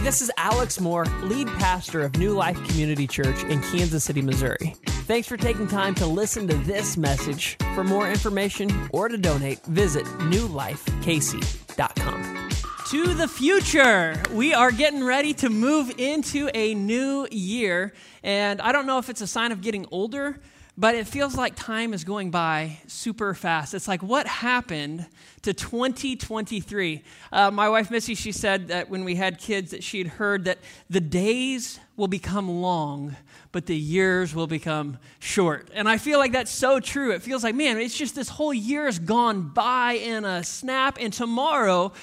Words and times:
This 0.00 0.22
is 0.22 0.30
Alex 0.36 0.80
Moore, 0.80 1.04
lead 1.22 1.48
pastor 1.48 2.02
of 2.02 2.16
New 2.16 2.32
Life 2.32 2.56
Community 2.68 3.06
Church 3.06 3.42
in 3.44 3.60
Kansas 3.60 4.04
City, 4.04 4.22
Missouri. 4.22 4.74
Thanks 4.86 5.26
for 5.26 5.36
taking 5.36 5.66
time 5.66 5.94
to 5.96 6.06
listen 6.06 6.46
to 6.48 6.54
this 6.58 6.96
message. 6.96 7.56
For 7.74 7.82
more 7.82 8.08
information 8.08 8.88
or 8.92 9.08
to 9.08 9.18
donate, 9.18 9.62
visit 9.64 10.04
newlifekc.com. 10.04 12.50
To 12.90 13.14
the 13.14 13.26
future. 13.26 14.22
We 14.32 14.54
are 14.54 14.70
getting 14.70 15.02
ready 15.02 15.34
to 15.34 15.50
move 15.50 15.92
into 15.98 16.48
a 16.54 16.74
new 16.74 17.26
year. 17.32 17.92
And 18.22 18.60
I 18.60 18.70
don't 18.72 18.86
know 18.86 18.98
if 18.98 19.10
it's 19.10 19.22
a 19.22 19.26
sign 19.26 19.50
of 19.50 19.60
getting 19.60 19.86
older, 19.90 20.38
but 20.78 20.94
it 20.94 21.06
feels 21.06 21.36
like 21.36 21.56
time 21.56 21.94
is 21.94 22.04
going 22.04 22.30
by 22.30 22.78
super 22.86 23.32
fast. 23.32 23.72
It's 23.72 23.88
like, 23.88 24.02
what 24.02 24.26
happened 24.26 25.06
to 25.40 25.54
2023? 25.54 27.02
Uh, 27.32 27.50
my 27.50 27.70
wife 27.70 27.90
Missy, 27.90 28.14
she 28.14 28.30
said 28.30 28.68
that 28.68 28.90
when 28.90 29.02
we 29.02 29.14
had 29.14 29.38
kids, 29.38 29.70
that 29.70 29.82
she'd 29.82 30.06
heard 30.06 30.44
that 30.44 30.58
the 30.90 31.00
days 31.00 31.80
will 31.96 32.08
become 32.08 32.60
long, 32.60 33.16
but 33.52 33.64
the 33.64 33.76
years 33.76 34.34
will 34.34 34.46
become 34.46 34.98
short. 35.18 35.70
And 35.72 35.88
I 35.88 35.96
feel 35.96 36.18
like 36.18 36.32
that's 36.32 36.50
so 36.50 36.78
true. 36.78 37.12
It 37.12 37.22
feels 37.22 37.42
like, 37.42 37.54
man, 37.54 37.78
it's 37.78 37.96
just 37.96 38.14
this 38.14 38.28
whole 38.28 38.52
year 38.52 38.84
has 38.84 38.98
gone 38.98 39.48
by 39.48 39.94
in 39.94 40.26
a 40.26 40.44
snap, 40.44 40.98
and 41.00 41.10
tomorrow 41.10 41.94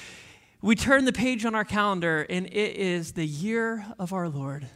we 0.62 0.74
turn 0.74 1.04
the 1.04 1.12
page 1.12 1.44
on 1.44 1.54
our 1.54 1.64
calendar, 1.64 2.26
and 2.28 2.46
it 2.46 2.76
is 2.76 3.12
the 3.12 3.26
year 3.26 3.86
of 4.00 4.12
our 4.12 4.28
Lord, 4.28 4.66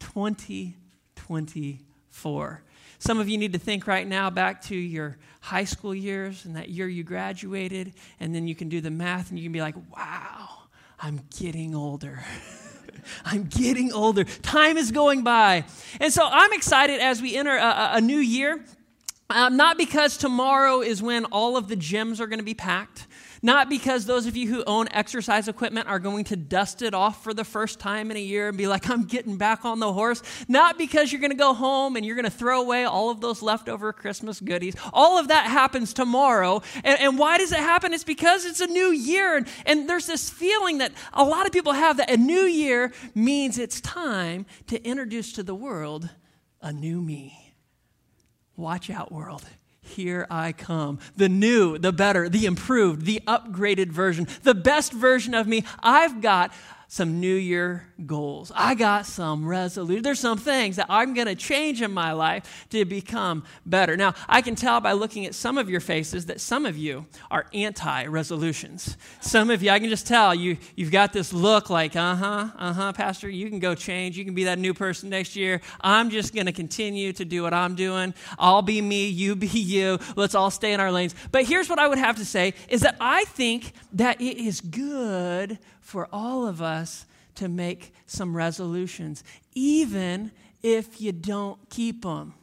2024. 0.00 2.62
Some 3.02 3.18
of 3.18 3.28
you 3.28 3.36
need 3.36 3.52
to 3.52 3.58
think 3.58 3.88
right 3.88 4.06
now 4.06 4.30
back 4.30 4.62
to 4.66 4.76
your 4.76 5.16
high 5.40 5.64
school 5.64 5.92
years 5.92 6.44
and 6.44 6.54
that 6.54 6.68
year 6.68 6.86
you 6.86 7.02
graduated, 7.02 7.94
and 8.20 8.32
then 8.32 8.46
you 8.46 8.54
can 8.54 8.68
do 8.68 8.80
the 8.80 8.92
math 8.92 9.30
and 9.30 9.40
you 9.40 9.44
can 9.44 9.50
be 9.50 9.60
like, 9.60 9.74
wow, 9.92 10.48
I'm 11.00 11.20
getting 11.36 11.74
older. 11.74 12.22
I'm 13.24 13.46
getting 13.46 13.92
older. 13.92 14.22
Time 14.22 14.76
is 14.76 14.92
going 14.92 15.24
by. 15.24 15.64
And 15.98 16.12
so 16.12 16.28
I'm 16.30 16.52
excited 16.52 17.00
as 17.00 17.20
we 17.20 17.34
enter 17.34 17.56
a, 17.56 17.90
a 17.94 18.00
new 18.00 18.18
year. 18.18 18.64
Um, 19.28 19.56
not 19.56 19.78
because 19.78 20.16
tomorrow 20.16 20.80
is 20.80 21.02
when 21.02 21.24
all 21.24 21.56
of 21.56 21.66
the 21.66 21.76
gyms 21.76 22.20
are 22.20 22.28
going 22.28 22.38
to 22.38 22.44
be 22.44 22.54
packed. 22.54 23.08
Not 23.44 23.68
because 23.68 24.06
those 24.06 24.26
of 24.26 24.36
you 24.36 24.46
who 24.46 24.62
own 24.68 24.86
exercise 24.92 25.48
equipment 25.48 25.88
are 25.88 25.98
going 25.98 26.24
to 26.26 26.36
dust 26.36 26.80
it 26.80 26.94
off 26.94 27.24
for 27.24 27.34
the 27.34 27.42
first 27.42 27.80
time 27.80 28.12
in 28.12 28.16
a 28.16 28.20
year 28.20 28.48
and 28.48 28.56
be 28.56 28.68
like, 28.68 28.88
I'm 28.88 29.04
getting 29.04 29.36
back 29.36 29.64
on 29.64 29.80
the 29.80 29.92
horse. 29.92 30.22
Not 30.46 30.78
because 30.78 31.10
you're 31.10 31.20
going 31.20 31.32
to 31.32 31.36
go 31.36 31.52
home 31.52 31.96
and 31.96 32.06
you're 32.06 32.14
going 32.14 32.24
to 32.24 32.30
throw 32.30 32.60
away 32.60 32.84
all 32.84 33.10
of 33.10 33.20
those 33.20 33.42
leftover 33.42 33.92
Christmas 33.92 34.38
goodies. 34.38 34.76
All 34.92 35.18
of 35.18 35.28
that 35.28 35.46
happens 35.46 35.92
tomorrow. 35.92 36.62
And, 36.84 37.00
and 37.00 37.18
why 37.18 37.38
does 37.38 37.50
it 37.50 37.58
happen? 37.58 37.92
It's 37.92 38.04
because 38.04 38.44
it's 38.44 38.60
a 38.60 38.68
new 38.68 38.92
year. 38.92 39.36
And, 39.36 39.48
and 39.66 39.90
there's 39.90 40.06
this 40.06 40.30
feeling 40.30 40.78
that 40.78 40.92
a 41.12 41.24
lot 41.24 41.44
of 41.44 41.52
people 41.52 41.72
have 41.72 41.96
that 41.96 42.10
a 42.10 42.16
new 42.16 42.42
year 42.42 42.92
means 43.12 43.58
it's 43.58 43.80
time 43.80 44.46
to 44.68 44.80
introduce 44.84 45.32
to 45.32 45.42
the 45.42 45.54
world 45.54 46.08
a 46.60 46.72
new 46.72 47.02
me. 47.02 47.54
Watch 48.56 48.88
out, 48.88 49.10
world. 49.10 49.44
Here 49.82 50.26
I 50.30 50.52
come. 50.52 51.00
The 51.16 51.28
new, 51.28 51.76
the 51.76 51.92
better, 51.92 52.28
the 52.28 52.46
improved, 52.46 53.04
the 53.04 53.20
upgraded 53.26 53.88
version, 53.88 54.28
the 54.42 54.54
best 54.54 54.92
version 54.92 55.34
of 55.34 55.46
me. 55.46 55.64
I've 55.82 56.20
got 56.20 56.52
some 56.92 57.20
New 57.20 57.34
Year 57.34 57.86
goals. 58.04 58.52
I 58.54 58.74
got 58.74 59.06
some 59.06 59.48
resolutions. 59.48 60.04
There's 60.04 60.20
some 60.20 60.36
things 60.36 60.76
that 60.76 60.84
I'm 60.90 61.14
going 61.14 61.26
to 61.26 61.34
change 61.34 61.80
in 61.80 61.90
my 61.90 62.12
life 62.12 62.66
to 62.68 62.84
become 62.84 63.44
better. 63.64 63.96
Now, 63.96 64.12
I 64.28 64.42
can 64.42 64.54
tell 64.54 64.78
by 64.78 64.92
looking 64.92 65.24
at 65.24 65.34
some 65.34 65.56
of 65.56 65.70
your 65.70 65.80
faces 65.80 66.26
that 66.26 66.38
some 66.38 66.66
of 66.66 66.76
you 66.76 67.06
are 67.30 67.46
anti 67.54 68.04
resolutions. 68.04 68.98
Some 69.22 69.48
of 69.48 69.62
you, 69.62 69.70
I 69.70 69.78
can 69.78 69.88
just 69.88 70.06
tell 70.06 70.34
you, 70.34 70.58
you've 70.76 70.90
got 70.90 71.14
this 71.14 71.32
look 71.32 71.70
like, 71.70 71.96
uh 71.96 72.14
huh, 72.14 72.48
uh 72.58 72.74
huh, 72.74 72.92
Pastor, 72.92 73.30
you 73.30 73.48
can 73.48 73.58
go 73.58 73.74
change. 73.74 74.18
You 74.18 74.26
can 74.26 74.34
be 74.34 74.44
that 74.44 74.58
new 74.58 74.74
person 74.74 75.08
next 75.08 75.34
year. 75.34 75.62
I'm 75.80 76.10
just 76.10 76.34
going 76.34 76.44
to 76.44 76.52
continue 76.52 77.14
to 77.14 77.24
do 77.24 77.42
what 77.42 77.54
I'm 77.54 77.74
doing. 77.74 78.12
I'll 78.38 78.60
be 78.60 78.82
me, 78.82 79.08
you 79.08 79.34
be 79.34 79.46
you. 79.46 79.98
Let's 80.14 80.34
all 80.34 80.50
stay 80.50 80.74
in 80.74 80.80
our 80.80 80.92
lanes. 80.92 81.14
But 81.30 81.46
here's 81.46 81.70
what 81.70 81.78
I 81.78 81.88
would 81.88 81.96
have 81.96 82.16
to 82.16 82.26
say 82.26 82.52
is 82.68 82.82
that 82.82 82.98
I 83.00 83.24
think 83.24 83.72
that 83.94 84.20
it 84.20 84.36
is 84.36 84.60
good 84.60 85.58
for 85.82 86.08
all 86.10 86.46
of 86.46 86.62
us 86.62 87.04
to 87.34 87.48
make 87.48 87.92
some 88.06 88.34
resolutions, 88.34 89.22
even 89.54 90.30
if 90.62 91.00
you 91.00 91.12
don't 91.12 91.58
keep 91.68 92.02
them. 92.02 92.34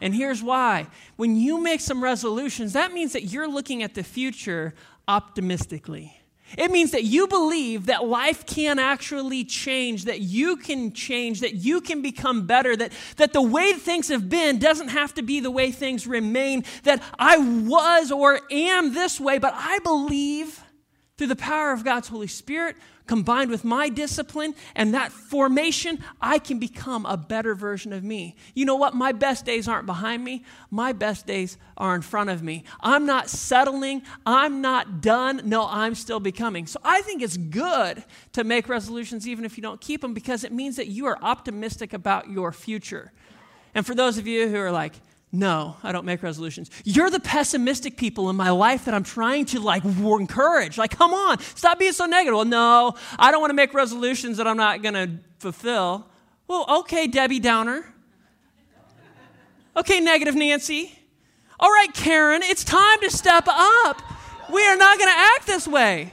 And 0.00 0.14
here's 0.14 0.42
why. 0.42 0.86
When 1.16 1.36
you 1.36 1.60
make 1.60 1.80
some 1.80 2.02
resolutions, 2.02 2.72
that 2.72 2.92
means 2.92 3.12
that 3.12 3.24
you're 3.24 3.48
looking 3.48 3.82
at 3.82 3.94
the 3.94 4.02
future 4.02 4.74
optimistically. 5.08 6.16
It 6.56 6.70
means 6.70 6.92
that 6.92 7.04
you 7.04 7.26
believe 7.26 7.86
that 7.86 8.06
life 8.06 8.46
can 8.46 8.78
actually 8.78 9.44
change, 9.44 10.04
that 10.04 10.20
you 10.20 10.56
can 10.56 10.92
change, 10.92 11.40
that 11.40 11.54
you 11.54 11.80
can 11.80 12.02
become 12.02 12.46
better, 12.46 12.76
that, 12.76 12.92
that 13.16 13.32
the 13.32 13.42
way 13.42 13.72
things 13.72 14.08
have 14.08 14.28
been 14.28 14.58
doesn't 14.58 14.88
have 14.88 15.14
to 15.14 15.22
be 15.22 15.40
the 15.40 15.50
way 15.50 15.72
things 15.72 16.06
remain, 16.06 16.64
that 16.84 17.02
I 17.18 17.38
was 17.38 18.12
or 18.12 18.40
am 18.50 18.94
this 18.94 19.18
way, 19.18 19.38
but 19.38 19.54
I 19.56 19.80
believe 19.80 20.63
through 21.16 21.28
the 21.28 21.36
power 21.36 21.72
of 21.72 21.84
God's 21.84 22.08
Holy 22.08 22.26
Spirit, 22.26 22.76
combined 23.06 23.50
with 23.50 23.64
my 23.64 23.88
discipline 23.88 24.54
and 24.74 24.94
that 24.94 25.12
formation, 25.12 26.02
I 26.20 26.38
can 26.38 26.58
become 26.58 27.06
a 27.06 27.16
better 27.16 27.54
version 27.54 27.92
of 27.92 28.02
me. 28.02 28.34
You 28.54 28.64
know 28.64 28.74
what? 28.74 28.94
My 28.94 29.12
best 29.12 29.44
days 29.44 29.68
aren't 29.68 29.86
behind 29.86 30.24
me, 30.24 30.44
my 30.70 30.92
best 30.92 31.26
days 31.26 31.56
are 31.76 31.94
in 31.94 32.02
front 32.02 32.30
of 32.30 32.42
me. 32.42 32.64
I'm 32.80 33.06
not 33.06 33.28
settling, 33.30 34.02
I'm 34.26 34.60
not 34.60 35.00
done. 35.00 35.42
No, 35.44 35.66
I'm 35.68 35.94
still 35.94 36.20
becoming. 36.20 36.66
So 36.66 36.80
I 36.82 37.02
think 37.02 37.22
it's 37.22 37.36
good 37.36 38.02
to 38.32 38.42
make 38.42 38.68
resolutions 38.68 39.28
even 39.28 39.44
if 39.44 39.56
you 39.56 39.62
don't 39.62 39.80
keep 39.80 40.00
them 40.00 40.14
because 40.14 40.42
it 40.42 40.52
means 40.52 40.76
that 40.76 40.88
you 40.88 41.06
are 41.06 41.18
optimistic 41.22 41.92
about 41.92 42.28
your 42.30 42.50
future. 42.50 43.12
And 43.74 43.86
for 43.86 43.94
those 43.94 44.18
of 44.18 44.26
you 44.26 44.48
who 44.48 44.56
are 44.56 44.72
like, 44.72 44.94
no, 45.34 45.76
I 45.82 45.90
don't 45.90 46.04
make 46.04 46.22
resolutions. 46.22 46.70
You're 46.84 47.10
the 47.10 47.18
pessimistic 47.18 47.96
people 47.96 48.30
in 48.30 48.36
my 48.36 48.50
life 48.50 48.84
that 48.84 48.94
I'm 48.94 49.02
trying 49.02 49.46
to 49.46 49.58
like 49.58 49.84
encourage. 49.84 50.78
Like, 50.78 50.96
come 50.96 51.12
on, 51.12 51.40
stop 51.40 51.80
being 51.80 51.92
so 51.92 52.06
negative. 52.06 52.36
Well, 52.36 52.44
no, 52.44 52.94
I 53.18 53.32
don't 53.32 53.40
want 53.40 53.50
to 53.50 53.54
make 53.54 53.74
resolutions 53.74 54.36
that 54.36 54.46
I'm 54.46 54.56
not 54.56 54.80
going 54.80 54.94
to 54.94 55.10
fulfill. 55.40 56.06
Well, 56.46 56.64
okay, 56.80 57.08
Debbie 57.08 57.40
Downer. 57.40 57.84
Okay, 59.76 59.98
negative 59.98 60.36
Nancy. 60.36 60.96
All 61.58 61.70
right, 61.70 61.92
Karen, 61.92 62.42
it's 62.44 62.62
time 62.62 63.00
to 63.00 63.10
step 63.10 63.44
up. 63.48 64.02
We 64.52 64.64
are 64.64 64.76
not 64.76 64.98
going 64.98 65.10
to 65.10 65.18
act 65.18 65.48
this 65.48 65.66
way. 65.66 66.12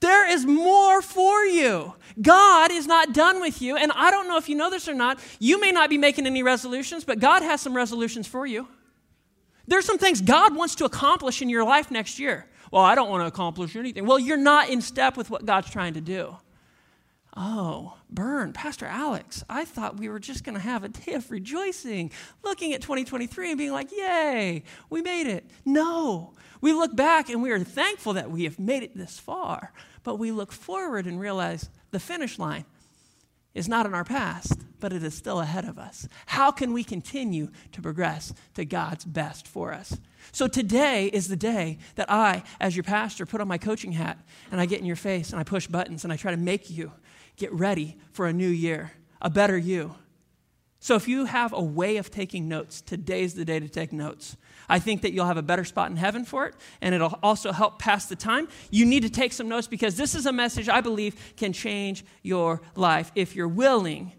There 0.00 0.30
is 0.30 0.46
more 0.46 1.02
for 1.02 1.44
you. 1.44 1.94
God 2.20 2.70
is 2.70 2.86
not 2.86 3.12
done 3.12 3.40
with 3.40 3.60
you. 3.60 3.76
And 3.76 3.92
I 3.92 4.10
don't 4.10 4.28
know 4.28 4.36
if 4.36 4.48
you 4.48 4.54
know 4.56 4.70
this 4.70 4.88
or 4.88 4.94
not. 4.94 5.18
You 5.38 5.60
may 5.60 5.72
not 5.72 5.90
be 5.90 5.98
making 5.98 6.26
any 6.26 6.42
resolutions, 6.42 7.04
but 7.04 7.18
God 7.18 7.42
has 7.42 7.60
some 7.60 7.74
resolutions 7.74 8.26
for 8.26 8.46
you. 8.46 8.68
There's 9.66 9.84
some 9.84 9.98
things 9.98 10.20
God 10.20 10.54
wants 10.54 10.76
to 10.76 10.84
accomplish 10.84 11.42
in 11.42 11.48
your 11.48 11.64
life 11.64 11.90
next 11.90 12.18
year. 12.18 12.46
Well, 12.70 12.82
I 12.82 12.94
don't 12.94 13.10
want 13.10 13.22
to 13.22 13.26
accomplish 13.26 13.76
anything. 13.76 14.06
Well, 14.06 14.18
you're 14.18 14.36
not 14.36 14.68
in 14.68 14.80
step 14.80 15.16
with 15.16 15.30
what 15.30 15.44
God's 15.44 15.70
trying 15.70 15.94
to 15.94 16.00
do. 16.00 16.36
Oh, 17.36 17.94
burn, 18.10 18.52
Pastor 18.52 18.86
Alex, 18.86 19.44
I 19.48 19.64
thought 19.64 19.98
we 19.98 20.08
were 20.08 20.18
just 20.18 20.42
going 20.42 20.56
to 20.56 20.60
have 20.60 20.82
a 20.82 20.88
day 20.88 21.12
of 21.12 21.30
rejoicing, 21.30 22.10
looking 22.42 22.72
at 22.72 22.80
2023 22.80 23.50
and 23.50 23.58
being 23.58 23.72
like, 23.72 23.92
yay, 23.92 24.64
we 24.90 25.02
made 25.02 25.26
it. 25.26 25.48
No, 25.64 26.32
we 26.60 26.72
look 26.72 26.96
back 26.96 27.28
and 27.28 27.42
we 27.42 27.50
are 27.52 27.58
thankful 27.60 28.14
that 28.14 28.30
we 28.30 28.44
have 28.44 28.58
made 28.58 28.82
it 28.82 28.96
this 28.96 29.18
far, 29.18 29.72
but 30.02 30.16
we 30.16 30.30
look 30.30 30.52
forward 30.52 31.06
and 31.06 31.20
realize 31.20 31.70
the 31.90 32.00
finish 32.00 32.38
line 32.38 32.64
is 33.54 33.68
not 33.68 33.86
in 33.86 33.94
our 33.94 34.04
past, 34.04 34.64
but 34.78 34.92
it 34.92 35.02
is 35.02 35.14
still 35.14 35.40
ahead 35.40 35.64
of 35.64 35.78
us. 35.78 36.08
How 36.26 36.50
can 36.50 36.72
we 36.72 36.84
continue 36.84 37.48
to 37.72 37.82
progress 37.82 38.32
to 38.54 38.64
God's 38.64 39.04
best 39.04 39.48
for 39.48 39.72
us? 39.72 39.98
So 40.32 40.46
today 40.46 41.06
is 41.06 41.28
the 41.28 41.36
day 41.36 41.78
that 41.96 42.10
I, 42.10 42.44
as 42.60 42.76
your 42.76 42.84
pastor, 42.84 43.26
put 43.26 43.40
on 43.40 43.48
my 43.48 43.58
coaching 43.58 43.92
hat 43.92 44.18
and 44.52 44.60
I 44.60 44.66
get 44.66 44.80
in 44.80 44.86
your 44.86 44.96
face 44.96 45.30
and 45.30 45.40
I 45.40 45.42
push 45.42 45.66
buttons 45.66 46.04
and 46.04 46.12
I 46.12 46.16
try 46.16 46.30
to 46.30 46.36
make 46.36 46.70
you 46.70 46.92
get 47.36 47.52
ready 47.52 47.96
for 48.12 48.26
a 48.26 48.32
new 48.32 48.48
year, 48.48 48.92
a 49.22 49.30
better 49.30 49.56
you. 49.56 49.94
So 50.80 50.94
if 50.94 51.08
you 51.08 51.24
have 51.24 51.52
a 51.52 51.62
way 51.62 51.96
of 51.96 52.10
taking 52.10 52.48
notes, 52.48 52.80
today's 52.80 53.34
the 53.34 53.44
day 53.44 53.58
to 53.58 53.68
take 53.68 53.92
notes. 53.92 54.36
I 54.68 54.78
think 54.78 55.02
that 55.02 55.12
you'll 55.12 55.26
have 55.26 55.36
a 55.36 55.42
better 55.42 55.64
spot 55.64 55.90
in 55.90 55.96
heaven 55.96 56.24
for 56.24 56.46
it, 56.46 56.54
and 56.80 56.94
it'll 56.94 57.18
also 57.22 57.52
help 57.52 57.78
pass 57.78 58.06
the 58.06 58.16
time. 58.16 58.48
You 58.70 58.84
need 58.84 59.02
to 59.02 59.10
take 59.10 59.32
some 59.32 59.48
notes 59.48 59.66
because 59.66 59.96
this 59.96 60.14
is 60.14 60.26
a 60.26 60.32
message 60.32 60.68
I 60.68 60.80
believe 60.80 61.16
can 61.36 61.52
change 61.52 62.04
your 62.22 62.60
life 62.74 63.10
if 63.14 63.34
you're 63.34 63.48
willing 63.48 64.12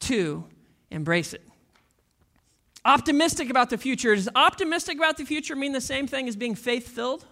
to 0.00 0.44
embrace 0.90 1.32
it. 1.32 1.42
Optimistic 2.84 3.50
about 3.50 3.70
the 3.70 3.78
future. 3.78 4.14
Does 4.14 4.28
optimistic 4.36 4.96
about 4.96 5.16
the 5.16 5.24
future 5.24 5.56
mean 5.56 5.72
the 5.72 5.80
same 5.80 6.06
thing 6.06 6.28
as 6.28 6.36
being 6.36 6.54
faith 6.54 6.86
filled? 6.86 7.26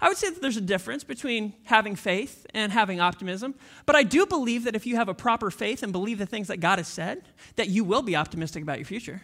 I 0.00 0.08
would 0.08 0.16
say 0.16 0.30
that 0.30 0.40
there's 0.40 0.56
a 0.56 0.62
difference 0.62 1.04
between 1.04 1.52
having 1.64 1.94
faith 1.94 2.46
and 2.52 2.72
having 2.72 3.00
optimism. 3.00 3.54
But 3.86 3.96
I 3.96 4.02
do 4.02 4.26
believe 4.26 4.64
that 4.64 4.74
if 4.74 4.86
you 4.86 4.96
have 4.96 5.08
a 5.08 5.14
proper 5.14 5.50
faith 5.50 5.82
and 5.82 5.92
believe 5.92 6.18
the 6.18 6.26
things 6.26 6.48
that 6.48 6.56
God 6.56 6.78
has 6.78 6.88
said, 6.88 7.22
that 7.56 7.68
you 7.68 7.84
will 7.84 8.02
be 8.02 8.16
optimistic 8.16 8.62
about 8.62 8.78
your 8.78 8.86
future. 8.86 9.22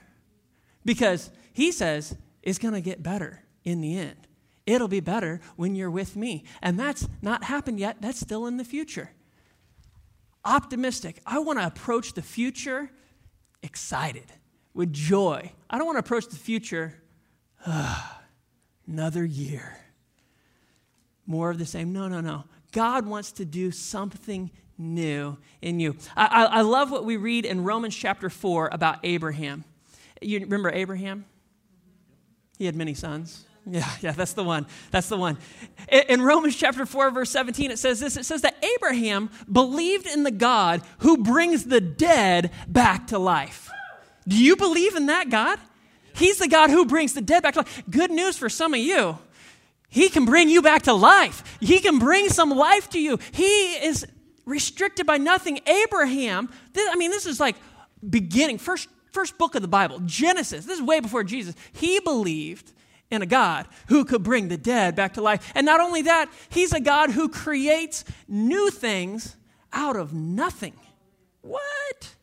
Because 0.84 1.30
He 1.52 1.72
says 1.72 2.14
it's 2.46 2.58
going 2.58 2.74
to 2.74 2.80
get 2.80 3.02
better 3.02 3.42
in 3.64 3.80
the 3.80 3.98
end. 3.98 4.28
It'll 4.66 4.88
be 4.88 5.00
better 5.00 5.40
when 5.56 5.74
you're 5.74 5.90
with 5.90 6.16
me. 6.16 6.44
And 6.62 6.78
that's 6.78 7.08
not 7.20 7.44
happened 7.44 7.80
yet, 7.80 7.96
that's 8.00 8.20
still 8.20 8.46
in 8.46 8.56
the 8.56 8.64
future. 8.64 9.10
Optimistic. 10.44 11.20
I 11.26 11.40
want 11.40 11.58
to 11.58 11.66
approach 11.66 12.14
the 12.14 12.22
future 12.22 12.88
excited, 13.62 14.32
with 14.74 14.92
joy. 14.92 15.50
I 15.68 15.76
don't 15.76 15.86
want 15.86 15.96
to 15.96 16.00
approach 16.00 16.28
the 16.28 16.36
future, 16.36 16.94
another 18.86 19.24
year. 19.24 19.76
More 21.26 21.50
of 21.50 21.58
the 21.58 21.66
same. 21.66 21.92
No, 21.92 22.06
no, 22.06 22.20
no. 22.20 22.44
God 22.70 23.06
wants 23.06 23.32
to 23.32 23.44
do 23.44 23.72
something 23.72 24.52
new 24.78 25.36
in 25.62 25.80
you. 25.80 25.96
I, 26.14 26.26
I, 26.26 26.44
I 26.44 26.60
love 26.60 26.92
what 26.92 27.04
we 27.04 27.16
read 27.16 27.44
in 27.44 27.64
Romans 27.64 27.96
chapter 27.96 28.30
4 28.30 28.68
about 28.70 28.98
Abraham. 29.02 29.64
You 30.20 30.40
remember 30.40 30.70
Abraham? 30.70 31.24
He 32.58 32.66
had 32.66 32.74
many 32.76 32.94
sons. 32.94 33.44
Yeah, 33.68 33.88
yeah, 34.00 34.12
that's 34.12 34.34
the 34.34 34.44
one. 34.44 34.66
That's 34.92 35.08
the 35.08 35.16
one. 35.16 35.38
In 35.90 36.22
Romans 36.22 36.54
chapter 36.54 36.86
4, 36.86 37.10
verse 37.10 37.30
17, 37.30 37.72
it 37.72 37.78
says 37.78 37.98
this 37.98 38.16
it 38.16 38.24
says 38.24 38.42
that 38.42 38.64
Abraham 38.76 39.28
believed 39.50 40.06
in 40.06 40.22
the 40.22 40.30
God 40.30 40.82
who 40.98 41.18
brings 41.18 41.64
the 41.64 41.80
dead 41.80 42.52
back 42.68 43.08
to 43.08 43.18
life. 43.18 43.68
Do 44.28 44.36
you 44.36 44.54
believe 44.56 44.94
in 44.94 45.06
that 45.06 45.30
God? 45.30 45.58
He's 46.14 46.38
the 46.38 46.48
God 46.48 46.70
who 46.70 46.86
brings 46.86 47.12
the 47.12 47.20
dead 47.20 47.42
back 47.42 47.54
to 47.54 47.60
life. 47.60 47.82
Good 47.90 48.10
news 48.10 48.38
for 48.38 48.48
some 48.48 48.72
of 48.72 48.80
you. 48.80 49.18
He 49.88 50.08
can 50.08 50.24
bring 50.24 50.48
you 50.48 50.62
back 50.62 50.82
to 50.82 50.94
life. 50.94 51.58
He 51.60 51.80
can 51.80 51.98
bring 51.98 52.28
some 52.28 52.50
life 52.50 52.90
to 52.90 53.00
you. 53.00 53.18
He 53.32 53.44
is 53.44 54.06
restricted 54.44 55.06
by 55.06 55.18
nothing. 55.18 55.60
Abraham, 55.66 56.50
this, 56.72 56.88
I 56.90 56.96
mean, 56.96 57.10
this 57.10 57.26
is 57.26 57.40
like 57.40 57.56
beginning, 58.08 58.58
first, 58.58 58.88
first 59.16 59.38
book 59.38 59.54
of 59.54 59.62
the 59.62 59.68
Bible, 59.68 59.98
Genesis. 60.04 60.66
This 60.66 60.78
is 60.78 60.84
way 60.84 61.00
before 61.00 61.24
Jesus. 61.24 61.54
He 61.72 62.00
believed 62.00 62.74
in 63.10 63.22
a 63.22 63.26
God 63.26 63.66
who 63.88 64.04
could 64.04 64.22
bring 64.22 64.48
the 64.48 64.58
dead 64.58 64.94
back 64.94 65.14
to 65.14 65.22
life. 65.22 65.50
And 65.54 65.64
not 65.64 65.80
only 65.80 66.02
that, 66.02 66.30
he's 66.50 66.74
a 66.74 66.80
God 66.80 67.10
who 67.12 67.30
creates 67.30 68.04
new 68.28 68.70
things 68.70 69.36
out 69.72 69.96
of 69.96 70.12
nothing. 70.12 70.74
What? 71.40 72.14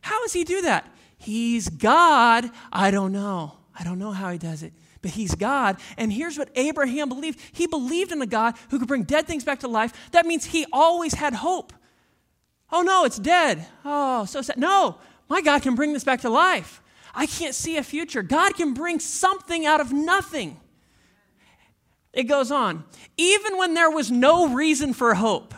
How 0.00 0.18
does 0.22 0.32
he 0.32 0.44
do 0.44 0.62
that? 0.62 0.90
He's 1.18 1.68
God. 1.68 2.50
I 2.72 2.90
don't 2.90 3.12
know. 3.12 3.58
I 3.78 3.84
don't 3.84 3.98
know 3.98 4.12
how 4.12 4.30
he 4.30 4.38
does 4.38 4.62
it, 4.62 4.72
but 5.02 5.10
he's 5.10 5.34
God. 5.34 5.76
And 5.98 6.10
here's 6.10 6.38
what 6.38 6.48
Abraham 6.54 7.10
believed 7.10 7.38
he 7.52 7.66
believed 7.66 8.12
in 8.12 8.22
a 8.22 8.26
God 8.26 8.54
who 8.70 8.78
could 8.78 8.88
bring 8.88 9.02
dead 9.02 9.26
things 9.26 9.44
back 9.44 9.60
to 9.60 9.68
life. 9.68 9.92
That 10.12 10.24
means 10.24 10.46
he 10.46 10.64
always 10.72 11.12
had 11.12 11.34
hope. 11.34 11.74
Oh 12.72 12.80
no, 12.80 13.04
it's 13.04 13.18
dead. 13.18 13.66
Oh, 13.84 14.24
so 14.24 14.40
sad. 14.40 14.56
No, 14.56 14.96
my 15.30 15.40
God 15.40 15.62
can 15.62 15.74
bring 15.74 15.94
this 15.94 16.04
back 16.04 16.20
to 16.22 16.28
life. 16.28 16.82
I 17.14 17.26
can't 17.26 17.54
see 17.54 17.76
a 17.76 17.82
future. 17.82 18.22
God 18.22 18.54
can 18.54 18.74
bring 18.74 18.98
something 18.98 19.64
out 19.64 19.80
of 19.80 19.92
nothing. 19.92 20.60
It 22.12 22.24
goes 22.24 22.50
on. 22.50 22.84
Even 23.16 23.56
when 23.56 23.74
there 23.74 23.90
was 23.90 24.10
no 24.10 24.52
reason 24.52 24.92
for 24.92 25.14
hope, 25.14 25.54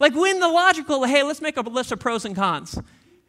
like 0.00 0.14
when 0.14 0.38
the 0.38 0.48
logical, 0.48 1.04
hey, 1.04 1.24
let's 1.24 1.40
make 1.40 1.56
a 1.56 1.60
list 1.60 1.90
of 1.92 1.98
pros 1.98 2.24
and 2.24 2.36
cons. 2.36 2.80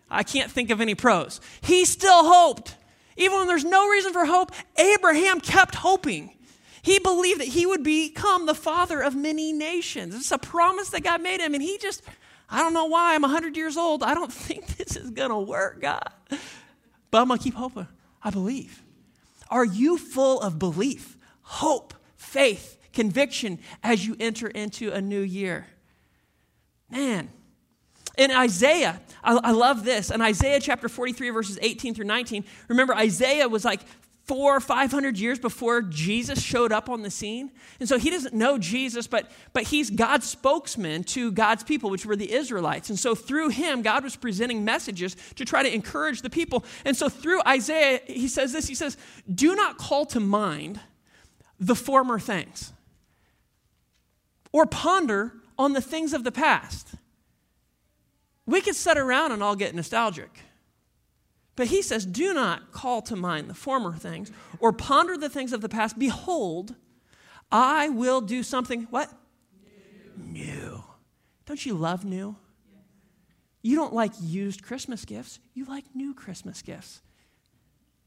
I 0.09 0.24
can't 0.24 0.51
think 0.51 0.69
of 0.69 0.80
any 0.80 0.95
pros. 0.95 1.41
He 1.62 1.86
still 1.86 2.31
hoped. 2.31 2.75
Even 3.18 3.39
when 3.39 3.47
there's 3.47 3.65
no 3.65 3.89
reason 3.89 4.13
for 4.13 4.25
hope, 4.25 4.51
Abraham 4.77 5.41
kept 5.41 5.75
hoping. 5.75 6.36
He 6.81 7.00
believed 7.00 7.41
that 7.41 7.47
he 7.50 7.65
would 7.65 7.83
become 7.83 8.45
the 8.45 8.56
father 8.56 9.01
of 9.01 9.15
many 9.15 9.51
nations. 9.51 10.15
It's 10.15 10.31
a 10.31 10.38
promise 10.38 10.89
that 10.89 11.03
God 11.03 11.21
made 11.21 11.41
him, 11.41 11.53
and 11.53 11.62
he 11.62 11.77
just, 11.77 12.03
I 12.50 12.62
don't 12.62 12.74
know 12.74 12.86
why, 12.86 13.16
I'm 13.16 13.22
100 13.22 13.56
years 13.56 13.78
old. 13.78 14.04
I 14.04 14.13
don't 14.13 14.31
think 14.48 14.78
this 14.78 14.96
is 14.96 15.12
going 15.12 15.30
to 15.30 15.40
work, 15.40 15.81
God. 15.81 16.10
But 17.12 17.22
I'm 17.22 17.28
going 17.28 17.38
to 17.38 17.44
keep 17.44 17.56
hoping. 17.56 17.88
I 18.22 18.30
believe. 18.30 18.84
Are 19.50 19.66
you 19.66 19.98
full 19.98 20.42
of 20.42 20.60
belief, 20.60 21.18
hope, 21.42 21.94
faith, 22.18 22.78
conviction 22.94 23.60
as 23.81 24.06
you 24.06 24.16
enter 24.19 24.48
into 24.48 24.92
a 24.92 25.01
new 25.01 25.22
year? 25.22 25.68
Man. 26.90 27.30
In 28.18 28.31
Isaiah, 28.31 29.00
I, 29.24 29.40
I 29.42 29.51
love 29.51 29.86
this. 29.86 30.12
In 30.12 30.22
Isaiah 30.22 30.60
chapter 30.60 30.90
43, 30.90 31.30
verses 31.30 31.57
18 31.62 31.96
through 31.96 32.06
19, 32.06 32.44
remember, 32.68 32.94
Isaiah 32.94 33.48
was 33.48 33.63
like 33.63 33.80
four 34.29 34.55
or 34.55 34.59
five 34.59 34.91
hundred 34.91 35.17
years 35.17 35.39
before 35.39 35.81
Jesus 35.81 36.39
showed 36.39 36.71
up 36.71 36.87
on 36.87 37.01
the 37.01 37.09
scene. 37.09 37.51
And 37.79 37.89
so 37.89 37.97
he 37.97 38.11
doesn't 38.11 38.35
know 38.35 38.59
Jesus, 38.59 39.07
but, 39.07 39.31
but 39.53 39.63
he's 39.63 39.89
God's 39.89 40.29
spokesman 40.29 41.03
to 41.05 41.31
God's 41.31 41.63
people, 41.63 41.89
which 41.89 42.05
were 42.05 42.15
the 42.15 42.31
Israelites. 42.31 42.91
And 42.91 42.99
so 42.99 43.15
through 43.15 43.49
him, 43.49 43.81
God 43.81 44.03
was 44.03 44.15
presenting 44.15 44.63
messages 44.63 45.17
to 45.33 45.45
try 45.45 45.63
to 45.63 45.73
encourage 45.73 46.21
the 46.21 46.29
people. 46.29 46.63
And 46.85 46.95
so 46.95 47.09
through 47.09 47.41
Isaiah, 47.47 48.01
he 48.05 48.27
says 48.27 48.53
this 48.53 48.67
He 48.67 48.75
says, 48.75 48.97
Do 49.33 49.55
not 49.55 49.79
call 49.79 50.05
to 50.05 50.19
mind 50.19 50.79
the 51.59 51.75
former 51.75 52.19
things 52.19 52.71
or 54.51 54.67
ponder 54.67 55.33
on 55.57 55.73
the 55.73 55.81
things 55.81 56.13
of 56.13 56.23
the 56.23 56.31
past. 56.31 56.89
We 58.45 58.61
could 58.61 58.75
sit 58.75 58.99
around 58.99 59.31
and 59.31 59.41
all 59.41 59.55
get 59.55 59.73
nostalgic. 59.73 60.29
But 61.59 61.67
he 61.67 61.81
says, 61.81 62.06
Do 62.06 62.33
not 62.33 62.71
call 62.71 63.01
to 63.01 63.17
mind 63.17 63.50
the 63.50 63.53
former 63.53 63.91
things 63.91 64.31
or 64.61 64.71
ponder 64.71 65.17
the 65.17 65.27
things 65.27 65.51
of 65.51 65.59
the 65.59 65.67
past. 65.67 66.00
Behold, 66.00 66.73
I 67.51 67.89
will 67.89 68.21
do 68.21 68.44
something, 68.44 68.88
what? 68.91 69.11
New. 70.15 70.45
new. 70.45 70.83
Don't 71.45 71.65
you 71.65 71.73
love 71.73 72.06
new? 72.06 72.38
You 73.61 73.75
don't 73.75 73.94
like 73.94 74.13
used 74.21 74.63
Christmas 74.63 75.03
gifts, 75.03 75.41
you 75.53 75.65
like 75.65 75.83
new 75.94 76.13
Christmas 76.13 76.61
gifts. 76.61 77.01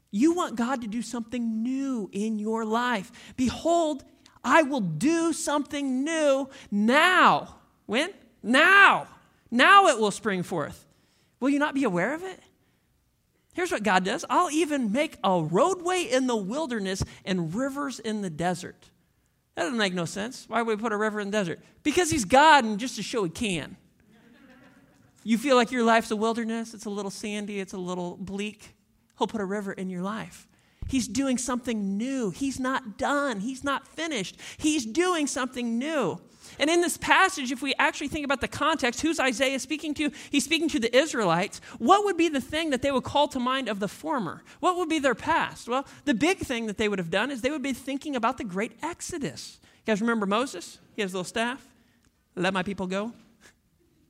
You 0.09 0.33
want 0.33 0.55
God 0.55 0.81
to 0.81 0.87
do 0.87 1.03
something 1.03 1.61
new 1.61 2.09
in 2.11 2.39
your 2.39 2.65
life. 2.65 3.11
Behold, 3.37 4.03
I 4.43 4.63
will 4.63 4.81
do 4.81 5.31
something 5.31 6.03
new 6.03 6.49
now. 6.71 7.57
When? 7.85 8.09
Now. 8.41 9.05
Now 9.51 9.89
it 9.89 9.99
will 9.99 10.09
spring 10.09 10.41
forth. 10.41 10.87
Will 11.39 11.51
you 11.51 11.59
not 11.59 11.75
be 11.75 11.83
aware 11.83 12.15
of 12.15 12.23
it? 12.23 12.39
Here's 13.53 13.71
what 13.71 13.83
God 13.83 14.03
does 14.03 14.25
I'll 14.29 14.51
even 14.51 14.91
make 14.91 15.17
a 15.23 15.41
roadway 15.41 16.03
in 16.03 16.27
the 16.27 16.35
wilderness 16.35 17.03
and 17.25 17.53
rivers 17.53 17.99
in 17.99 18.21
the 18.21 18.29
desert. 18.29 18.89
That 19.55 19.63
doesn't 19.63 19.77
make 19.77 19.93
no 19.93 20.05
sense. 20.05 20.45
Why 20.47 20.61
would 20.61 20.77
we 20.77 20.81
put 20.81 20.91
a 20.91 20.97
river 20.97 21.19
in 21.19 21.29
the 21.29 21.37
desert? 21.37 21.59
Because 21.83 22.09
He's 22.09 22.25
God 22.25 22.65
and 22.65 22.79
just 22.79 22.95
to 22.95 23.03
show 23.03 23.23
He 23.23 23.29
can. 23.29 23.77
You 25.23 25.37
feel 25.37 25.55
like 25.55 25.71
your 25.71 25.83
life's 25.83 26.11
a 26.11 26.15
wilderness, 26.15 26.73
it's 26.73 26.85
a 26.85 26.89
little 26.89 27.11
sandy, 27.11 27.59
it's 27.59 27.73
a 27.73 27.77
little 27.77 28.17
bleak. 28.17 28.75
He'll 29.17 29.27
put 29.27 29.39
a 29.39 29.45
river 29.45 29.71
in 29.71 29.89
your 29.89 30.01
life. 30.01 30.47
He's 30.87 31.07
doing 31.07 31.37
something 31.37 31.97
new. 31.97 32.31
He's 32.31 32.59
not 32.59 32.97
done. 32.97 33.39
He's 33.39 33.63
not 33.63 33.87
finished. 33.87 34.37
He's 34.57 34.85
doing 34.85 35.27
something 35.27 35.77
new. 35.79 36.19
And 36.59 36.69
in 36.69 36.81
this 36.81 36.97
passage, 36.97 37.51
if 37.51 37.61
we 37.61 37.73
actually 37.79 38.07
think 38.07 38.25
about 38.25 38.41
the 38.41 38.47
context, 38.47 39.01
who's 39.01 39.19
Isaiah 39.19 39.59
speaking 39.59 39.93
to? 39.95 40.11
He's 40.29 40.43
speaking 40.43 40.69
to 40.69 40.79
the 40.79 40.95
Israelites. 40.95 41.61
What 41.77 42.05
would 42.05 42.17
be 42.17 42.29
the 42.29 42.41
thing 42.41 42.69
that 42.71 42.81
they 42.81 42.91
would 42.91 43.03
call 43.03 43.27
to 43.29 43.39
mind 43.39 43.67
of 43.69 43.79
the 43.79 43.87
former? 43.87 44.43
What 44.59 44.77
would 44.77 44.89
be 44.89 44.99
their 44.99 45.15
past? 45.15 45.67
Well, 45.67 45.85
the 46.05 46.13
big 46.13 46.39
thing 46.39 46.67
that 46.67 46.77
they 46.77 46.89
would 46.89 46.99
have 46.99 47.11
done 47.11 47.31
is 47.31 47.41
they 47.41 47.51
would 47.51 47.63
be 47.63 47.73
thinking 47.73 48.15
about 48.15 48.37
the 48.37 48.43
great 48.43 48.73
Exodus. 48.81 49.59
You 49.63 49.91
guys 49.91 50.01
remember 50.01 50.25
Moses? 50.25 50.79
He 50.95 51.01
has 51.01 51.13
a 51.13 51.17
little 51.17 51.25
staff. 51.25 51.65
Let 52.35 52.53
my 52.53 52.63
people 52.63 52.87
go. 52.87 53.13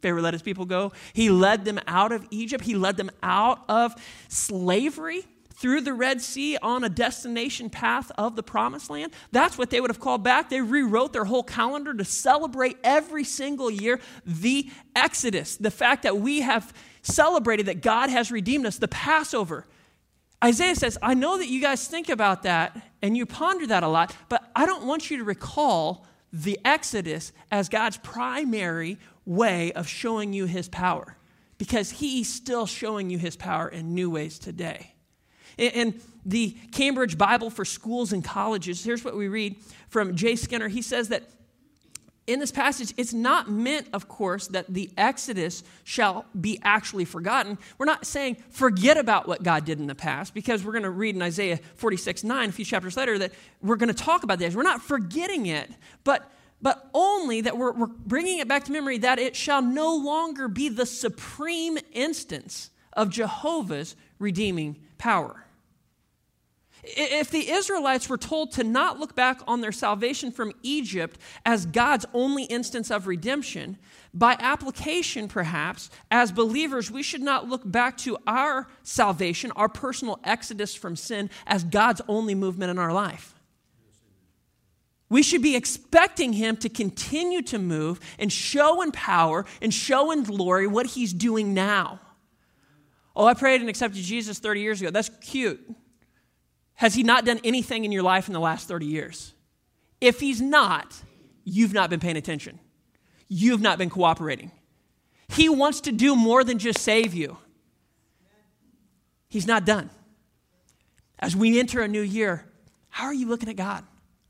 Pharaoh 0.02 0.22
let 0.22 0.34
his 0.34 0.42
people 0.42 0.66
go. 0.66 0.92
He 1.14 1.30
led 1.30 1.64
them 1.64 1.80
out 1.88 2.12
of 2.12 2.28
Egypt. 2.30 2.66
He 2.66 2.76
led 2.76 2.98
them 2.98 3.10
out 3.24 3.64
of 3.70 3.96
slavery 4.28 5.26
through 5.54 5.82
the 5.82 5.94
Red 5.94 6.22
Sea 6.22 6.58
on 6.62 6.84
a 6.84 6.90
destination 6.90 7.70
path 7.70 8.12
of 8.18 8.36
the 8.36 8.44
promised 8.44 8.90
land. 8.90 9.14
That's 9.32 9.58
what 9.58 9.70
they 9.70 9.80
would 9.80 9.90
have 9.90 10.00
called 10.00 10.24
back. 10.24 10.50
They 10.50 10.62
rewrote 10.62 11.14
their 11.14 11.26
whole 11.26 11.44
calendar 11.44 11.94
to 11.94 12.06
celebrate 12.06 12.78
every 12.84 13.24
single 13.24 13.70
year 13.70 14.00
the 14.26 14.70
Exodus, 14.96 15.56
the 15.58 15.72
fact 15.72 16.04
that 16.04 16.18
we 16.18 16.42
have 16.42 16.74
celebrated 17.02 17.68
that 17.68 17.82
God 17.82 18.10
has 18.10 18.32
redeemed 18.32 18.66
us, 18.66 18.78
the 18.78 18.88
Passover. 18.88 19.68
Isaiah 20.44 20.76
says, 20.76 20.98
I 21.02 21.14
know 21.14 21.38
that 21.38 21.48
you 21.48 21.62
guys 21.62 21.88
think 21.88 22.10
about 22.10 22.44
that 22.44 22.90
and 23.02 23.16
you 23.16 23.26
ponder 23.26 23.68
that 23.68 23.84
a 23.84 23.88
lot, 23.88 24.16
but 24.30 24.52
I 24.56 24.66
don't 24.66 24.86
want 24.86 25.10
you 25.10 25.18
to 25.18 25.24
recall 25.24 26.06
the 26.34 26.60
Exodus 26.66 27.32
as 27.52 27.70
God's 27.70 27.98
primary 27.98 28.98
way 29.26 29.72
of 29.74 29.88
showing 29.88 30.34
you 30.34 30.46
his 30.46 30.68
power 30.68 31.16
because 31.58 31.92
he's 31.92 32.34
still 32.34 32.66
showing 32.66 33.10
you 33.10 33.18
his 33.18 33.36
power 33.36 33.70
in 33.70 33.94
new 33.94 34.10
ways 34.10 34.40
today. 34.40 34.93
In 35.58 36.02
the 36.26 36.56
Cambridge 36.72 37.18
Bible 37.18 37.50
for 37.50 37.66
Schools 37.66 38.14
and 38.14 38.24
Colleges, 38.24 38.84
here's 38.84 39.04
what 39.04 39.16
we 39.16 39.28
read 39.28 39.58
from 39.90 40.16
J. 40.16 40.36
Skinner. 40.36 40.68
He 40.68 40.82
says 40.82 41.10
that 41.10 41.24
in 42.26 42.40
this 42.40 42.52
passage, 42.52 42.94
it's 42.96 43.14
not 43.14 43.50
meant, 43.50 43.88
of 43.92 44.08
course, 44.08 44.48
that 44.48 44.74
the 44.74 44.90
Exodus 44.96 45.62
shall 45.84 46.26
be 46.40 46.58
actually 46.64 47.04
forgotten. 47.04 47.58
We're 47.78 47.86
not 47.86 48.06
saying 48.06 48.38
forget 48.50 48.98
about 48.98 49.28
what 49.28 49.44
God 49.44 49.66
did 49.66 49.80
in 49.80 49.88
the 49.88 49.96
past, 49.96 50.34
because 50.34 50.64
we're 50.64 50.72
going 50.72 50.84
to 50.84 50.90
read 50.90 51.16
in 51.16 51.22
Isaiah 51.22 51.60
46 51.76 52.24
9, 52.24 52.50
a 52.50 52.52
few 52.52 52.64
chapters 52.64 52.96
later, 52.96 53.18
that 53.20 53.34
we're 53.62 53.76
going 53.76 53.94
to 53.94 53.94
talk 53.94 54.24
about 54.24 54.40
this. 54.40 54.56
We're 54.56 54.64
not 54.64 54.82
forgetting 54.82 55.48
it, 55.48 55.70
but, 56.06 56.32
but 56.62 56.90
only 56.94 57.42
that 57.42 57.58
we're, 57.58 57.74
we're 57.74 57.88
bringing 57.88 58.40
it 58.40 58.48
back 58.48 58.64
to 58.66 58.72
memory 58.72 59.00
that 59.00 59.20
it 59.20 59.36
shall 59.36 59.62
no 59.62 59.94
longer 59.94 60.48
be 60.48 60.70
the 60.70 60.86
supreme 60.86 61.78
instance 61.92 62.70
of 62.94 63.10
Jehovah's 63.10 63.98
redeeming 64.18 64.78
power. 64.98 65.43
If 66.84 67.32
the 67.32 67.50
Israelites 67.50 68.10
were 68.10 68.18
told 68.18 68.52
to 68.54 68.64
not 68.64 69.00
look 69.00 69.16
back 69.16 69.42
on 69.48 69.62
their 69.62 69.72
salvation 69.72 70.32
from 70.32 70.52
Egypt 70.64 71.18
as 71.46 71.66
God's 71.66 72.06
only 72.14 72.44
instance 72.44 72.92
of 72.92 73.08
redemption, 73.08 73.78
by 74.14 74.36
application, 74.38 75.30
perhaps, 75.30 75.90
as 76.12 76.32
believers, 76.32 76.92
we 76.92 77.02
should 77.02 77.22
not 77.22 77.48
look 77.48 77.62
back 77.64 77.98
to 78.00 78.18
our 78.28 78.68
salvation, 78.84 79.52
our 79.56 79.70
personal 79.70 80.20
exodus 80.26 80.76
from 80.76 80.96
sin, 80.96 81.30
as 81.48 81.64
God's 81.64 82.02
only 82.08 82.36
movement 82.36 82.70
in 82.70 82.78
our 82.78 82.92
life. 82.92 83.34
We 85.10 85.24
should 85.24 85.42
be 85.42 85.56
expecting 85.56 86.34
Him 86.34 86.58
to 86.58 86.70
continue 86.70 87.42
to 87.44 87.60
move 87.60 88.00
and 88.20 88.32
show 88.32 88.82
in 88.82 88.92
power 88.92 89.46
and 89.62 89.74
show 89.74 90.12
in 90.12 90.24
glory 90.24 90.68
what 90.68 90.88
He's 90.88 91.14
doing 91.14 91.54
now. 91.54 92.00
Oh, 93.16 93.26
I 93.26 93.36
prayed 93.36 93.62
and 93.62 93.70
accepted 93.70 94.02
Jesus 94.04 94.40
30 94.40 94.62
years 94.62 94.82
ago. 94.82 94.92
That's 94.92 95.10
cute. 95.22 95.64
Has 96.76 96.94
He 96.94 97.04
not 97.04 97.26
done 97.26 97.40
anything 97.44 97.86
in 97.86 97.92
your 97.92 98.04
life 98.04 98.28
in 98.28 98.34
the 98.34 98.40
last 98.40 98.68
30 98.68 98.86
years? 98.86 99.34
If 100.02 100.20
He's 100.20 100.42
not, 100.42 101.02
you've 101.44 101.74
not 101.74 101.90
been 101.90 102.00
paying 102.00 102.18
attention. 102.18 102.60
You've 103.28 103.62
not 103.62 103.78
been 103.78 103.90
cooperating. 103.90 104.52
He 105.28 105.50
wants 105.50 105.82
to 105.82 105.92
do 105.92 106.16
more 106.16 106.44
than 106.44 106.60
just 106.60 106.80
save 106.80 107.14
you. 107.14 107.38
He's 109.30 109.48
not 109.48 109.66
done. 109.66 109.90
As 111.18 111.36
we 111.36 111.60
enter 111.60 111.82
a 111.82 111.88
new 111.88 112.02
year, 112.02 112.46
how 112.90 113.06
are 113.06 113.14
you 113.14 113.28
looking 113.28 113.50
at 113.50 113.56
God? 113.56 113.84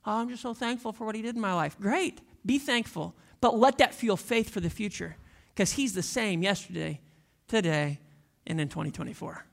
Oh, 0.06 0.20
I'm 0.20 0.30
just 0.30 0.42
so 0.42 0.54
thankful 0.54 0.94
for 0.94 1.06
what 1.06 1.16
He 1.16 1.22
did 1.22 1.36
in 1.36 1.42
my 1.42 1.54
life. 1.54 1.78
Great. 1.80 2.22
Be 2.46 2.60
thankful. 2.60 3.16
But 3.42 3.58
let 3.58 3.80
that 3.80 3.94
fuel 3.94 4.16
faith 4.16 4.50
for 4.50 4.60
the 4.60 4.70
future 4.70 5.18
because 5.54 5.74
He's 5.74 5.94
the 5.94 6.04
same 6.04 6.44
yesterday, 6.44 7.02
today, 7.48 8.00
and 8.48 8.62
in 8.62 8.70
2024. 8.70 9.46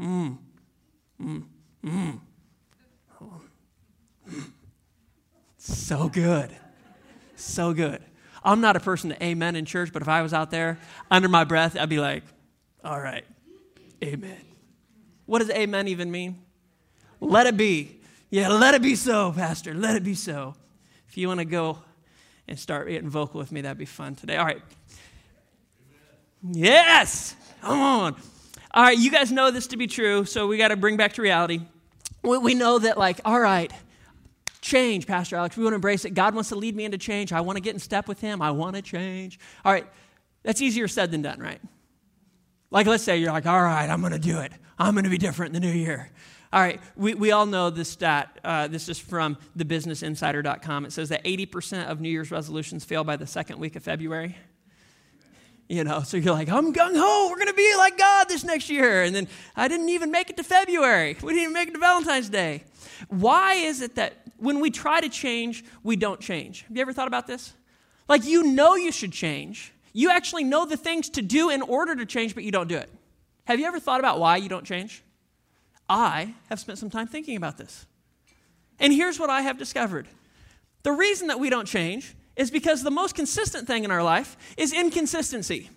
Mm. 0.00 0.38
Mm. 1.20 1.44
Mm. 1.84 2.20
So 5.56 6.08
good. 6.08 6.50
So 7.36 7.72
good. 7.72 8.02
I'm 8.42 8.60
not 8.60 8.76
a 8.76 8.80
person 8.80 9.10
to 9.10 9.22
amen 9.22 9.56
in 9.56 9.64
church, 9.64 9.92
but 9.92 10.02
if 10.02 10.08
I 10.08 10.22
was 10.22 10.32
out 10.32 10.50
there 10.50 10.78
under 11.10 11.28
my 11.28 11.44
breath, 11.44 11.76
I'd 11.78 11.88
be 11.88 11.98
like, 11.98 12.22
all 12.84 13.00
right, 13.00 13.24
amen. 14.02 14.40
What 15.26 15.40
does 15.40 15.50
amen 15.50 15.88
even 15.88 16.10
mean? 16.10 16.38
Let 17.20 17.46
it 17.46 17.56
be. 17.56 18.00
Yeah, 18.30 18.48
let 18.48 18.74
it 18.74 18.82
be 18.82 18.94
so, 18.94 19.32
Pastor. 19.32 19.74
Let 19.74 19.96
it 19.96 20.04
be 20.04 20.14
so. 20.14 20.54
If 21.08 21.16
you 21.16 21.28
want 21.28 21.40
to 21.40 21.44
go 21.44 21.78
and 22.46 22.58
start 22.58 22.88
getting 22.88 23.10
vocal 23.10 23.38
with 23.38 23.52
me, 23.52 23.60
that'd 23.60 23.76
be 23.76 23.84
fun 23.84 24.14
today. 24.14 24.36
All 24.36 24.46
right. 24.46 24.62
Yes. 26.42 27.34
Come 27.60 27.80
on. 27.80 28.16
All 28.78 28.84
right, 28.84 28.96
you 28.96 29.10
guys 29.10 29.32
know 29.32 29.50
this 29.50 29.66
to 29.66 29.76
be 29.76 29.88
true, 29.88 30.24
so 30.24 30.46
we 30.46 30.56
got 30.56 30.68
to 30.68 30.76
bring 30.76 30.96
back 30.96 31.14
to 31.14 31.22
reality. 31.22 31.62
We, 32.22 32.38
we 32.38 32.54
know 32.54 32.78
that, 32.78 32.96
like, 32.96 33.20
all 33.24 33.40
right, 33.40 33.72
change, 34.60 35.04
Pastor 35.04 35.34
Alex. 35.34 35.56
We 35.56 35.64
want 35.64 35.72
to 35.72 35.74
embrace 35.74 36.04
it. 36.04 36.10
God 36.10 36.32
wants 36.32 36.50
to 36.50 36.54
lead 36.54 36.76
me 36.76 36.84
into 36.84 36.96
change. 36.96 37.32
I 37.32 37.40
want 37.40 37.56
to 37.56 37.60
get 37.60 37.74
in 37.74 37.80
step 37.80 38.06
with 38.06 38.20
Him. 38.20 38.40
I 38.40 38.52
want 38.52 38.76
to 38.76 38.82
change. 38.82 39.40
All 39.64 39.72
right, 39.72 39.84
that's 40.44 40.62
easier 40.62 40.86
said 40.86 41.10
than 41.10 41.22
done, 41.22 41.40
right? 41.40 41.60
Like, 42.70 42.86
let's 42.86 43.02
say 43.02 43.16
you're 43.16 43.32
like, 43.32 43.46
all 43.46 43.60
right, 43.60 43.90
I'm 43.90 43.98
going 43.98 44.12
to 44.12 44.18
do 44.20 44.38
it. 44.38 44.52
I'm 44.78 44.94
going 44.94 45.02
to 45.02 45.10
be 45.10 45.18
different 45.18 45.56
in 45.56 45.60
the 45.60 45.68
new 45.68 45.74
year. 45.74 46.12
All 46.52 46.60
right, 46.60 46.80
we, 46.94 47.14
we 47.14 47.32
all 47.32 47.46
know 47.46 47.70
this 47.70 47.88
stat. 47.88 48.38
Uh, 48.44 48.68
this 48.68 48.88
is 48.88 48.96
from 48.96 49.38
thebusinessinsider.com. 49.56 50.86
It 50.86 50.92
says 50.92 51.08
that 51.08 51.24
80% 51.24 51.88
of 51.88 52.00
New 52.00 52.10
Year's 52.10 52.30
resolutions 52.30 52.84
fail 52.84 53.02
by 53.02 53.16
the 53.16 53.26
second 53.26 53.58
week 53.58 53.74
of 53.74 53.82
February. 53.82 54.36
You 55.68 55.84
know, 55.84 56.00
so 56.02 56.16
you're 56.16 56.32
like, 56.32 56.48
I'm 56.48 56.72
gung 56.72 56.96
ho, 56.96 57.28
we're 57.28 57.36
going 57.36 57.48
to 57.48 57.54
be 57.54 57.74
like 57.76 57.98
God 57.98 58.28
this 58.28 58.42
next 58.42 58.70
year. 58.70 59.02
And 59.02 59.14
then 59.14 59.28
I 59.54 59.68
didn't 59.68 59.90
even 59.90 60.10
make 60.10 60.30
it 60.30 60.38
to 60.38 60.42
February. 60.42 61.16
We 61.22 61.34
didn't 61.34 61.42
even 61.42 61.52
make 61.52 61.68
it 61.68 61.74
to 61.74 61.78
Valentine's 61.78 62.30
Day. 62.30 62.64
Why 63.08 63.54
is 63.54 63.82
it 63.82 63.96
that 63.96 64.14
when 64.38 64.60
we 64.60 64.70
try 64.70 65.00
to 65.02 65.10
change, 65.10 65.64
we 65.82 65.96
don't 65.96 66.20
change? 66.20 66.62
Have 66.62 66.76
you 66.76 66.80
ever 66.80 66.94
thought 66.94 67.06
about 67.06 67.26
this? 67.26 67.52
Like, 68.08 68.24
you 68.24 68.44
know 68.44 68.76
you 68.76 68.90
should 68.90 69.12
change. 69.12 69.74
You 69.92 70.10
actually 70.10 70.44
know 70.44 70.64
the 70.64 70.78
things 70.78 71.10
to 71.10 71.22
do 71.22 71.50
in 71.50 71.60
order 71.60 71.94
to 71.96 72.06
change, 72.06 72.34
but 72.34 72.44
you 72.44 72.50
don't 72.50 72.68
do 72.68 72.76
it. 72.76 72.88
Have 73.44 73.60
you 73.60 73.66
ever 73.66 73.78
thought 73.78 74.00
about 74.00 74.18
why 74.18 74.38
you 74.38 74.48
don't 74.48 74.64
change? 74.64 75.02
I 75.88 76.34
have 76.48 76.60
spent 76.60 76.78
some 76.78 76.88
time 76.88 77.06
thinking 77.06 77.36
about 77.36 77.58
this. 77.58 77.86
And 78.78 78.92
here's 78.92 79.18
what 79.18 79.28
I 79.28 79.42
have 79.42 79.58
discovered 79.58 80.08
the 80.82 80.92
reason 80.92 81.28
that 81.28 81.40
we 81.40 81.50
don't 81.50 81.66
change 81.66 82.14
is 82.38 82.50
because 82.50 82.82
the 82.82 82.90
most 82.90 83.14
consistent 83.14 83.66
thing 83.66 83.84
in 83.84 83.90
our 83.90 84.02
life 84.02 84.38
is 84.56 84.72
inconsistency. 84.72 85.68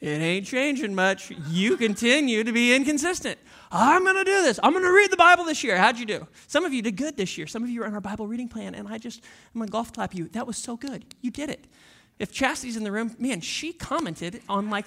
It 0.00 0.08
ain't 0.08 0.46
changing 0.46 0.94
much. 0.94 1.30
You 1.50 1.76
continue 1.76 2.42
to 2.42 2.52
be 2.52 2.74
inconsistent. 2.74 3.38
I'm 3.70 4.02
going 4.02 4.16
to 4.16 4.24
do 4.24 4.42
this. 4.42 4.58
I'm 4.62 4.72
going 4.72 4.82
to 4.82 4.90
read 4.90 5.12
the 5.12 5.18
Bible 5.18 5.44
this 5.44 5.62
year. 5.62 5.76
How'd 5.76 5.98
you 5.98 6.06
do? 6.06 6.26
Some 6.46 6.64
of 6.64 6.72
you 6.72 6.80
did 6.80 6.96
good 6.96 7.18
this 7.18 7.36
year. 7.36 7.46
Some 7.46 7.62
of 7.62 7.68
you 7.68 7.82
are 7.82 7.86
on 7.86 7.92
our 7.92 8.00
Bible 8.00 8.26
reading 8.26 8.48
plan, 8.48 8.74
and 8.74 8.88
I 8.88 8.96
just, 8.96 9.22
I'm 9.54 9.60
going 9.60 9.68
to 9.68 9.72
golf 9.72 9.92
clap 9.92 10.14
you. 10.14 10.28
That 10.28 10.46
was 10.46 10.56
so 10.56 10.78
good. 10.78 11.04
You 11.20 11.30
did 11.30 11.50
it. 11.50 11.66
If 12.18 12.32
Chastity's 12.32 12.78
in 12.78 12.82
the 12.82 12.90
room, 12.90 13.14
man, 13.18 13.42
she 13.42 13.74
commented 13.74 14.40
on 14.48 14.70
like 14.70 14.86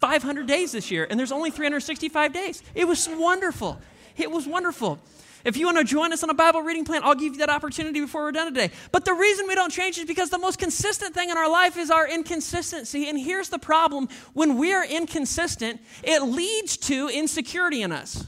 500 0.00 0.46
days 0.46 0.72
this 0.72 0.90
year, 0.90 1.06
and 1.08 1.20
there's 1.20 1.30
only 1.30 1.50
365 1.50 2.32
days. 2.32 2.62
It 2.74 2.88
was 2.88 3.06
wonderful. 3.06 3.78
It 4.16 4.30
was 4.30 4.46
wonderful. 4.46 4.98
If 5.44 5.58
you 5.58 5.66
want 5.66 5.78
to 5.78 5.84
join 5.84 6.12
us 6.12 6.22
on 6.22 6.30
a 6.30 6.34
Bible 6.34 6.62
reading 6.62 6.84
plan, 6.84 7.02
I'll 7.04 7.14
give 7.14 7.34
you 7.34 7.38
that 7.40 7.50
opportunity 7.50 8.00
before 8.00 8.22
we're 8.22 8.32
done 8.32 8.52
today. 8.52 8.70
But 8.92 9.04
the 9.04 9.12
reason 9.12 9.46
we 9.46 9.54
don't 9.54 9.70
change 9.70 9.98
is 9.98 10.06
because 10.06 10.30
the 10.30 10.38
most 10.38 10.58
consistent 10.58 11.14
thing 11.14 11.28
in 11.28 11.36
our 11.36 11.50
life 11.50 11.76
is 11.76 11.90
our 11.90 12.08
inconsistency. 12.08 13.08
And 13.08 13.18
here's 13.18 13.50
the 13.50 13.58
problem 13.58 14.08
when 14.32 14.56
we 14.56 14.72
are 14.72 14.84
inconsistent, 14.84 15.80
it 16.02 16.22
leads 16.22 16.78
to 16.78 17.08
insecurity 17.08 17.82
in 17.82 17.92
us. 17.92 18.26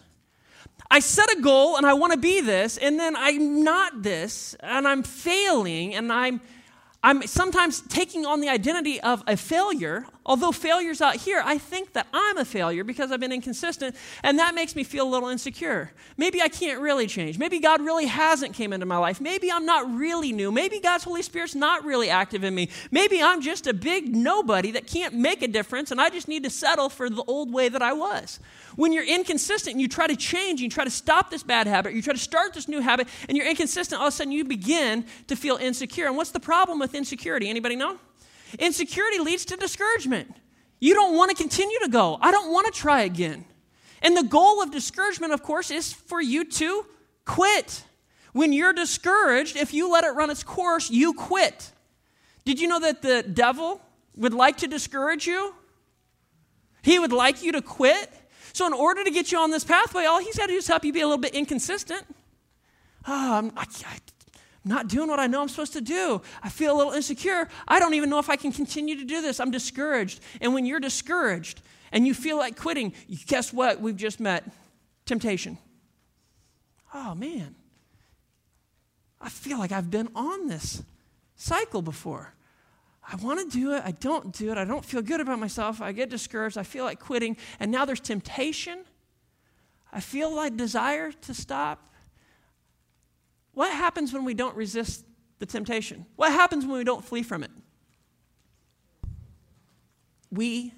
I 0.91 1.01
set 1.01 1.33
a 1.37 1.41
goal 1.41 1.77
and 1.77 1.87
I 1.87 1.95
want 1.95 2.13
to 2.13 2.19
be 2.19 2.41
this, 2.41 2.77
and 2.77 3.01
then 3.01 3.17
I'm 3.17 3.65
not 3.65 4.03
this, 4.03 4.55
and 4.61 4.87
I'm 4.87 5.03
failing, 5.03 5.95
and 5.95 6.13
I'm 6.13 6.41
I'm 7.03 7.23
sometimes 7.27 7.83
taking 7.83 8.27
on 8.27 8.41
the 8.41 8.49
identity 8.49 9.01
of 9.01 9.23
a 9.27 9.37
failure. 9.37 10.07
Although 10.29 10.51
failure's 10.51 11.01
out 11.01 11.15
here, 11.15 11.41
I 11.45 11.57
think 11.57 11.93
that 11.93 12.09
I'm 12.13 12.37
a 12.37 12.45
failure 12.45 12.83
because 12.83 13.13
I've 13.13 13.21
been 13.21 13.31
inconsistent, 13.31 13.95
and 14.25 14.41
that 14.41 14.57
makes 14.57 14.75
me 14.75 14.83
feel 14.83 15.07
a 15.07 15.09
little 15.09 15.29
insecure. 15.29 15.93
Maybe 16.17 16.43
I 16.43 16.49
can't 16.49 16.81
really 16.81 17.07
change. 17.07 17.39
Maybe 17.39 17.61
God 17.61 17.81
really 17.81 18.07
hasn't 18.07 18.53
came 18.53 18.73
into 18.73 18.87
my 18.87 18.97
life. 18.97 19.21
Maybe 19.21 19.53
I'm 19.53 19.65
not 19.65 19.89
really 19.95 20.33
new. 20.33 20.51
Maybe 20.51 20.81
God's 20.81 21.05
Holy 21.05 21.23
Spirit's 21.23 21.55
not 21.55 21.85
really 21.85 22.11
active 22.11 22.43
in 22.43 22.57
me. 22.57 22.71
Maybe 22.91 23.23
I'm 23.23 23.41
just 23.41 23.69
a 23.69 23.73
big 23.73 24.17
nobody 24.17 24.73
that 24.73 24.89
can't 24.89 25.15
make 25.15 25.43
a 25.43 25.49
difference, 25.49 25.93
and 25.93 26.01
I 26.01 26.11
just 26.11 26.27
need 26.27 26.43
to 26.43 26.51
settle 26.51 26.89
for 26.89 27.09
the 27.09 27.23
old 27.29 27.53
way 27.53 27.69
that 27.69 27.81
I 27.81 27.93
was. 27.93 28.41
When 28.75 28.93
you're 28.93 29.05
inconsistent 29.07 29.75
and 29.75 29.81
you 29.81 29.87
try 29.87 30.09
to 30.09 30.17
change, 30.17 30.61
you 30.61 30.69
try 30.69 30.83
to 30.83 30.91
stop 30.91 31.31
this 31.31 31.45
bad 31.45 31.69
habit, 31.69 31.95
you 31.95 32.03
try 32.03 32.15
to 32.15 32.19
start 32.19 32.53
this 32.53 32.67
new 32.67 32.81
habit, 32.81 33.07
and 33.29 33.39
you're 33.39 33.47
inconsistent, 33.47 34.01
all 34.01 34.09
of 34.09 34.13
a 34.13 34.17
sudden 34.17 34.33
you 34.33 34.45
begin 34.45 35.05
to 35.29 35.37
feel 35.37 35.57
insecure. 35.57 36.07
And 36.07 36.17
what's 36.17 36.33
the 36.33 36.41
problem 36.41 36.81
with 36.81 36.97
insecurity? 36.97 37.49
Anybody 37.49 37.77
know? 37.77 37.99
Insecurity 38.59 39.19
leads 39.19 39.45
to 39.47 39.57
discouragement. 39.57 40.35
You 40.81 40.95
don't 40.95 41.17
want 41.17 41.31
to 41.31 41.37
continue 41.37 41.79
to 41.81 41.89
go. 41.89 42.19
I 42.21 42.31
don't 42.31 42.53
want 42.53 42.73
to 42.73 42.79
try 42.79 43.03
again. 43.03 43.45
And 44.03 44.17
the 44.17 44.23
goal 44.23 44.63
of 44.63 44.71
discouragement, 44.71 45.33
of 45.33 45.43
course, 45.43 45.71
is 45.71 45.93
for 45.93 46.21
you 46.21 46.45
to 46.45 46.87
quit. 47.25 47.85
When 48.33 48.53
you're 48.53 48.75
discouraged, 48.75 49.57
if 49.57 49.73
you 49.73 49.91
let 49.91 50.05
it 50.05 50.11
run 50.11 50.31
its 50.31 50.43
course, 50.43 50.91
you 50.91 51.15
quit. 51.15 51.73
Did 52.45 52.61
you 52.61 52.69
know 52.69 52.81
that 52.81 53.03
the 53.03 53.23
devil 53.23 53.81
would 54.17 54.35
like 54.35 54.59
to 54.59 54.67
discourage 54.67 55.27
you? 55.27 55.55
He 56.83 56.99
would 56.99 57.13
like 57.13 57.43
you 57.43 57.53
to 57.53 57.63
quit. 57.63 58.11
So, 58.53 58.67
in 58.67 58.73
order 58.73 59.03
to 59.03 59.11
get 59.11 59.33
you 59.33 59.39
on 59.39 59.51
this 59.51 59.65
pathway, 59.65 60.05
all 60.05 60.21
he's 60.21 60.37
got 60.37 60.47
to 60.47 60.53
do 60.53 60.59
is 60.59 60.69
help 60.69 60.85
you 60.85 60.93
be 60.93 61.01
a 61.01 61.07
little 61.07 61.21
bit 61.21 61.35
inconsistent. 61.35 62.05
Oh, 63.09 63.51
I, 63.57 63.63
I, 63.63 63.99
not 64.67 64.89
doing 64.89 65.09
what 65.09 65.21
I 65.21 65.27
know 65.27 65.43
I'm 65.43 65.49
supposed 65.49 65.75
to 65.75 65.81
do. 65.81 66.21
I 66.43 66.49
feel 66.49 66.75
a 66.75 66.77
little 66.77 66.93
insecure. 66.93 67.49
I 67.69 67.79
don't 67.79 67.95
even 67.95 68.11
know 68.11 68.19
if 68.19 68.29
I 68.29 68.37
can 68.37 68.53
continue 68.53 68.97
to 68.97 69.05
do 69.05 69.23
this. 69.23 69.39
I'm 69.39 69.51
discouraged. 69.51 70.21
And 70.41 70.53
when 70.53 70.67
you're 70.67 70.81
discouraged 70.81 71.63
and 71.93 72.07
you 72.07 72.15
feel 72.15 72.37
like 72.37 72.59
quitting, 72.59 72.93
guess 73.27 73.53
what? 73.53 73.81
We've 73.81 73.97
just 73.97 74.19
met 74.19 74.45
temptation. 75.05 75.57
Oh, 76.93 77.15
man. 77.15 77.55
I 79.21 79.29
feel 79.29 79.59
like 79.59 79.73
I've 79.73 79.91
been 79.91 80.09
on 80.15 80.49
this 80.49 80.83
cycle 81.37 81.83
before. 81.83 82.35
I 83.09 83.15
want 83.17 83.39
to 83.51 83.59
do 83.59 83.73
it. 83.73 83.83
I 83.85 83.93
don't 83.93 84.33
do 84.33 84.51
it. 84.51 84.59
I 84.59 84.65
don't 84.65 84.85
feel 84.85 85.01
good 85.01 85.21
about 85.21 85.39
myself. 85.39 85.81
I 85.81 85.93
get 85.93 86.11
discouraged. 86.11 86.59
I 86.59 86.65
feel 86.65 86.85
like 86.85 86.99
quitting. 86.99 87.37
And 87.61 87.71
now 87.71 87.85
there's 87.85 88.01
temptation. 88.01 88.85
I 89.93 90.01
feel 90.01 90.35
like 90.35 90.57
desire 90.57 91.13
to 91.13 91.35
stop. 91.35 91.89
What 93.57 93.73
happens 93.73 94.13
when 94.13 94.27
we 94.27 94.35
don't 94.35 94.55
resist 94.55 95.07
the 95.39 95.47
temptation? 95.47 96.05
What 96.17 96.31
happens 96.31 96.67
when 96.67 96.77
we 96.77 96.85
don't 96.85 97.03
flee 97.03 97.23
from 97.23 97.43
it? 97.43 97.51
We 100.31 100.75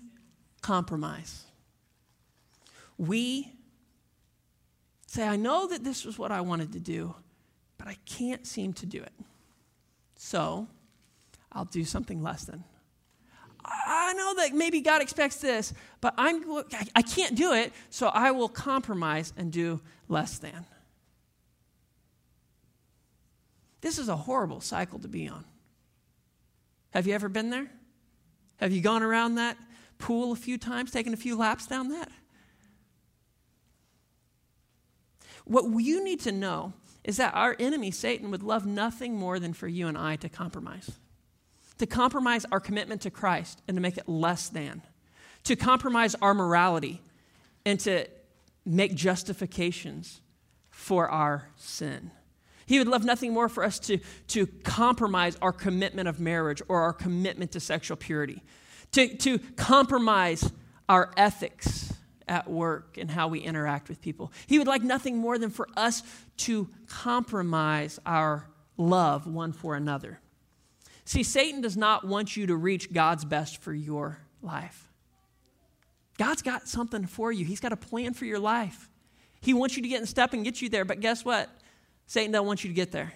compromise. 0.62 1.42
We 2.96 3.52
say, 5.08 5.26
I 5.26 5.34
know 5.34 5.66
that 5.66 5.82
this 5.82 6.04
was 6.04 6.20
what 6.20 6.30
I 6.30 6.40
wanted 6.40 6.72
to 6.74 6.78
do, 6.78 7.16
but 7.78 7.88
I 7.88 7.96
can't 8.06 8.46
seem 8.46 8.72
to 8.74 8.86
do 8.86 9.02
it. 9.02 9.12
So 10.14 10.68
I'll 11.50 11.64
do 11.64 11.84
something 11.84 12.22
less 12.22 12.44
than. 12.44 12.62
I 13.64 14.12
know 14.12 14.34
that 14.36 14.54
maybe 14.54 14.82
God 14.82 15.02
expects 15.02 15.38
this, 15.38 15.74
but 16.00 16.14
I'm, 16.16 16.44
I 16.94 17.02
can't 17.02 17.34
do 17.34 17.54
it, 17.54 17.72
so 17.90 18.06
I 18.06 18.30
will 18.30 18.48
compromise 18.48 19.32
and 19.36 19.50
do 19.50 19.80
less 20.08 20.38
than. 20.38 20.64
This 23.80 23.98
is 23.98 24.08
a 24.08 24.16
horrible 24.16 24.60
cycle 24.60 24.98
to 25.00 25.08
be 25.08 25.28
on. 25.28 25.44
Have 26.90 27.06
you 27.06 27.14
ever 27.14 27.28
been 27.28 27.50
there? 27.50 27.70
Have 28.56 28.72
you 28.72 28.80
gone 28.80 29.02
around 29.02 29.36
that 29.36 29.56
pool 29.98 30.32
a 30.32 30.36
few 30.36 30.58
times, 30.58 30.90
taken 30.90 31.12
a 31.12 31.16
few 31.16 31.36
laps 31.36 31.66
down 31.66 31.88
that? 31.90 32.10
What 35.44 35.64
you 35.80 36.04
need 36.04 36.20
to 36.20 36.32
know 36.32 36.72
is 37.04 37.16
that 37.16 37.34
our 37.34 37.56
enemy, 37.58 37.90
Satan, 37.90 38.30
would 38.30 38.42
love 38.42 38.66
nothing 38.66 39.16
more 39.16 39.38
than 39.38 39.54
for 39.54 39.66
you 39.66 39.88
and 39.88 39.96
I 39.96 40.16
to 40.16 40.28
compromise. 40.28 40.90
To 41.78 41.86
compromise 41.86 42.44
our 42.52 42.60
commitment 42.60 43.00
to 43.02 43.10
Christ 43.10 43.62
and 43.66 43.76
to 43.76 43.80
make 43.80 43.96
it 43.96 44.08
less 44.08 44.48
than. 44.48 44.82
To 45.44 45.56
compromise 45.56 46.14
our 46.20 46.34
morality 46.34 47.00
and 47.64 47.80
to 47.80 48.06
make 48.66 48.94
justifications 48.94 50.20
for 50.70 51.08
our 51.08 51.48
sin. 51.56 52.10
He 52.68 52.78
would 52.78 52.86
love 52.86 53.02
nothing 53.02 53.32
more 53.32 53.48
for 53.48 53.64
us 53.64 53.78
to, 53.80 53.98
to 54.28 54.46
compromise 54.46 55.38
our 55.40 55.52
commitment 55.52 56.06
of 56.06 56.20
marriage 56.20 56.60
or 56.68 56.82
our 56.82 56.92
commitment 56.92 57.52
to 57.52 57.60
sexual 57.60 57.96
purity, 57.96 58.42
to, 58.92 59.16
to 59.16 59.38
compromise 59.56 60.52
our 60.86 61.10
ethics 61.16 61.94
at 62.28 62.48
work 62.48 62.98
and 62.98 63.10
how 63.10 63.28
we 63.28 63.40
interact 63.40 63.88
with 63.88 64.02
people. 64.02 64.30
He 64.46 64.58
would 64.58 64.68
like 64.68 64.82
nothing 64.82 65.16
more 65.16 65.38
than 65.38 65.48
for 65.48 65.66
us 65.78 66.02
to 66.38 66.68
compromise 66.86 67.98
our 68.04 68.50
love 68.76 69.26
one 69.26 69.52
for 69.52 69.74
another. 69.74 70.20
See, 71.06 71.22
Satan 71.22 71.62
does 71.62 71.74
not 71.76 72.06
want 72.06 72.36
you 72.36 72.48
to 72.48 72.54
reach 72.54 72.92
God's 72.92 73.24
best 73.24 73.62
for 73.62 73.72
your 73.72 74.18
life. 74.42 74.92
God's 76.18 76.42
got 76.42 76.68
something 76.68 77.06
for 77.06 77.32
you, 77.32 77.46
He's 77.46 77.60
got 77.60 77.72
a 77.72 77.78
plan 77.78 78.12
for 78.12 78.26
your 78.26 78.40
life. 78.40 78.90
He 79.40 79.54
wants 79.54 79.74
you 79.74 79.82
to 79.82 79.88
get 79.88 80.00
in 80.00 80.06
step 80.06 80.34
and 80.34 80.44
get 80.44 80.60
you 80.60 80.68
there, 80.68 80.84
but 80.84 81.00
guess 81.00 81.24
what? 81.24 81.48
Satan 82.08 82.32
doesn't 82.32 82.46
want 82.46 82.64
you 82.64 82.68
to 82.68 82.74
get 82.74 82.90
there. 82.90 83.12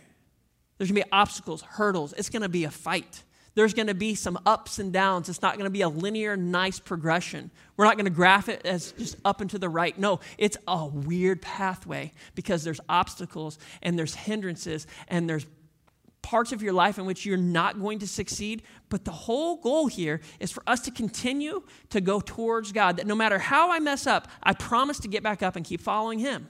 There's 0.79 0.91
going 0.91 1.03
to 1.03 1.07
be 1.07 1.13
obstacles, 1.13 1.63
hurdles. 1.63 2.13
It's 2.13 2.29
going 2.29 2.43
to 2.43 2.49
be 2.49 2.65
a 2.65 2.71
fight. 2.71 3.25
There's 3.55 3.75
going 3.75 3.89
to 3.89 3.95
be 3.95 4.15
some 4.15 4.39
ups 4.47 4.79
and 4.79 4.93
downs. 4.93 5.29
It's 5.29 5.43
not 5.43 5.55
going 5.55 5.65
to 5.65 5.71
be 5.71 5.81
a 5.81 5.89
linear, 5.89 6.37
nice 6.37 6.79
progression. 6.79 7.51
We're 7.77 7.87
not 7.87 7.97
going 7.97 8.05
to 8.05 8.11
graph 8.11 8.49
it 8.49 8.65
as 8.67 8.93
just 8.93 9.17
up 9.25 9.41
and 9.41 9.51
to 9.51 9.59
the 9.59 9.69
right. 9.69 9.99
No, 9.99 10.21
it's 10.37 10.59
a 10.69 10.87
weird 10.87 11.41
pathway 11.41 12.13
because 12.35 12.65
there's 12.65 12.81
obstacles 12.89 13.59
and 13.83 13.99
there's 13.99 14.15
hindrances 14.15 14.87
and 15.09 15.29
there's 15.29 15.47
parts 16.21 16.53
of 16.53 16.63
your 16.63 16.73
life 16.75 16.99
in 16.99 17.07
which 17.07 17.25
you're 17.25 17.37
not 17.37 17.81
going 17.81 17.99
to 18.01 18.07
succeed. 18.07 18.63
But 18.91 19.07
the 19.07 19.11
whole 19.11 19.57
goal 19.57 19.87
here 19.87 20.21
is 20.39 20.51
for 20.51 20.63
us 20.67 20.81
to 20.81 20.91
continue 20.91 21.63
to 21.91 22.01
go 22.03 22.21
towards 22.21 22.73
God, 22.73 22.99
that 22.99 23.07
no 23.07 23.15
matter 23.15 23.39
how 23.39 23.73
I 23.73 23.81
mess 23.81 24.07
up, 24.07 24.29
I 24.43 24.53
promise 24.53 24.99
to 25.01 25.09
get 25.09 25.23
back 25.23 25.43
up 25.43 25.57
and 25.57 25.65
keep 25.65 25.81
following 25.81 26.19
Him. 26.19 26.49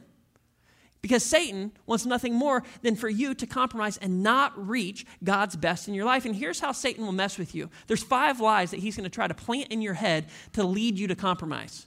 Because 1.03 1.25
Satan 1.25 1.73
wants 1.85 2.07
nothing 2.07 2.35
more 2.35 2.63
than 2.83 2.95
for 2.95 3.09
you 3.09 3.35
to 3.35 3.47
compromise 3.47 3.97
and 3.97 4.23
not 4.23 4.53
reach 4.57 5.05
God's 5.23 5.57
best 5.57 5.89
in 5.89 5.95
your 5.95 6.05
life. 6.05 6.25
And 6.25 6.35
here's 6.35 6.61
how 6.61 6.71
Satan 6.71 7.05
will 7.05 7.13
mess 7.13 7.39
with 7.39 7.55
you 7.55 7.69
there's 7.89 8.05
five 8.05 8.41
lies 8.41 8.71
that 8.71 8.81
he's 8.81 8.97
going 8.97 9.05
to 9.05 9.11
try 9.11 9.27
to 9.27 9.35
plant 9.35 9.73
in 9.73 9.83
your 9.83 9.95
head 9.95 10.27
to 10.53 10.63
lead 10.63 10.99
you 10.99 11.09
to 11.09 11.17
compromise. 11.17 11.87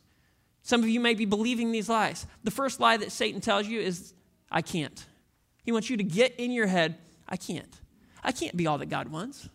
Some 0.63 0.83
of 0.83 0.89
you 0.89 0.99
may 0.99 1.13
be 1.13 1.25
believing 1.25 1.71
these 1.71 1.87
lies. 1.87 2.25
The 2.43 2.51
first 2.51 2.79
lie 2.79 2.97
that 2.97 3.11
Satan 3.11 3.39
tells 3.39 3.67
you 3.67 3.79
is, 3.79 4.13
I 4.51 4.61
can't. 4.61 5.05
He 5.63 5.71
wants 5.71 5.89
you 5.89 5.97
to 5.97 6.03
get 6.03 6.35
in 6.35 6.51
your 6.51 6.67
head, 6.67 6.97
I 7.29 7.37
can't. 7.37 7.79
I 8.23 8.31
can't 8.31 8.57
be 8.57 8.67
all 8.67 8.79
that 8.79 8.87
God 8.87 9.09
wants. 9.09 9.47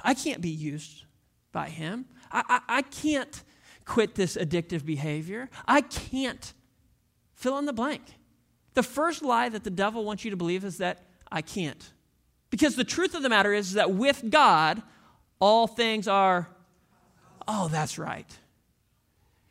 I 0.00 0.14
can't 0.14 0.40
be 0.40 0.50
used 0.50 1.04
by 1.52 1.70
Him. 1.70 2.04
I, 2.30 2.42
I, 2.48 2.78
I 2.78 2.82
can't 2.82 3.42
quit 3.84 4.14
this 4.14 4.36
addictive 4.36 4.84
behavior. 4.84 5.48
I 5.66 5.80
can't 5.80 6.52
fill 7.34 7.58
in 7.58 7.64
the 7.64 7.72
blank. 7.72 8.02
The 8.78 8.84
first 8.84 9.24
lie 9.24 9.48
that 9.48 9.64
the 9.64 9.70
devil 9.70 10.04
wants 10.04 10.24
you 10.24 10.30
to 10.30 10.36
believe 10.36 10.64
is 10.64 10.78
that 10.78 11.02
I 11.32 11.42
can't. 11.42 11.84
Because 12.48 12.76
the 12.76 12.84
truth 12.84 13.12
of 13.16 13.24
the 13.24 13.28
matter 13.28 13.52
is 13.52 13.72
that 13.72 13.90
with 13.90 14.30
God, 14.30 14.84
all 15.40 15.66
things 15.66 16.06
are, 16.06 16.48
oh, 17.48 17.66
that's 17.66 17.98
right. 17.98 18.38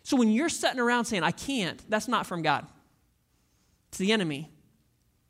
So 0.04 0.16
when 0.16 0.32
you're 0.32 0.48
sitting 0.48 0.80
around 0.80 1.04
saying, 1.04 1.24
I 1.24 1.32
can't, 1.32 1.84
that's 1.90 2.08
not 2.08 2.26
from 2.26 2.42
God. 2.42 2.68
It's 3.90 3.98
the 3.98 4.14
enemy 4.14 4.50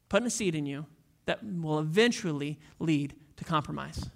putting 0.10 0.28
a 0.28 0.30
seed 0.30 0.54
in 0.54 0.68
you 0.68 0.86
that 1.26 1.44
will 1.44 1.80
eventually 1.80 2.60
lead 2.78 3.16
to 3.38 3.46
compromise. 3.46 4.12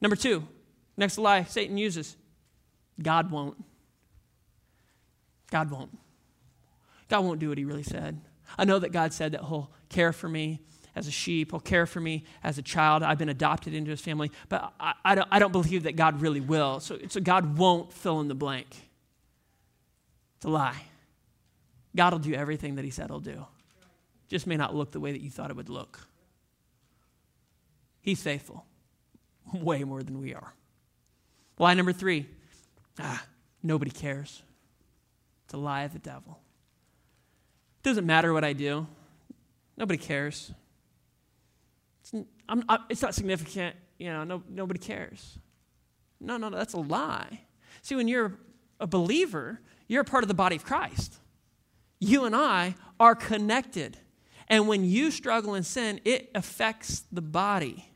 Number 0.00 0.14
two, 0.14 0.46
next 0.96 1.18
lie 1.18 1.42
Satan 1.42 1.76
uses 1.76 2.16
God 3.02 3.32
won't. 3.32 3.56
God 5.50 5.68
won't. 5.72 5.98
God 7.10 7.24
won't 7.24 7.40
do 7.40 7.50
what 7.50 7.58
he 7.58 7.64
really 7.64 7.82
said. 7.82 8.20
I 8.56 8.64
know 8.64 8.78
that 8.78 8.92
God 8.92 9.12
said 9.12 9.32
that 9.32 9.44
he'll 9.44 9.70
care 9.90 10.12
for 10.12 10.28
me 10.28 10.60
as 10.96 11.06
a 11.06 11.10
sheep, 11.10 11.50
he'll 11.50 11.60
care 11.60 11.86
for 11.86 12.00
me 12.00 12.24
as 12.42 12.58
a 12.58 12.62
child. 12.62 13.02
I've 13.02 13.18
been 13.18 13.28
adopted 13.28 13.74
into 13.74 13.90
his 13.90 14.00
family, 14.00 14.32
but 14.48 14.72
I, 14.80 14.94
I, 15.04 15.14
don't, 15.14 15.28
I 15.30 15.38
don't 15.38 15.52
believe 15.52 15.84
that 15.84 15.94
God 15.96 16.20
really 16.20 16.40
will. 16.40 16.80
So, 16.80 16.98
so 17.08 17.20
God 17.20 17.58
won't 17.58 17.92
fill 17.92 18.20
in 18.20 18.28
the 18.28 18.34
blank. 18.34 18.66
It's 20.36 20.46
a 20.46 20.48
lie. 20.48 20.82
God 21.94 22.12
will 22.12 22.20
do 22.20 22.34
everything 22.34 22.76
that 22.76 22.84
he 22.84 22.90
said 22.90 23.08
he'll 23.08 23.20
do. 23.20 23.46
Just 24.28 24.46
may 24.46 24.56
not 24.56 24.74
look 24.74 24.92
the 24.92 25.00
way 25.00 25.12
that 25.12 25.20
you 25.20 25.30
thought 25.30 25.50
it 25.50 25.56
would 25.56 25.68
look. 25.68 26.06
He's 28.00 28.22
faithful, 28.22 28.64
way 29.54 29.84
more 29.84 30.02
than 30.02 30.20
we 30.20 30.34
are. 30.34 30.54
Lie 31.58 31.74
number 31.74 31.92
three 31.92 32.26
ah, 32.98 33.22
nobody 33.62 33.90
cares. 33.90 34.42
It's 35.44 35.54
a 35.54 35.58
lie 35.58 35.82
of 35.82 35.92
the 35.92 35.98
devil. 35.98 36.40
It 37.80 37.88
doesn't 37.88 38.06
matter 38.06 38.32
what 38.32 38.44
I 38.44 38.52
do. 38.52 38.86
Nobody 39.76 39.98
cares. 39.98 40.52
It's, 42.02 42.26
I, 42.48 42.78
it's 42.90 43.00
not 43.00 43.14
significant. 43.14 43.74
You 43.98 44.08
know, 44.10 44.24
no, 44.24 44.42
nobody 44.48 44.78
cares. 44.78 45.38
No, 46.20 46.36
no, 46.36 46.50
no, 46.50 46.58
that's 46.58 46.74
a 46.74 46.80
lie. 46.80 47.40
See, 47.80 47.94
when 47.94 48.06
you're 48.06 48.38
a 48.78 48.86
believer, 48.86 49.60
you're 49.88 50.02
a 50.02 50.04
part 50.04 50.22
of 50.22 50.28
the 50.28 50.34
body 50.34 50.56
of 50.56 50.64
Christ. 50.64 51.16
You 51.98 52.24
and 52.24 52.36
I 52.36 52.74
are 52.98 53.14
connected. 53.14 53.96
And 54.48 54.68
when 54.68 54.84
you 54.84 55.10
struggle 55.10 55.54
in 55.54 55.62
sin, 55.62 56.00
it 56.04 56.30
affects 56.34 57.04
the 57.12 57.22
body. 57.22 57.86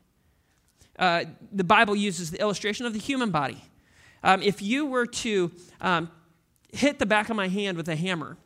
Uh, 0.97 1.25
the 1.51 1.63
Bible 1.63 1.95
uses 1.95 2.31
the 2.31 2.39
illustration 2.39 2.85
of 2.85 2.93
the 2.93 2.99
human 2.99 3.29
body. 3.29 3.63
Um, 4.23 4.41
if 4.41 4.61
you 4.61 4.85
were 4.87 5.05
to 5.05 5.51
um, 5.81 6.09
hit 6.71 6.97
the 6.97 7.05
back 7.05 7.29
of 7.29 7.35
my 7.35 7.47
hand 7.47 7.77
with 7.77 7.87
a 7.89 7.95
hammer, 7.95 8.37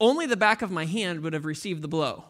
only 0.00 0.26
the 0.26 0.36
back 0.36 0.62
of 0.62 0.70
my 0.70 0.84
hand 0.84 1.20
would 1.20 1.32
have 1.32 1.44
received 1.44 1.82
the 1.82 1.88
blow. 1.88 2.24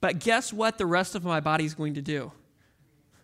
But 0.00 0.18
guess 0.18 0.52
what 0.52 0.78
the 0.78 0.86
rest 0.86 1.14
of 1.14 1.24
my 1.24 1.40
body 1.40 1.64
is 1.64 1.74
going 1.74 1.94
to 1.94 2.02
do? 2.02 2.32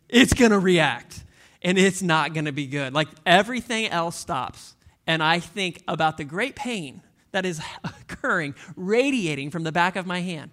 It's 0.08 0.32
going 0.32 0.52
to 0.52 0.58
react, 0.58 1.24
and 1.60 1.76
it's 1.78 2.02
not 2.02 2.34
going 2.34 2.44
to 2.44 2.52
be 2.52 2.66
good. 2.66 2.94
Like 2.94 3.08
everything 3.26 3.86
else 3.88 4.16
stops. 4.16 4.76
And 5.06 5.22
I 5.22 5.40
think 5.40 5.82
about 5.88 6.18
the 6.18 6.24
great 6.24 6.54
pain 6.54 7.02
that 7.32 7.44
is 7.44 7.60
occurring, 7.84 8.54
radiating 8.76 9.50
from 9.50 9.64
the 9.64 9.72
back 9.72 9.96
of 9.96 10.06
my 10.06 10.20
hand. 10.20 10.50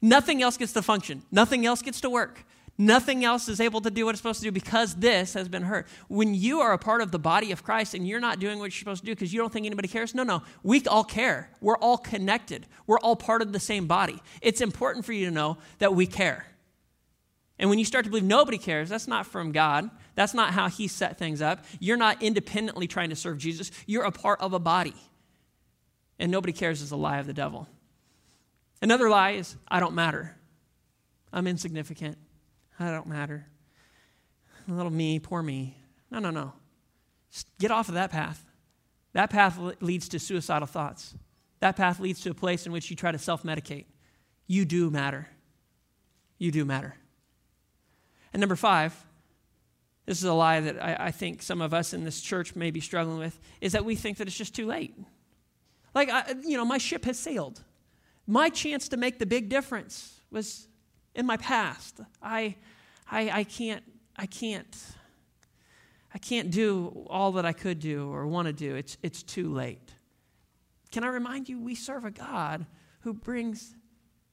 Nothing 0.00 0.42
else 0.42 0.56
gets 0.56 0.72
to 0.74 0.82
function, 0.82 1.22
nothing 1.30 1.66
else 1.66 1.82
gets 1.82 2.00
to 2.02 2.10
work. 2.10 2.44
Nothing 2.80 3.24
else 3.24 3.48
is 3.48 3.58
able 3.58 3.80
to 3.80 3.90
do 3.90 4.04
what 4.04 4.12
it's 4.12 4.20
supposed 4.20 4.38
to 4.38 4.44
do 4.44 4.52
because 4.52 4.94
this 4.94 5.34
has 5.34 5.48
been 5.48 5.64
hurt. 5.64 5.88
When 6.06 6.32
you 6.32 6.60
are 6.60 6.72
a 6.72 6.78
part 6.78 7.00
of 7.00 7.10
the 7.10 7.18
body 7.18 7.50
of 7.50 7.64
Christ 7.64 7.92
and 7.92 8.06
you're 8.06 8.20
not 8.20 8.38
doing 8.38 8.60
what 8.60 8.66
you're 8.66 8.78
supposed 8.78 9.00
to 9.00 9.06
do 9.06 9.12
because 9.12 9.32
you 9.32 9.40
don't 9.40 9.52
think 9.52 9.66
anybody 9.66 9.88
cares, 9.88 10.14
no, 10.14 10.22
no, 10.22 10.44
we 10.62 10.84
all 10.84 11.02
care. 11.02 11.50
We're 11.60 11.76
all 11.78 11.98
connected. 11.98 12.66
We're 12.86 13.00
all 13.00 13.16
part 13.16 13.42
of 13.42 13.52
the 13.52 13.58
same 13.58 13.88
body. 13.88 14.22
It's 14.40 14.60
important 14.60 15.04
for 15.04 15.12
you 15.12 15.26
to 15.26 15.32
know 15.32 15.58
that 15.80 15.96
we 15.96 16.06
care. 16.06 16.46
And 17.58 17.68
when 17.68 17.80
you 17.80 17.84
start 17.84 18.04
to 18.04 18.10
believe 18.10 18.24
nobody 18.24 18.58
cares, 18.58 18.88
that's 18.88 19.08
not 19.08 19.26
from 19.26 19.50
God. 19.50 19.90
That's 20.14 20.32
not 20.32 20.52
how 20.52 20.68
He 20.68 20.86
set 20.86 21.18
things 21.18 21.42
up. 21.42 21.64
You're 21.80 21.96
not 21.96 22.22
independently 22.22 22.86
trying 22.86 23.10
to 23.10 23.16
serve 23.16 23.38
Jesus, 23.38 23.72
you're 23.86 24.04
a 24.04 24.12
part 24.12 24.40
of 24.40 24.52
a 24.52 24.60
body. 24.60 24.94
And 26.20 26.30
nobody 26.30 26.52
cares 26.52 26.80
is 26.80 26.92
a 26.92 26.96
lie 26.96 27.18
of 27.18 27.26
the 27.26 27.32
devil. 27.32 27.66
Another 28.80 29.10
lie 29.10 29.32
is, 29.32 29.56
I 29.66 29.80
don't 29.80 29.94
matter. 29.94 30.36
I'm 31.32 31.48
insignificant. 31.48 32.18
I 32.78 32.90
don't 32.90 33.06
matter. 33.06 33.46
Little 34.66 34.92
me, 34.92 35.18
poor 35.18 35.42
me. 35.42 35.76
No, 36.10 36.18
no, 36.18 36.30
no. 36.30 36.52
Just 37.30 37.46
get 37.58 37.70
off 37.70 37.88
of 37.88 37.94
that 37.94 38.10
path. 38.10 38.44
That 39.14 39.30
path 39.30 39.58
leads 39.80 40.08
to 40.10 40.18
suicidal 40.18 40.66
thoughts. 40.66 41.14
That 41.60 41.76
path 41.76 41.98
leads 41.98 42.20
to 42.20 42.30
a 42.30 42.34
place 42.34 42.66
in 42.66 42.72
which 42.72 42.90
you 42.90 42.96
try 42.96 43.10
to 43.10 43.18
self 43.18 43.42
medicate. 43.42 43.86
You 44.46 44.64
do 44.64 44.90
matter. 44.90 45.28
You 46.38 46.52
do 46.52 46.64
matter. 46.64 46.94
And 48.32 48.40
number 48.40 48.56
five, 48.56 48.94
this 50.06 50.18
is 50.18 50.24
a 50.24 50.32
lie 50.32 50.60
that 50.60 50.82
I, 50.82 51.06
I, 51.06 51.10
think 51.10 51.42
some 51.42 51.60
of 51.60 51.74
us 51.74 51.92
in 51.92 52.04
this 52.04 52.20
church 52.20 52.54
may 52.54 52.70
be 52.70 52.80
struggling 52.80 53.18
with, 53.18 53.38
is 53.60 53.72
that 53.72 53.84
we 53.84 53.94
think 53.94 54.18
that 54.18 54.26
it's 54.26 54.36
just 54.36 54.54
too 54.54 54.66
late. 54.66 54.94
Like, 55.94 56.10
I, 56.10 56.34
you 56.44 56.56
know, 56.56 56.64
my 56.64 56.78
ship 56.78 57.04
has 57.04 57.18
sailed. 57.18 57.62
My 58.26 58.48
chance 58.48 58.88
to 58.88 58.96
make 58.96 59.18
the 59.18 59.26
big 59.26 59.48
difference 59.48 60.20
was 60.30 60.68
in 61.14 61.26
my 61.26 61.36
past. 61.36 62.00
I, 62.22 62.56
I, 63.10 63.30
I 63.30 63.44
can't, 63.44 63.82
I 64.16 64.26
can't 64.26 64.76
I 66.14 66.18
can't 66.18 66.50
do 66.50 67.06
all 67.10 67.32
that 67.32 67.44
I 67.44 67.52
could 67.52 67.80
do 67.80 68.10
or 68.10 68.26
want 68.26 68.46
to 68.46 68.52
do. 68.52 68.74
It's, 68.74 68.96
it's 69.02 69.22
too 69.22 69.52
late. 69.52 69.92
Can 70.90 71.04
I 71.04 71.08
remind 71.08 71.48
you, 71.48 71.60
we 71.60 71.74
serve 71.74 72.04
a 72.04 72.10
God 72.10 72.64
who 73.00 73.12
brings 73.12 73.74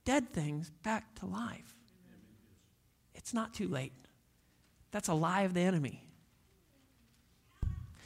dead 0.06 0.30
things 0.30 0.72
back 0.84 1.16
to 1.20 1.26
life. 1.26 1.76
It's 3.14 3.34
not 3.34 3.54
too 3.54 3.68
late. 3.68 3.94
That's 4.92 5.10
a 5.10 5.14
lie 5.14 5.42
of 5.42 5.54
the 5.54 5.62
enemy. 5.62 6.05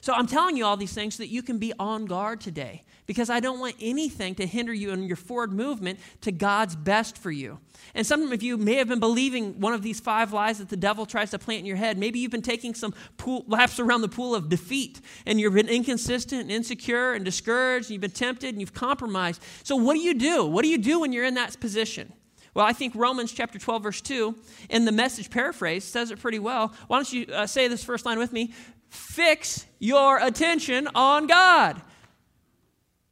So 0.09 0.15
I'm 0.15 0.25
telling 0.25 0.57
you 0.57 0.65
all 0.65 0.75
these 0.75 0.93
things 0.93 1.13
so 1.13 1.21
that 1.21 1.29
you 1.29 1.43
can 1.43 1.59
be 1.59 1.71
on 1.77 2.05
guard 2.05 2.41
today 2.41 2.81
because 3.05 3.29
I 3.29 3.39
don't 3.39 3.59
want 3.59 3.75
anything 3.79 4.33
to 4.35 4.47
hinder 4.47 4.73
you 4.73 4.89
in 4.89 5.03
your 5.03 5.15
forward 5.15 5.53
movement 5.53 5.99
to 6.21 6.31
God's 6.31 6.75
best 6.75 7.15
for 7.15 7.29
you. 7.29 7.59
And 7.93 8.07
some 8.07 8.31
of 8.31 8.41
you 8.41 8.57
may 8.57 8.73
have 8.77 8.87
been 8.87 8.99
believing 8.99 9.59
one 9.59 9.73
of 9.73 9.83
these 9.83 9.99
five 9.99 10.33
lies 10.33 10.57
that 10.57 10.69
the 10.69 10.77
devil 10.77 11.05
tries 11.05 11.29
to 11.29 11.37
plant 11.37 11.59
in 11.59 11.67
your 11.67 11.77
head. 11.77 11.99
Maybe 11.99 12.17
you've 12.17 12.31
been 12.31 12.41
taking 12.41 12.73
some 12.73 12.95
pool, 13.17 13.45
laps 13.47 13.79
around 13.79 14.01
the 14.01 14.09
pool 14.09 14.33
of 14.33 14.49
defeat 14.49 14.99
and 15.27 15.39
you've 15.39 15.53
been 15.53 15.69
inconsistent 15.69 16.41
and 16.41 16.49
insecure 16.49 17.13
and 17.13 17.23
discouraged 17.23 17.85
and 17.85 17.91
you've 17.91 18.01
been 18.01 18.09
tempted 18.09 18.49
and 18.49 18.59
you've 18.59 18.73
compromised. 18.73 19.43
So, 19.61 19.75
what 19.75 19.93
do 19.93 19.99
you 19.99 20.15
do? 20.15 20.43
What 20.43 20.63
do 20.63 20.69
you 20.69 20.79
do 20.79 21.01
when 21.01 21.13
you're 21.13 21.25
in 21.25 21.35
that 21.35 21.59
position? 21.59 22.13
Well, 22.55 22.65
I 22.65 22.73
think 22.73 22.95
Romans 22.95 23.31
chapter 23.31 23.59
12, 23.59 23.83
verse 23.83 24.01
2, 24.01 24.35
in 24.69 24.85
the 24.85 24.91
message 24.91 25.29
paraphrase, 25.29 25.83
says 25.83 26.09
it 26.09 26.19
pretty 26.19 26.39
well. 26.39 26.73
Why 26.87 26.97
don't 26.97 27.13
you 27.13 27.27
uh, 27.31 27.45
say 27.45 27.67
this 27.67 27.83
first 27.83 28.07
line 28.07 28.17
with 28.17 28.33
me? 28.33 28.53
Fix 28.89 29.65
your 29.79 30.17
attention 30.19 30.87
on 30.95 31.27
God. 31.27 31.81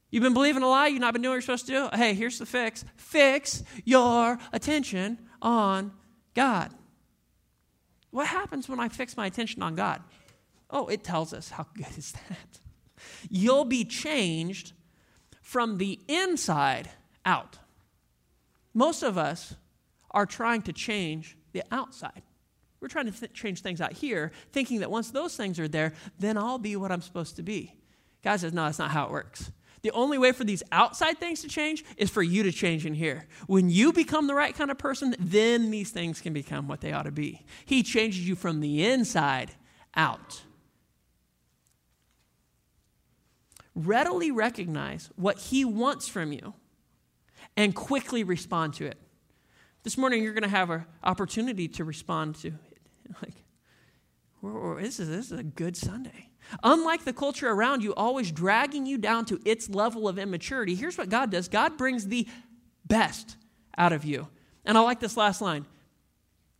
You've 0.09 0.23
been 0.23 0.33
believing 0.33 0.63
a 0.63 0.67
lie, 0.67 0.87
you've 0.87 1.01
not 1.01 1.13
been 1.13 1.21
doing 1.21 1.31
what 1.31 1.35
you're 1.35 1.41
supposed 1.41 1.67
to 1.67 1.71
do. 1.71 1.89
Hey, 1.93 2.13
here's 2.13 2.39
the 2.39 2.45
fix 2.45 2.85
fix 2.95 3.63
your 3.83 4.39
attention 4.53 5.19
on 5.41 5.91
God. 6.33 6.71
What 8.11 8.27
happens 8.27 8.69
when 8.69 8.79
I 8.79 8.89
fix 8.89 9.17
my 9.17 9.25
attention 9.27 9.61
on 9.61 9.75
God? 9.75 10.01
Oh, 10.69 10.87
it 10.87 11.03
tells 11.03 11.33
us 11.33 11.49
how 11.49 11.67
good 11.75 11.97
is 11.97 12.13
that? 12.13 12.59
You'll 13.29 13.65
be 13.65 13.85
changed 13.85 14.73
from 15.41 15.77
the 15.77 15.99
inside 16.07 16.89
out. 17.25 17.59
Most 18.73 19.03
of 19.03 19.17
us 19.17 19.55
are 20.11 20.25
trying 20.25 20.61
to 20.63 20.73
change 20.73 21.37
the 21.51 21.63
outside. 21.71 22.23
We're 22.79 22.87
trying 22.87 23.11
to 23.11 23.19
th- 23.19 23.33
change 23.33 23.61
things 23.61 23.81
out 23.81 23.93
here, 23.93 24.31
thinking 24.51 24.79
that 24.79 24.91
once 24.91 25.11
those 25.11 25.35
things 25.35 25.59
are 25.59 25.67
there, 25.67 25.93
then 26.19 26.37
I'll 26.37 26.59
be 26.59 26.75
what 26.75 26.91
I'm 26.91 27.01
supposed 27.01 27.35
to 27.37 27.43
be. 27.43 27.73
God 28.23 28.39
says, 28.39 28.53
no, 28.53 28.65
that's 28.65 28.79
not 28.79 28.91
how 28.91 29.05
it 29.05 29.11
works. 29.11 29.51
The 29.81 29.91
only 29.91 30.17
way 30.17 30.31
for 30.31 30.43
these 30.43 30.63
outside 30.71 31.19
things 31.19 31.41
to 31.41 31.47
change 31.47 31.85
is 31.97 32.09
for 32.09 32.23
you 32.23 32.43
to 32.43 32.51
change 32.51 32.85
in 32.85 32.93
here. 32.93 33.27
When 33.45 33.69
you 33.69 33.93
become 33.93 34.27
the 34.27 34.35
right 34.35 34.55
kind 34.55 34.71
of 34.71 34.77
person, 34.77 35.15
then 35.19 35.71
these 35.71 35.91
things 35.91 36.19
can 36.19 36.33
become 36.33 36.67
what 36.67 36.81
they 36.81 36.93
ought 36.93 37.03
to 37.03 37.11
be. 37.11 37.45
He 37.65 37.83
changes 37.83 38.27
you 38.27 38.35
from 38.35 38.59
the 38.59 38.85
inside 38.85 39.51
out. 39.95 40.41
Readily 43.75 44.31
recognize 44.31 45.09
what 45.15 45.37
He 45.37 45.63
wants 45.63 46.07
from 46.07 46.31
you 46.31 46.55
and 47.55 47.75
quickly 47.75 48.23
respond 48.23 48.73
to 48.75 48.87
it. 48.87 48.97
This 49.83 49.97
morning, 49.97 50.23
you're 50.23 50.33
going 50.33 50.43
to 50.43 50.49
have 50.49 50.71
an 50.71 50.85
opportunity 51.03 51.67
to 51.69 51.83
respond 51.83 52.35
to 52.41 52.53
Like, 54.43 54.81
this 54.81 54.99
is, 54.99 55.09
this 55.09 55.31
is 55.31 55.39
a 55.39 55.43
good 55.43 55.75
Sunday. 55.75 56.29
Unlike 56.63 57.05
the 57.05 57.13
culture 57.13 57.49
around 57.49 57.83
you, 57.83 57.93
always 57.95 58.31
dragging 58.31 58.85
you 58.85 58.97
down 58.97 59.25
to 59.25 59.39
its 59.43 59.69
level 59.69 60.07
of 60.07 60.17
immaturity, 60.17 60.75
here's 60.75 60.97
what 60.97 61.09
God 61.09 61.31
does 61.31 61.47
God 61.47 61.77
brings 61.77 62.07
the 62.07 62.27
best 62.85 63.35
out 63.77 63.93
of 63.93 64.05
you. 64.05 64.27
And 64.63 64.77
I 64.77 64.81
like 64.81 64.99
this 64.99 65.17
last 65.17 65.41
line 65.41 65.65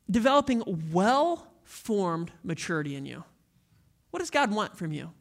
developing 0.09 0.89
well 0.91 1.51
formed 1.63 2.31
maturity 2.43 2.95
in 2.95 3.05
you. 3.05 3.23
What 4.11 4.19
does 4.19 4.29
God 4.29 4.51
want 4.51 4.77
from 4.77 4.91
you? 4.91 5.11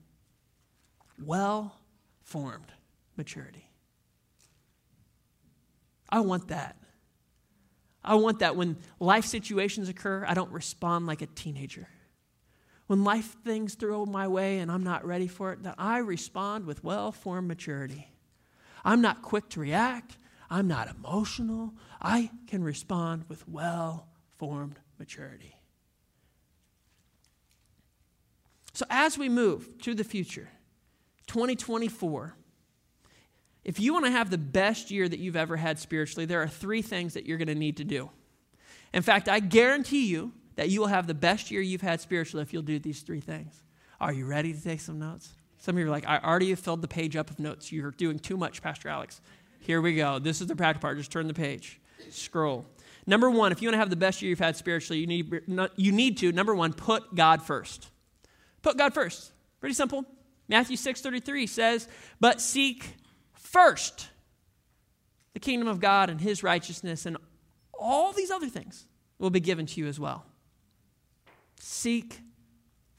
Well 1.23 1.77
formed 2.23 2.73
maturity. 3.17 3.71
I 6.09 6.21
want 6.21 6.49
that. 6.49 6.77
I 8.07 8.15
want 8.15 8.39
that 8.39 8.57
when 8.57 8.77
life 9.01 9.25
situations 9.25 9.89
occur, 9.89 10.25
I 10.27 10.35
don't 10.35 10.53
respond 10.53 11.07
like 11.07 11.23
a 11.23 11.27
teenager. 11.27 11.89
When 12.87 13.03
life 13.03 13.37
things 13.45 13.75
throw 13.75 14.07
my 14.07 14.29
way 14.29 14.61
and 14.61 14.71
I'm 14.71 14.85
not 14.85 15.05
ready 15.05 15.27
for 15.27 15.53
it, 15.53 15.65
that 15.65 15.75
I 15.77 15.99
respond 15.99 16.67
with 16.67 16.85
well 16.85 17.11
formed 17.11 17.49
maturity. 17.49 18.13
I'm 18.85 19.01
not 19.01 19.23
quick 19.23 19.49
to 19.51 19.61
react. 19.61 20.17
I'm 20.49 20.69
not 20.69 20.89
emotional. 20.89 21.75
I 22.01 22.31
can 22.47 22.63
respond 22.63 23.25
with 23.29 23.49
well 23.49 24.07
formed 24.39 24.79
maturity. 24.99 25.57
So, 28.73 28.87
as 28.89 29.19
we 29.19 29.29
move 29.29 29.81
to 29.83 29.95
the 29.95 30.05
future, 30.05 30.49
2024, 31.27 32.37
if 33.67 33.81
you 33.81 33.93
want 33.93 34.05
to 34.05 34.13
have 34.13 34.31
the 34.31 34.39
best 34.39 34.93
year 34.93 35.09
that 35.09 35.19
you've 35.19 35.35
ever 35.35 35.57
had 35.57 35.81
spiritually, 35.81 36.25
there 36.25 36.41
are 36.41 36.47
three 36.47 36.83
things 36.83 37.15
that 37.15 37.27
you're 37.27 37.37
going 37.37 37.49
to 37.49 37.55
need 37.57 37.79
to 37.79 37.85
do. 37.85 38.11
In 38.95 39.03
fact, 39.03 39.29
I 39.29 39.41
guarantee 39.41 40.07
you 40.07 40.33
that 40.55 40.69
you 40.69 40.79
will 40.79 40.87
have 40.87 41.09
the 41.09 41.15
best 41.15 41.51
year 41.51 41.61
you've 41.61 41.81
had 41.81 42.01
spiritually 42.01 42.43
if 42.43 42.53
you'll 42.53 42.63
do 42.63 42.79
these 42.79 43.01
three 43.01 43.19
things. 43.19 43.61
Are 44.01 44.13
you 44.13 44.25
ready 44.25 44.55
to 44.55 44.63
take 44.63 44.81
some 44.81 45.01
notes? 45.01 45.35
Some 45.59 45.75
of 45.75 45.81
you 45.81 45.87
are 45.87 45.91
like, 45.91 46.07
I 46.07 46.19
already 46.19 46.55
filled 46.55 46.81
the 46.81 46.87
page 46.87 47.17
up 47.17 47.29
of 47.29 47.41
notes. 47.41 47.73
You're 47.73 47.91
doing 47.91 48.21
too 48.21 48.37
much, 48.37 48.63
Pastor 48.63 48.89
Alex. 48.89 49.21
Here 49.59 49.81
we 49.81 49.97
go. 49.97 50.21
This 50.21 50.41
is 50.41 50.47
the 50.47 50.55
practical 50.55 50.87
part. 50.87 50.99
Just 50.99 51.11
turn 51.11 51.27
the 51.27 51.35
page. 51.35 51.81
Scroll. 52.11 52.67
Number 53.05 53.29
one, 53.29 53.51
if 53.51 53.61
you 53.61 53.67
want 53.67 53.75
to 53.75 53.79
have 53.79 53.91
the 53.91 53.97
best 53.97 54.23
year 54.23 54.29
you've 54.29 54.39
had 54.39 54.57
spiritually, 54.57 55.01
you 55.01 55.09
need, 55.09 55.43
you 55.75 55.91
need 55.91 56.19
to, 56.19 56.31
number 56.31 56.55
one, 56.55 56.73
put 56.73 57.17
God 57.17 57.43
first. 57.43 57.91
Put 58.63 58.77
God 58.77 58.95
first. 58.95 59.33
Pretty 59.59 59.75
simple. 59.75 60.05
Matthew 60.47 60.77
6.33 60.77 61.49
says, 61.49 61.89
but 62.21 62.41
seek 62.41 62.95
first 63.47 64.09
the 65.37 65.41
kingdom 65.41 65.69
of 65.69 65.81
God 65.81 66.09
and 66.09 66.19
his 66.19 66.43
righteousness, 66.43 67.05
and 67.05 67.19
all 67.79 68.13
these 68.13 68.31
other 68.31 68.49
things 68.49 68.87
will 69.19 69.29
be 69.29 69.39
given 69.39 69.67
to 69.67 69.81
you 69.81 69.87
as 69.87 70.01
well. 70.01 70.25
Seek 71.61 72.21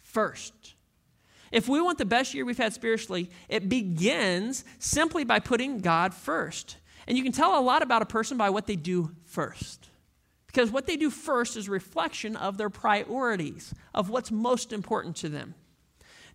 first. 0.04 0.76
If 1.52 1.68
we 1.68 1.82
want 1.82 1.98
the 1.98 2.06
best 2.06 2.36
year 2.36 2.46
we've 2.46 2.58
had 2.58 2.74
spiritually, 2.74 3.32
it 3.50 3.70
begins 3.70 4.66
simply 4.78 5.24
by 5.24 5.40
putting 5.40 5.80
God 5.80 6.14
first. 6.14 6.78
And 7.08 7.18
you 7.18 7.24
can 7.24 7.32
tell 7.32 7.58
a 7.58 7.62
lot 7.62 7.82
about 7.82 8.04
a 8.04 8.06
person 8.06 8.38
by 8.38 8.52
what 8.52 8.68
they 8.68 8.76
do 8.76 9.12
first. 9.24 9.90
Because 10.46 10.70
what 10.70 10.86
they 10.86 10.96
do 10.96 11.10
first 11.10 11.58
is 11.58 11.68
reflection 11.68 12.36
of 12.36 12.58
their 12.58 12.70
priorities, 12.70 13.74
of 13.96 14.10
what's 14.10 14.32
most 14.32 14.74
important 14.74 15.16
to 15.18 15.30
them. 15.30 15.56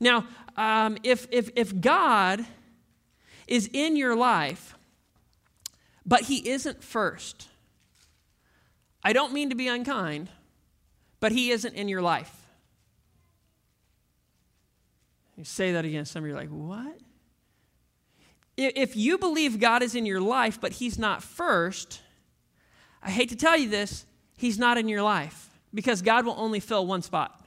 Now, 0.00 0.26
um, 0.56 0.98
if, 1.04 1.28
if, 1.30 1.50
if 1.54 1.80
God 1.80 2.44
is 3.52 3.68
in 3.74 3.96
your 3.96 4.16
life, 4.16 4.74
but 6.06 6.22
He 6.22 6.48
isn't 6.48 6.82
first, 6.82 7.48
I 9.04 9.12
don't 9.12 9.34
mean 9.34 9.50
to 9.50 9.54
be 9.54 9.68
unkind, 9.68 10.30
but 11.20 11.32
He 11.32 11.50
isn't 11.50 11.74
in 11.74 11.86
your 11.86 12.00
life. 12.00 12.34
You 15.36 15.44
say 15.44 15.72
that 15.72 15.84
again, 15.84 16.06
some 16.06 16.24
of 16.24 16.30
you 16.30 16.34
are 16.34 16.38
like, 16.38 16.48
what? 16.48 16.98
If 18.56 18.96
you 18.96 19.18
believe 19.18 19.60
God 19.60 19.82
is 19.82 19.94
in 19.94 20.06
your 20.06 20.20
life, 20.20 20.58
but 20.58 20.72
He's 20.72 20.98
not 20.98 21.22
first, 21.22 22.00
I 23.02 23.10
hate 23.10 23.28
to 23.28 23.36
tell 23.36 23.58
you 23.58 23.68
this, 23.68 24.06
He's 24.34 24.58
not 24.58 24.78
in 24.78 24.88
your 24.88 25.02
life 25.02 25.50
because 25.74 26.00
God 26.00 26.24
will 26.24 26.36
only 26.38 26.60
fill 26.60 26.86
one 26.86 27.02
spot. 27.02 27.44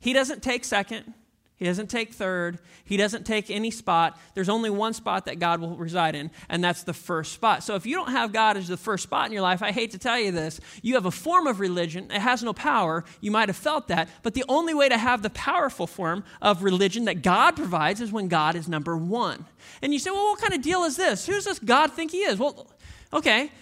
He 0.00 0.12
doesn't 0.12 0.40
take 0.40 0.64
second, 0.64 1.14
he 1.60 1.66
doesn't 1.66 1.88
take 1.88 2.14
third. 2.14 2.58
He 2.86 2.96
doesn't 2.96 3.24
take 3.24 3.50
any 3.50 3.70
spot. 3.70 4.18
There's 4.32 4.48
only 4.48 4.70
one 4.70 4.94
spot 4.94 5.26
that 5.26 5.38
God 5.38 5.60
will 5.60 5.76
reside 5.76 6.14
in, 6.14 6.30
and 6.48 6.64
that's 6.64 6.84
the 6.84 6.94
first 6.94 7.32
spot. 7.32 7.62
So 7.62 7.74
if 7.74 7.84
you 7.84 7.94
don't 7.96 8.12
have 8.12 8.32
God 8.32 8.56
as 8.56 8.66
the 8.66 8.78
first 8.78 9.02
spot 9.02 9.26
in 9.26 9.32
your 9.32 9.42
life, 9.42 9.62
I 9.62 9.70
hate 9.70 9.90
to 9.90 9.98
tell 9.98 10.18
you 10.18 10.32
this, 10.32 10.58
you 10.80 10.94
have 10.94 11.04
a 11.04 11.10
form 11.10 11.46
of 11.46 11.60
religion. 11.60 12.10
It 12.10 12.22
has 12.22 12.42
no 12.42 12.54
power. 12.54 13.04
You 13.20 13.30
might 13.30 13.50
have 13.50 13.58
felt 13.58 13.88
that. 13.88 14.08
But 14.22 14.32
the 14.32 14.44
only 14.48 14.72
way 14.72 14.88
to 14.88 14.96
have 14.96 15.20
the 15.20 15.28
powerful 15.28 15.86
form 15.86 16.24
of 16.40 16.62
religion 16.62 17.04
that 17.04 17.20
God 17.20 17.56
provides 17.56 18.00
is 18.00 18.10
when 18.10 18.28
God 18.28 18.56
is 18.56 18.66
number 18.66 18.96
one. 18.96 19.44
And 19.82 19.92
you 19.92 19.98
say, 19.98 20.10
well, 20.10 20.30
what 20.30 20.40
kind 20.40 20.54
of 20.54 20.62
deal 20.62 20.84
is 20.84 20.96
this? 20.96 21.26
Who's 21.26 21.44
this 21.44 21.58
God 21.58 21.92
think 21.92 22.10
he 22.10 22.20
is? 22.20 22.38
Well, 22.38 22.68
okay, 23.12 23.52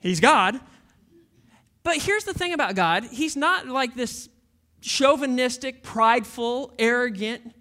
he's 0.00 0.20
God. 0.20 0.60
But 1.82 1.96
here's 1.96 2.24
the 2.24 2.34
thing 2.34 2.52
about 2.52 2.74
God 2.74 3.04
He's 3.04 3.36
not 3.36 3.68
like 3.68 3.94
this 3.94 4.28
chauvinistic, 4.82 5.82
prideful, 5.82 6.74
arrogant 6.78 7.54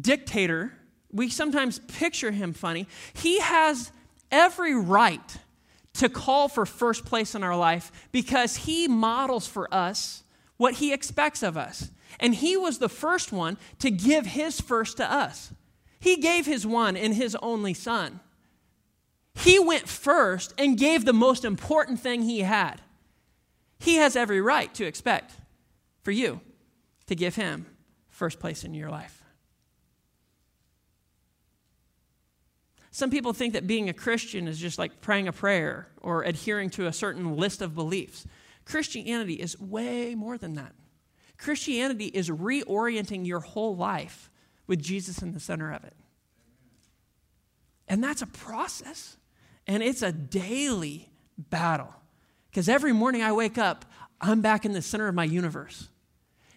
dictator. 0.00 0.72
We 1.12 1.28
sometimes 1.28 1.78
picture 1.78 2.32
him 2.32 2.52
funny. 2.52 2.88
He 3.12 3.40
has 3.40 3.92
every 4.30 4.74
right 4.74 5.36
to 5.94 6.08
call 6.08 6.48
for 6.48 6.66
first 6.66 7.04
place 7.04 7.34
in 7.34 7.44
our 7.44 7.56
life 7.56 8.08
because 8.10 8.56
he 8.56 8.88
models 8.88 9.46
for 9.46 9.72
us 9.72 10.24
what 10.56 10.74
he 10.74 10.92
expects 10.92 11.42
of 11.42 11.56
us. 11.56 11.90
And 12.18 12.34
he 12.34 12.56
was 12.56 12.78
the 12.78 12.88
first 12.88 13.32
one 13.32 13.58
to 13.78 13.90
give 13.90 14.26
his 14.26 14.60
first 14.60 14.96
to 14.96 15.10
us. 15.10 15.52
He 16.00 16.16
gave 16.16 16.46
his 16.46 16.66
one 16.66 16.96
and 16.96 17.14
his 17.14 17.36
only 17.36 17.74
son. 17.74 18.20
He 19.34 19.58
went 19.58 19.88
first 19.88 20.54
and 20.58 20.78
gave 20.78 21.04
the 21.04 21.12
most 21.12 21.44
important 21.44 22.00
thing 22.00 22.22
he 22.22 22.40
had. 22.40 22.80
He 23.78 23.96
has 23.96 24.16
every 24.16 24.40
right 24.40 24.72
to 24.74 24.84
expect 24.84 25.34
for 26.04 26.12
you 26.12 26.40
to 27.06 27.16
give 27.16 27.34
him 27.34 27.66
first 28.08 28.38
place 28.38 28.62
in 28.62 28.74
your 28.74 28.90
life. 28.90 29.22
Some 32.92 33.10
people 33.10 33.32
think 33.32 33.54
that 33.54 33.66
being 33.66 33.88
a 33.88 33.92
Christian 33.92 34.46
is 34.46 34.60
just 34.60 34.78
like 34.78 35.00
praying 35.00 35.26
a 35.26 35.32
prayer 35.32 35.88
or 36.00 36.22
adhering 36.22 36.70
to 36.70 36.86
a 36.86 36.92
certain 36.92 37.36
list 37.36 37.60
of 37.60 37.74
beliefs. 37.74 38.24
Christianity 38.64 39.34
is 39.34 39.58
way 39.58 40.14
more 40.14 40.38
than 40.38 40.54
that. 40.54 40.74
Christianity 41.36 42.06
is 42.06 42.30
reorienting 42.30 43.26
your 43.26 43.40
whole 43.40 43.74
life 43.74 44.30
with 44.68 44.80
Jesus 44.80 45.22
in 45.22 45.32
the 45.32 45.40
center 45.40 45.72
of 45.72 45.82
it. 45.82 45.96
And 47.88 48.02
that's 48.02 48.22
a 48.22 48.28
process, 48.28 49.16
and 49.66 49.82
it's 49.82 50.02
a 50.02 50.12
daily 50.12 51.10
battle. 51.36 51.92
Because 52.48 52.68
every 52.68 52.92
morning 52.92 53.22
I 53.22 53.32
wake 53.32 53.58
up, 53.58 53.84
I'm 54.20 54.40
back 54.40 54.64
in 54.64 54.72
the 54.72 54.80
center 54.80 55.08
of 55.08 55.14
my 55.14 55.24
universe. 55.24 55.88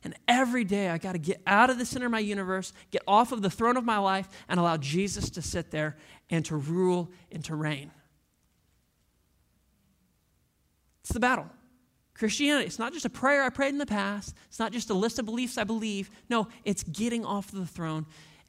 And 0.07 0.15
every 0.25 0.63
day 0.63 0.87
I 0.87 0.97
got 0.97 1.11
to 1.11 1.17
get 1.17 1.41
out 1.45 1.69
of 1.69 1.77
the 1.77 1.85
center 1.85 2.05
of 2.05 2.13
my 2.13 2.19
universe, 2.19 2.71
get 2.91 3.01
off 3.05 3.33
of 3.33 3.41
the 3.41 3.49
throne 3.49 3.75
of 3.75 3.83
my 3.83 3.97
life, 3.97 4.29
and 4.47 4.57
allow 4.57 4.77
Jesus 4.77 5.29
to 5.31 5.41
sit 5.41 5.69
there 5.69 5.97
and 6.29 6.45
to 6.45 6.55
rule 6.55 7.11
and 7.29 7.43
to 7.43 7.55
reign. 7.55 7.91
It's 11.01 11.11
the 11.11 11.19
battle. 11.19 11.49
Christianity, 12.13 12.67
it's 12.67 12.79
not 12.79 12.93
just 12.93 13.03
a 13.03 13.09
prayer 13.09 13.43
I 13.43 13.49
prayed 13.49 13.73
in 13.73 13.79
the 13.79 13.85
past, 13.85 14.33
it's 14.47 14.59
not 14.59 14.71
just 14.71 14.89
a 14.89 14.93
list 14.93 15.19
of 15.19 15.25
beliefs 15.25 15.57
I 15.57 15.65
believe. 15.65 16.09
No, 16.29 16.47
it's 16.63 16.83
getting 16.83 17.25
off 17.25 17.51
the 17.51 17.65
throne, 17.65 18.05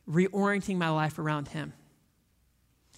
reorienting 0.08 0.76
my 0.76 0.90
life 0.90 1.18
around 1.18 1.48
Him. 1.48 1.72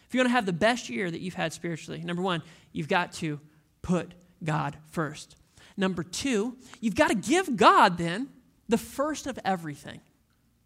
If 0.07 0.13
you 0.13 0.19
want 0.19 0.29
to 0.29 0.33
have 0.33 0.45
the 0.45 0.53
best 0.53 0.91
year 0.91 1.11
that 1.11 1.23
you've 1.23 1.33
had 1.33 1.55
spiritually, 1.55 2.03
number 2.03 2.21
one, 2.21 2.43
you've 2.73 2.89
got 2.89 3.15
to 3.15 3.41
put 3.81 4.13
God 4.45 4.77
first. 4.91 5.37
Number 5.79 6.03
two, 6.03 6.59
you've 6.83 6.95
got 6.95 7.09
to 7.09 7.15
give 7.15 7.57
God 7.57 7.97
then 7.97 8.29
the 8.71 8.79
first 8.79 9.27
of 9.27 9.39
everything. 9.45 10.01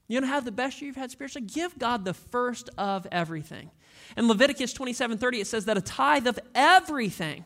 You 0.07 0.17
want 0.17 0.25
to 0.25 0.29
have 0.29 0.45
the 0.45 0.53
best 0.53 0.81
year 0.81 0.88
you've 0.88 0.97
had 0.97 1.11
spiritually? 1.11 1.47
Give 1.47 1.77
God 1.79 2.05
the 2.05 2.12
first 2.12 2.69
of 2.77 3.07
everything. 3.11 3.71
In 4.17 4.29
Leviticus 4.29 4.73
27 4.73 5.17
30, 5.17 5.40
it 5.40 5.47
says 5.47 5.64
that 5.64 5.79
a 5.79 5.81
tithe 5.81 6.27
of 6.27 6.38
everything, 6.55 7.45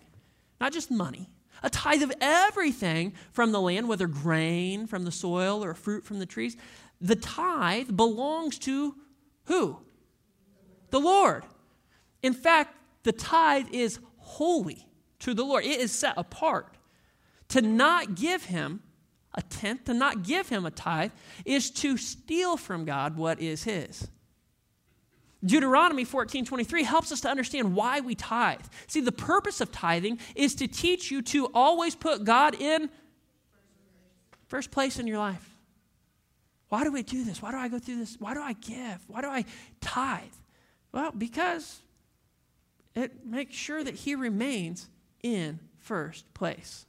not 0.60 0.72
just 0.72 0.90
money, 0.90 1.30
a 1.62 1.70
tithe 1.70 2.02
of 2.02 2.12
everything 2.20 3.12
from 3.32 3.52
the 3.52 3.60
land, 3.60 3.88
whether 3.88 4.08
grain 4.08 4.86
from 4.86 5.04
the 5.04 5.12
soil 5.12 5.62
or 5.62 5.74
fruit 5.74 6.04
from 6.04 6.18
the 6.18 6.26
trees, 6.26 6.56
the 7.00 7.16
tithe 7.16 7.96
belongs 7.96 8.58
to 8.60 8.96
who? 9.44 9.78
The 10.90 11.00
Lord. 11.00 11.44
In 12.22 12.32
fact, 12.32 12.74
the 13.04 13.12
tithe 13.12 13.68
is 13.72 14.00
holy 14.16 14.86
to 15.20 15.34
the 15.34 15.44
Lord, 15.44 15.64
it 15.64 15.80
is 15.80 15.92
set 15.92 16.14
apart. 16.16 16.74
To 17.48 17.62
not 17.62 18.14
give 18.14 18.44
him 18.44 18.82
a 19.38 19.42
tenth, 19.42 19.84
to 19.84 19.94
not 19.94 20.24
give 20.24 20.48
him 20.48 20.66
a 20.66 20.70
tithe, 20.70 21.12
is 21.44 21.70
to 21.70 21.96
steal 21.96 22.56
from 22.56 22.84
God 22.84 23.16
what 23.16 23.40
is 23.40 23.62
his. 23.62 24.08
Deuteronomy 25.44 26.04
14 26.04 26.44
23 26.44 26.82
helps 26.82 27.12
us 27.12 27.20
to 27.20 27.28
understand 27.28 27.76
why 27.76 28.00
we 28.00 28.16
tithe. 28.16 28.60
See, 28.88 29.00
the 29.00 29.12
purpose 29.12 29.60
of 29.60 29.70
tithing 29.70 30.18
is 30.34 30.56
to 30.56 30.66
teach 30.66 31.12
you 31.12 31.22
to 31.22 31.46
always 31.54 31.94
put 31.94 32.24
God 32.24 32.60
in 32.60 32.90
first 34.48 34.72
place 34.72 34.98
in 34.98 35.06
your 35.06 35.18
life. 35.18 35.48
Why 36.68 36.82
do 36.82 36.90
we 36.90 37.04
do 37.04 37.22
this? 37.22 37.40
Why 37.40 37.52
do 37.52 37.56
I 37.58 37.68
go 37.68 37.78
through 37.78 37.98
this? 37.98 38.16
Why 38.18 38.34
do 38.34 38.42
I 38.42 38.54
give? 38.54 38.98
Why 39.06 39.20
do 39.20 39.28
I 39.28 39.44
tithe? 39.80 40.24
Well, 40.90 41.12
because 41.12 41.80
it 42.96 43.24
makes 43.24 43.54
sure 43.54 43.84
that 43.84 43.94
He 43.94 44.16
remains 44.16 44.88
in 45.22 45.60
first 45.78 46.34
place. 46.34 46.84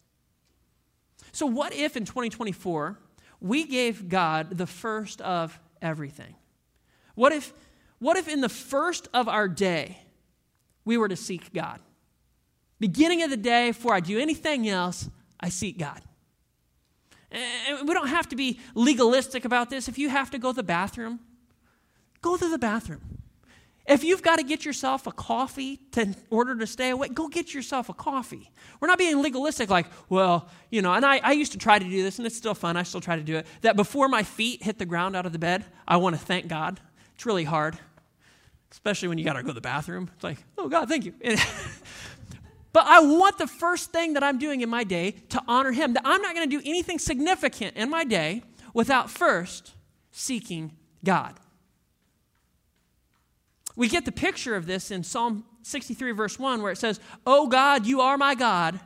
So, 1.32 1.46
what 1.46 1.74
if 1.74 1.96
in 1.96 2.06
2024 2.06 2.98
we 3.42 3.66
gave 3.66 4.10
God 4.10 4.58
the 4.58 4.68
first 4.68 5.22
of 5.22 5.60
everything? 5.82 6.36
What 7.16 7.32
if 7.32 7.54
what 8.00 8.18
if 8.18 8.28
in 8.28 8.42
the 8.42 8.50
first 8.50 9.08
of 9.14 9.28
our 9.28 9.48
day 9.48 10.00
we 10.86 10.98
were 10.98 11.10
to 11.10 11.16
seek 11.16 11.54
God? 11.54 11.80
Beginning 12.80 13.24
of 13.24 13.30
the 13.30 13.38
day, 13.38 13.72
before 13.72 13.94
I 13.94 14.00
do 14.00 14.18
anything 14.18 14.70
else, 14.70 15.10
I 15.40 15.50
seek 15.50 15.78
God. 15.78 16.02
And 17.32 17.88
we 17.88 17.94
don't 17.94 18.08
have 18.08 18.30
to 18.30 18.36
be 18.36 18.60
legalistic 18.74 19.46
about 19.46 19.70
this. 19.70 19.88
If 19.88 19.98
you 19.98 20.10
have 20.10 20.32
to 20.32 20.40
go 20.40 20.52
to 20.52 20.56
the 20.56 20.64
bathroom, 20.64 21.20
go 22.22 22.38
to 22.38 22.50
the 22.50 22.58
bathroom. 22.58 23.19
If 23.90 24.04
you've 24.04 24.22
got 24.22 24.38
to 24.38 24.44
get 24.44 24.64
yourself 24.64 25.08
a 25.08 25.12
coffee 25.12 25.78
to, 25.92 26.02
in 26.02 26.16
order 26.30 26.56
to 26.56 26.68
stay 26.68 26.92
awake, 26.92 27.14
go 27.14 27.28
get 27.28 27.54
yourself 27.54 27.90
a 27.90 27.94
coffee. 27.94 28.52
We're 28.80 28.88
not 28.88 29.00
being 29.00 29.22
legalistic, 29.22 29.70
like, 29.70 29.88
well, 30.08 30.48
you 30.70 30.82
know, 30.82 30.94
and 30.94 31.06
I, 31.06 31.18
I 31.18 31.32
used 31.34 31.52
to 31.54 31.58
try 31.58 31.80
to 31.80 31.86
do 31.86 32.04
this, 32.04 32.20
and 32.20 32.26
it's 32.26 32.38
still 32.38 32.54
fun. 32.54 32.78
I 32.78 32.84
still 32.84 33.02
try 33.02 33.18
to 33.18 33.24
do 33.24 33.36
it. 33.36 33.48
That 33.62 33.76
before 33.76 34.08
my 34.08 34.24
feet 34.24 34.64
hit 34.64 34.78
the 34.78 34.86
ground 34.86 35.16
out 35.16 35.26
of 35.26 35.34
the 35.34 35.40
bed, 35.40 35.66
I 35.88 35.98
want 35.98 36.16
to 36.16 36.22
thank 36.22 36.48
God. 36.48 36.80
It's 37.16 37.26
really 37.26 37.44
hard 37.44 37.78
especially 38.72 39.08
when 39.08 39.18
you 39.18 39.24
got 39.24 39.34
to 39.34 39.42
go 39.42 39.48
to 39.48 39.54
the 39.54 39.62
bathroom. 39.62 40.10
It's 40.16 40.24
like, 40.24 40.38
oh, 40.58 40.70
God, 40.70 40.88
thank 40.88 41.06
you. 41.06 41.14
but 42.74 42.86
I 42.86 43.00
want 43.02 43.38
the 43.38 43.48
first 43.48 43.92
thing 43.92 44.14
that 44.14 44.24
I'm 44.24 44.38
doing 44.38 44.62
in 44.62 44.70
my 44.70 44.84
day 44.84 45.12
to 45.30 45.42
honor 45.48 45.72
Him. 45.72 45.94
That 45.94 46.04
I'm 46.06 46.22
not 46.22 46.36
going 46.36 46.50
to 46.50 46.58
do 46.58 46.62
anything 46.66 47.00
significant 47.00 47.76
in 47.76 47.90
my 47.90 48.04
day 48.04 48.44
without 48.74 49.10
first 49.10 49.74
seeking 50.12 50.74
God. 51.04 51.36
We 53.80 53.88
get 53.88 54.04
the 54.04 54.12
picture 54.12 54.58
of 54.58 54.66
this 54.66 54.92
in 54.92 55.06
Psalm 55.06 55.46
63, 55.62 56.12
verse 56.12 56.38
1, 56.38 56.62
where 56.62 56.74
it 56.74 56.78
says, 56.78 57.00
Oh 57.26 57.48
God, 57.48 57.86
you 57.86 58.02
are 58.02 58.18
my 58.18 58.36
God. 58.36 58.78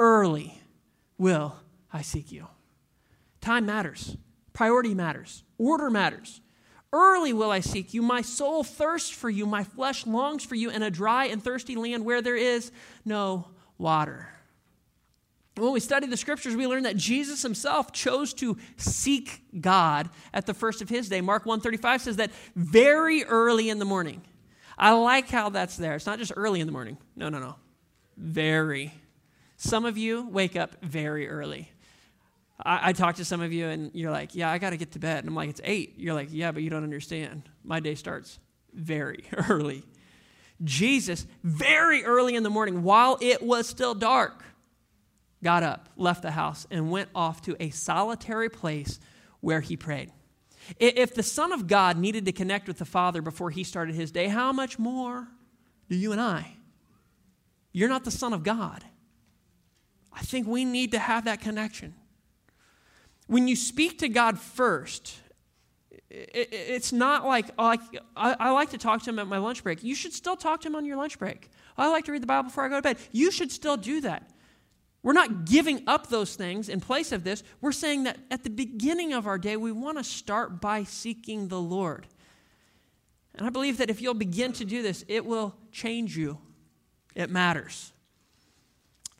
Early 0.00 0.60
will 1.16 1.54
I 1.92 2.02
seek 2.02 2.32
you. 2.32 2.48
Time 3.40 3.66
matters, 3.66 4.16
priority 4.52 4.94
matters, 4.94 5.44
order 5.58 5.90
matters. 5.90 6.40
Early 6.92 7.32
will 7.32 7.52
I 7.52 7.60
seek 7.60 7.94
you. 7.94 8.02
My 8.02 8.20
soul 8.20 8.64
thirsts 8.64 9.10
for 9.10 9.30
you. 9.30 9.46
My 9.46 9.62
flesh 9.62 10.04
longs 10.08 10.44
for 10.44 10.56
you 10.56 10.70
in 10.70 10.82
a 10.82 10.90
dry 10.90 11.26
and 11.26 11.40
thirsty 11.40 11.76
land 11.76 12.04
where 12.04 12.20
there 12.20 12.34
is 12.34 12.72
no 13.04 13.46
water. 13.76 14.28
When 15.58 15.72
we 15.72 15.80
study 15.80 16.06
the 16.06 16.16
scriptures, 16.16 16.56
we 16.56 16.66
learn 16.66 16.84
that 16.84 16.96
Jesus 16.96 17.42
himself 17.42 17.92
chose 17.92 18.32
to 18.34 18.56
seek 18.76 19.42
God 19.60 20.08
at 20.32 20.46
the 20.46 20.54
first 20.54 20.82
of 20.82 20.88
his 20.88 21.08
day. 21.08 21.20
Mark 21.20 21.46
135 21.46 22.02
says 22.02 22.16
that 22.16 22.30
very 22.54 23.24
early 23.24 23.68
in 23.68 23.78
the 23.78 23.84
morning. 23.84 24.22
I 24.78 24.92
like 24.92 25.28
how 25.28 25.48
that's 25.48 25.76
there. 25.76 25.96
It's 25.96 26.06
not 26.06 26.18
just 26.18 26.32
early 26.36 26.60
in 26.60 26.66
the 26.66 26.72
morning. 26.72 26.98
No, 27.16 27.28
no, 27.28 27.40
no. 27.40 27.56
Very. 28.16 28.92
Some 29.56 29.84
of 29.84 29.98
you 29.98 30.28
wake 30.28 30.56
up 30.56 30.76
very 30.82 31.28
early. 31.28 31.70
I, 32.64 32.90
I 32.90 32.92
talk 32.92 33.16
to 33.16 33.24
some 33.24 33.40
of 33.40 33.52
you 33.52 33.66
and 33.66 33.90
you're 33.92 34.12
like, 34.12 34.34
yeah, 34.34 34.50
I 34.50 34.58
got 34.58 34.70
to 34.70 34.76
get 34.76 34.92
to 34.92 34.98
bed. 34.98 35.18
And 35.20 35.28
I'm 35.28 35.34
like, 35.34 35.50
it's 35.50 35.60
eight. 35.64 35.94
You're 35.96 36.14
like, 36.14 36.28
yeah, 36.30 36.52
but 36.52 36.62
you 36.62 36.70
don't 36.70 36.84
understand. 36.84 37.48
My 37.64 37.80
day 37.80 37.96
starts 37.96 38.38
very 38.72 39.24
early. 39.48 39.82
Jesus, 40.64 41.26
very 41.42 42.04
early 42.04 42.34
in 42.34 42.42
the 42.42 42.50
morning, 42.50 42.82
while 42.82 43.18
it 43.20 43.42
was 43.42 43.68
still 43.68 43.94
dark, 43.94 44.44
got 45.42 45.62
up, 45.62 45.88
left 45.96 46.22
the 46.22 46.32
house, 46.32 46.66
and 46.70 46.90
went 46.90 47.08
off 47.14 47.42
to 47.42 47.56
a 47.62 47.70
solitary 47.70 48.48
place 48.48 48.98
where 49.40 49.60
he 49.60 49.76
prayed. 49.76 50.12
If 50.78 51.14
the 51.14 51.22
Son 51.22 51.52
of 51.52 51.66
God 51.66 51.96
needed 51.96 52.24
to 52.26 52.32
connect 52.32 52.68
with 52.68 52.78
the 52.78 52.84
Father 52.84 53.22
before 53.22 53.50
he 53.50 53.64
started 53.64 53.94
his 53.94 54.10
day, 54.10 54.28
how 54.28 54.52
much 54.52 54.78
more 54.78 55.28
do 55.88 55.96
you 55.96 56.12
and 56.12 56.20
I? 56.20 56.54
You're 57.72 57.88
not 57.88 58.04
the 58.04 58.10
Son 58.10 58.32
of 58.32 58.42
God. 58.42 58.84
I 60.12 60.20
think 60.20 60.46
we 60.46 60.64
need 60.64 60.92
to 60.92 60.98
have 60.98 61.24
that 61.26 61.40
connection. 61.40 61.94
When 63.28 63.46
you 63.46 63.56
speak 63.56 63.98
to 64.00 64.08
God 64.08 64.38
first, 64.38 65.16
it's 66.10 66.92
not 66.92 67.24
like, 67.24 67.56
like 67.58 67.80
I, 68.16 68.50
like 68.50 68.70
to 68.70 68.78
talk 68.78 69.02
to 69.02 69.10
him 69.10 69.18
at 69.18 69.26
my 69.26 69.38
lunch 69.38 69.62
break. 69.62 69.84
You 69.84 69.94
should 69.94 70.12
still 70.12 70.36
talk 70.36 70.62
to 70.62 70.68
him 70.68 70.74
on 70.74 70.84
your 70.84 70.96
lunch 70.96 71.18
break. 71.18 71.50
I 71.76 71.88
like 71.88 72.06
to 72.06 72.12
read 72.12 72.22
the 72.22 72.26
Bible 72.26 72.48
before 72.48 72.64
I 72.64 72.68
go 72.68 72.76
to 72.76 72.82
bed. 72.82 72.96
You 73.12 73.30
should 73.30 73.52
still 73.52 73.76
do 73.76 74.00
that. 74.00 74.30
We're 75.08 75.14
not 75.14 75.46
giving 75.46 75.84
up 75.86 76.08
those 76.08 76.36
things 76.36 76.68
in 76.68 76.82
place 76.82 77.12
of 77.12 77.24
this. 77.24 77.42
We're 77.62 77.72
saying 77.72 78.02
that 78.02 78.18
at 78.30 78.44
the 78.44 78.50
beginning 78.50 79.14
of 79.14 79.26
our 79.26 79.38
day, 79.38 79.56
we 79.56 79.72
want 79.72 79.96
to 79.96 80.04
start 80.04 80.60
by 80.60 80.84
seeking 80.84 81.48
the 81.48 81.58
Lord. 81.58 82.06
And 83.34 83.46
I 83.46 83.48
believe 83.48 83.78
that 83.78 83.88
if 83.88 84.02
you'll 84.02 84.12
begin 84.12 84.52
to 84.52 84.66
do 84.66 84.82
this, 84.82 85.06
it 85.08 85.24
will 85.24 85.54
change 85.72 86.14
you. 86.14 86.36
It 87.14 87.30
matters. 87.30 87.90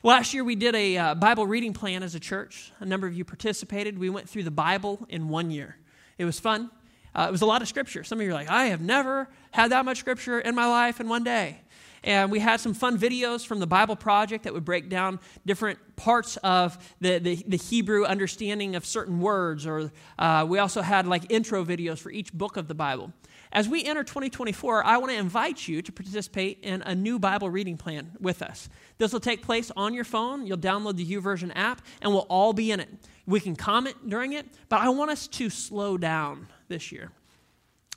Last 0.03 0.31
year, 0.31 0.43
we 0.43 0.53
did 0.53 0.75
a 0.75 0.95
uh, 0.95 1.15
Bible 1.15 1.47
reading 1.47 1.73
plan 1.73 2.03
as 2.03 2.13
a 2.13 2.19
church. 2.19 2.71
A 2.79 2.85
number 2.85 3.07
of 3.07 3.15
you 3.15 3.25
participated. 3.25 3.97
We 3.97 4.11
went 4.11 4.29
through 4.29 4.43
the 4.43 4.51
Bible 4.51 5.07
in 5.09 5.27
one 5.27 5.49
year. 5.49 5.75
It 6.19 6.25
was 6.25 6.39
fun. 6.39 6.69
Uh, 7.15 7.25
it 7.27 7.31
was 7.31 7.41
a 7.41 7.47
lot 7.47 7.63
of 7.63 7.67
scripture. 7.67 8.03
Some 8.03 8.19
of 8.19 8.25
you 8.25 8.29
are 8.29 8.35
like, 8.35 8.51
I 8.51 8.65
have 8.65 8.81
never 8.81 9.27
had 9.49 9.71
that 9.71 9.85
much 9.85 9.97
scripture 9.97 10.39
in 10.39 10.53
my 10.53 10.67
life 10.67 10.99
in 10.99 11.09
one 11.09 11.23
day. 11.23 11.61
And 12.03 12.31
we 12.31 12.39
had 12.39 12.59
some 12.59 12.73
fun 12.73 12.97
videos 12.97 13.45
from 13.45 13.59
the 13.59 13.67
Bible 13.67 13.95
Project 13.95 14.43
that 14.43 14.53
would 14.53 14.65
break 14.65 14.89
down 14.89 15.19
different 15.45 15.79
parts 15.95 16.37
of 16.37 16.77
the, 17.01 17.19
the, 17.19 17.43
the 17.47 17.57
Hebrew 17.57 18.05
understanding 18.05 18.75
of 18.75 18.85
certain 18.85 19.19
words. 19.19 19.65
Or 19.67 19.91
uh, 20.17 20.45
we 20.47 20.59
also 20.59 20.81
had 20.81 21.07
like 21.07 21.31
intro 21.31 21.65
videos 21.65 21.99
for 21.99 22.11
each 22.11 22.33
book 22.33 22.57
of 22.57 22.67
the 22.67 22.75
Bible. 22.75 23.11
as 23.51 23.67
we 23.67 23.83
enter 23.83 24.03
2024, 24.03 24.85
I 24.85 24.97
want 24.97 25.11
to 25.11 25.17
invite 25.17 25.67
you 25.67 25.81
to 25.81 25.91
participate 25.91 26.59
in 26.61 26.81
a 26.83 26.95
new 26.95 27.19
Bible 27.19 27.49
reading 27.49 27.77
plan 27.77 28.11
with 28.19 28.41
us. 28.41 28.69
This 28.97 29.11
will 29.11 29.19
take 29.19 29.41
place 29.41 29.71
on 29.75 29.93
your 29.93 30.03
phone. 30.03 30.45
You'll 30.45 30.57
download 30.57 30.97
the 30.97 31.05
YouVersion 31.05 31.51
app, 31.55 31.81
and 32.01 32.13
we'll 32.13 32.27
all 32.29 32.53
be 32.53 32.71
in 32.71 32.79
it. 32.79 32.89
We 33.25 33.39
can 33.39 33.55
comment 33.55 34.09
during 34.09 34.33
it, 34.33 34.45
but 34.69 34.81
I 34.81 34.89
want 34.89 35.11
us 35.11 35.27
to 35.27 35.49
slow 35.49 35.97
down 35.97 36.47
this 36.67 36.91
year. 36.91 37.11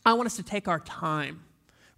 I 0.04 0.14
want 0.14 0.26
us 0.26 0.36
to 0.36 0.42
take 0.42 0.68
our 0.68 0.80
time 0.80 1.44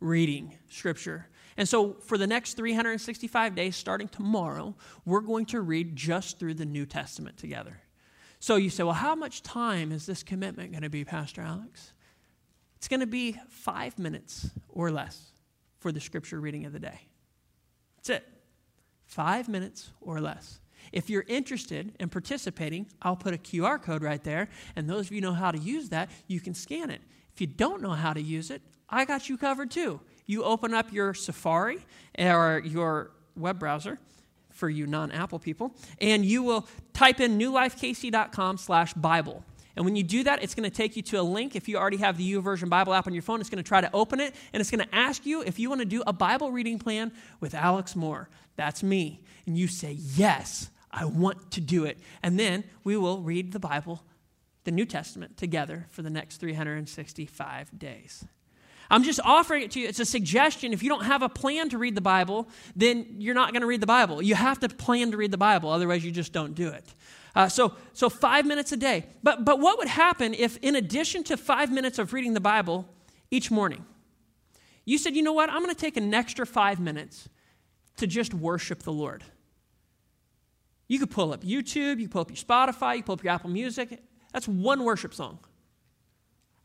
reading 0.01 0.57
Scripture. 0.69 1.27
And 1.57 1.69
so, 1.69 1.95
for 1.95 2.19
the 2.19 2.27
next 2.27 2.55
365 2.55 3.55
days, 3.55 3.77
starting 3.77 4.09
tomorrow, 4.09 4.75
we're 5.05 5.21
going 5.21 5.47
to 5.47 5.61
read 5.61 5.95
just 5.95 6.39
through 6.39 6.55
the 6.55 6.65
New 6.65 6.85
Testament 6.85 7.37
together. 7.37 7.81
So, 8.41 8.57
you 8.57 8.71
say, 8.71 8.83
well, 8.83 8.93
how 8.93 9.15
much 9.15 9.43
time 9.43 9.93
is 9.93 10.07
this 10.07 10.23
commitment 10.23 10.73
going 10.73 10.83
to 10.83 10.91
be, 10.91 11.05
Pastor 11.05 11.43
Alex? 11.43 11.93
It's 12.77 12.89
going 12.89 13.01
to 13.01 13.07
be 13.07 13.39
five 13.49 13.99
minutes 13.99 14.51
or 14.69 14.91
less 14.91 15.33
for 15.79 15.93
the 15.93 16.01
Scripture 16.01 16.41
reading 16.41 16.67
of 16.67 16.73
the 16.73 16.81
day. 16.81 17.09
That's 17.97 18.11
it. 18.11 18.29
Five 19.07 19.49
minutes 19.49 19.91
or 20.01 20.21
less. 20.21 20.61
If 20.93 21.09
you're 21.09 21.25
interested 21.29 21.95
in 21.99 22.09
participating, 22.09 22.87
I'll 23.01 23.17
put 23.17 23.33
a 23.35 23.39
QR 23.39 23.81
code 23.81 24.03
right 24.03 24.23
there, 24.23 24.49
and 24.77 24.89
those 24.89 25.07
of 25.07 25.13
you 25.13 25.21
know 25.21 25.33
how 25.33 25.51
to 25.51 25.59
use 25.59 25.89
that, 25.91 26.11
you 26.27 26.41
can 26.41 26.55
scan 26.55 26.91
it. 26.91 27.01
If 27.33 27.41
you 27.41 27.47
don't 27.47 27.81
know 27.81 27.93
how 27.93 28.13
to 28.13 28.21
use 28.21 28.51
it, 28.51 28.63
I 28.89 29.05
got 29.05 29.29
you 29.29 29.37
covered 29.37 29.71
too. 29.71 30.01
You 30.27 30.45
open 30.45 30.75
up 30.75 30.93
your 30.93 31.15
Safari 31.15 31.79
or 32.19 32.63
your 32.65 33.11
web 33.37 33.59
browser 33.59 33.99
for 34.51 34.69
you 34.69 34.87
non-Apple 34.87 35.41
people, 35.41 35.75
and 36.01 36.25
you 36.25 36.43
will 36.43 36.67
type 36.93 37.21
in 37.21 37.39
newlifekc.com 37.39 38.57
slash 38.57 38.95
Bible. 38.95 39.45
And 39.77 39.85
when 39.85 39.97
you 39.97 40.05
do 40.05 40.23
that, 40.23 40.43
it's 40.43 40.55
going 40.55 40.69
to 40.69 40.75
take 40.75 40.97
you 40.97 41.03
to 41.03 41.21
a 41.21 41.23
link. 41.23 41.57
If 41.57 41.69
you 41.69 41.77
already 41.77 41.97
have 41.97 42.17
the 42.17 42.33
YouVersion 42.33 42.69
Bible 42.69 42.95
app 42.95 43.09
on 43.09 43.13
your 43.13 43.23
phone, 43.23 43.41
it's 43.41 43.51
going 43.51 43.63
to 43.63 43.67
try 43.67 43.81
to 43.81 43.91
open 43.93 44.21
it, 44.21 44.35
and 44.53 44.61
it's 44.61 44.71
going 44.71 44.87
to 44.87 44.95
ask 44.95 45.27
you 45.27 45.43
if 45.43 45.59
you 45.59 45.69
want 45.69 45.81
to 45.81 45.85
do 45.85 46.03
a 46.07 46.13
Bible 46.13 46.53
reading 46.53 46.79
plan 46.79 47.13
with 47.41 47.55
Alex 47.55 47.97
Moore. 47.97 48.29
That's 48.57 48.85
me. 48.85 49.21
And 49.47 49.59
you 49.59 49.67
say, 49.67 49.93
Yes, 49.99 50.71
I 50.93 51.05
want 51.07 51.51
to 51.53 51.61
do 51.61 51.85
it. 51.85 51.99
And 52.23 52.39
then 52.39 52.63
we 52.85 52.97
will 52.97 53.21
read 53.21 53.53
the 53.53 53.59
Bible 53.59 54.05
the 54.63 54.71
New 54.71 54.87
Testament 54.87 55.37
together 55.37 55.87
for 55.91 56.03
the 56.03 56.11
next 56.11 56.39
365 56.39 57.79
days. 57.79 58.25
I'm 58.91 59.03
just 59.03 59.21
offering 59.25 59.63
it 59.63 59.71
to 59.73 59.81
you. 59.81 59.89
It's 59.89 60.01
a 60.01 60.05
suggestion. 60.05 60.73
If 60.73 60.83
you 60.83 60.89
don't 60.89 61.05
have 61.05 61.23
a 61.23 61.29
plan 61.29 61.69
to 61.71 61.79
read 61.79 61.95
the 61.95 62.01
Bible, 62.01 62.49
then 62.77 63.17
you're 63.19 63.35
not 63.35 63.53
going 63.53 63.63
to 63.63 63.67
read 63.67 63.81
the 63.81 63.87
Bible. 63.87 64.23
You 64.23 64.35
have 64.35 64.61
to 64.61 64.69
plan 64.69 65.11
to 65.13 65.17
read 65.17 65.31
the 65.31 65.39
Bible, 65.39 65.71
otherwise, 65.71 66.05
you 66.05 66.11
just 66.11 66.33
don't 66.33 66.55
do 66.55 66.69
it. 66.69 66.85
Uh, 67.35 67.49
so, 67.49 67.75
so 67.93 68.09
five 68.09 68.47
minutes 68.47 68.73
a 68.73 68.77
day. 68.77 69.07
But, 69.23 69.45
but 69.45 69.59
what 69.59 69.79
would 69.79 69.89
happen 69.89 70.35
if, 70.35 70.57
in 70.59 70.77
addition 70.77 71.25
to 71.25 71.37
five 71.37 71.73
minutes 71.73 71.99
of 71.99 72.13
reading 72.13 72.35
the 72.35 72.41
Bible 72.41 72.89
each 73.31 73.51
morning, 73.51 73.85
you 74.85 74.99
said, 74.99 75.17
you 75.17 75.23
know 75.23 75.33
what, 75.33 75.51
I'm 75.51 75.63
going 75.63 75.75
to 75.75 75.81
take 75.81 75.97
an 75.97 76.13
extra 76.13 76.47
five 76.47 76.79
minutes 76.79 77.29
to 77.97 78.07
just 78.07 78.35
worship 78.35 78.83
the 78.83 78.93
Lord? 78.93 79.25
You 80.87 80.99
could 80.99 81.11
pull 81.11 81.33
up 81.33 81.43
YouTube, 81.43 81.99
you 81.99 82.07
could 82.07 82.11
pull 82.11 82.21
up 82.21 82.31
your 82.31 82.37
Spotify, 82.37 82.97
you 82.97 83.03
could 83.03 83.07
pull 83.07 83.13
up 83.15 83.25
your 83.25 83.33
Apple 83.33 83.51
Music, 83.51 84.03
that's 84.33 84.47
one 84.47 84.85
worship 84.85 85.15
song. 85.15 85.39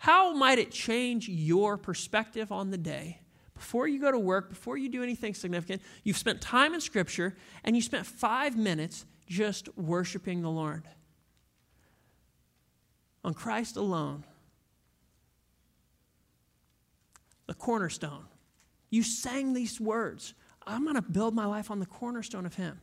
How 0.10 0.34
might 0.34 0.58
it 0.58 0.72
change 0.72 1.30
your 1.30 1.78
perspective 1.78 2.52
on 2.52 2.72
the 2.72 2.80
day? 2.80 3.19
Before 3.54 3.88
you 3.88 4.02
go 4.02 4.12
to 4.12 4.17
work, 4.17 4.50
before 4.50 4.76
you 4.76 4.89
do 4.89 5.04
anything 5.04 5.36
significant, 5.36 5.84
you've 6.04 6.17
spent 6.17 6.41
time 6.41 6.74
in 6.74 6.82
Scripture 6.82 7.38
and 7.63 7.76
you 7.76 7.82
spent 7.84 8.08
five 8.08 8.58
minutes 8.58 9.06
just 9.28 9.69
worshiping 9.78 10.41
the 10.41 10.50
Lord. 10.50 10.88
On 13.24 13.36
Christ 13.36 13.78
alone, 13.78 14.24
the 17.45 17.54
cornerstone. 17.54 18.26
You 18.89 19.04
sang 19.04 19.54
these 19.54 19.80
words 19.80 20.34
I'm 20.65 20.86
going 20.86 20.95
to 20.95 21.04
build 21.04 21.36
my 21.36 21.45
life 21.45 21.69
on 21.69 21.80
the 21.80 21.86
cornerstone 21.86 22.48
of 22.48 22.56
Him. 22.56 22.82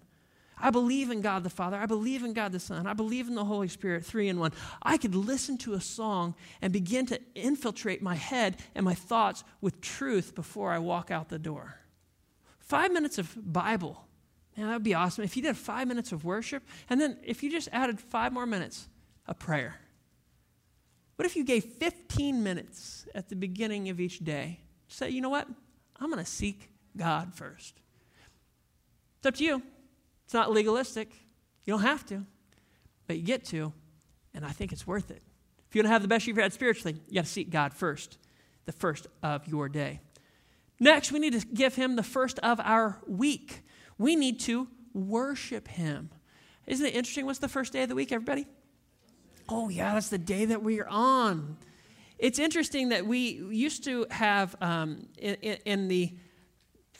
I 0.58 0.70
believe 0.70 1.10
in 1.10 1.20
God 1.20 1.44
the 1.44 1.50
Father. 1.50 1.76
I 1.76 1.86
believe 1.86 2.24
in 2.24 2.32
God 2.32 2.52
the 2.52 2.60
Son. 2.60 2.86
I 2.86 2.94
believe 2.94 3.28
in 3.28 3.34
the 3.34 3.44
Holy 3.44 3.68
Spirit, 3.68 4.04
three 4.04 4.28
in 4.28 4.40
one. 4.40 4.52
I 4.82 4.96
could 4.96 5.14
listen 5.14 5.58
to 5.58 5.74
a 5.74 5.80
song 5.80 6.34
and 6.62 6.72
begin 6.72 7.04
to 7.06 7.20
infiltrate 7.34 8.00
my 8.00 8.14
head 8.14 8.56
and 8.74 8.84
my 8.84 8.94
thoughts 8.94 9.44
with 9.60 9.80
truth 9.80 10.34
before 10.34 10.72
I 10.72 10.78
walk 10.78 11.10
out 11.10 11.28
the 11.28 11.38
door. 11.38 11.80
Five 12.58 12.90
minutes 12.90 13.18
of 13.18 13.36
Bible. 13.36 14.02
Man, 14.56 14.68
that 14.68 14.72
would 14.72 14.82
be 14.82 14.94
awesome. 14.94 15.24
If 15.24 15.36
you 15.36 15.42
did 15.42 15.56
five 15.56 15.86
minutes 15.86 16.12
of 16.12 16.24
worship, 16.24 16.62
and 16.88 16.98
then 16.98 17.18
if 17.22 17.42
you 17.42 17.50
just 17.50 17.68
added 17.70 18.00
five 18.00 18.32
more 18.32 18.46
minutes 18.46 18.88
of 19.26 19.38
prayer. 19.38 19.76
What 21.16 21.26
if 21.26 21.36
you 21.36 21.44
gave 21.44 21.64
15 21.64 22.42
minutes 22.42 23.06
at 23.14 23.28
the 23.28 23.36
beginning 23.36 23.88
of 23.88 24.00
each 24.00 24.20
day? 24.20 24.60
Say, 24.88 25.10
you 25.10 25.20
know 25.20 25.28
what? 25.28 25.48
I'm 25.98 26.10
going 26.10 26.24
to 26.24 26.30
seek 26.30 26.70
God 26.96 27.34
first. 27.34 27.74
It's 29.18 29.26
up 29.26 29.34
to 29.36 29.44
you. 29.44 29.62
It's 30.26 30.34
not 30.34 30.52
legalistic. 30.52 31.08
You 31.64 31.72
don't 31.72 31.82
have 31.82 32.04
to, 32.06 32.26
but 33.06 33.16
you 33.16 33.22
get 33.22 33.44
to, 33.46 33.72
and 34.34 34.44
I 34.44 34.50
think 34.50 34.72
it's 34.72 34.86
worth 34.86 35.10
it. 35.10 35.22
If 35.68 35.74
you 35.74 35.80
want 35.80 35.86
to 35.86 35.92
have 35.92 36.02
the 36.02 36.08
best 36.08 36.26
you've 36.26 36.36
had 36.36 36.52
spiritually, 36.52 37.00
you 37.08 37.14
got 37.14 37.24
to 37.24 37.30
seek 37.30 37.48
God 37.48 37.72
first, 37.72 38.18
the 38.66 38.72
first 38.72 39.06
of 39.22 39.46
your 39.46 39.68
day. 39.68 40.00
Next, 40.78 41.12
we 41.12 41.20
need 41.20 41.40
to 41.40 41.46
give 41.46 41.76
Him 41.76 41.96
the 41.96 42.02
first 42.02 42.38
of 42.40 42.60
our 42.60 43.00
week. 43.06 43.62
We 43.98 44.16
need 44.16 44.40
to 44.40 44.68
worship 44.92 45.68
Him. 45.68 46.10
Isn't 46.66 46.86
it 46.86 46.94
interesting? 46.94 47.24
What's 47.24 47.38
the 47.38 47.48
first 47.48 47.72
day 47.72 47.84
of 47.84 47.88
the 47.88 47.94
week, 47.94 48.12
everybody? 48.12 48.46
Oh, 49.48 49.68
yeah, 49.68 49.94
that's 49.94 50.08
the 50.08 50.18
day 50.18 50.44
that 50.46 50.62
we 50.62 50.80
are 50.80 50.88
on. 50.88 51.56
It's 52.18 52.38
interesting 52.38 52.88
that 52.88 53.06
we 53.06 53.18
used 53.18 53.84
to 53.84 54.06
have 54.10 54.56
um, 54.60 55.06
in, 55.18 55.34
in, 55.64 55.88
the 55.88 56.14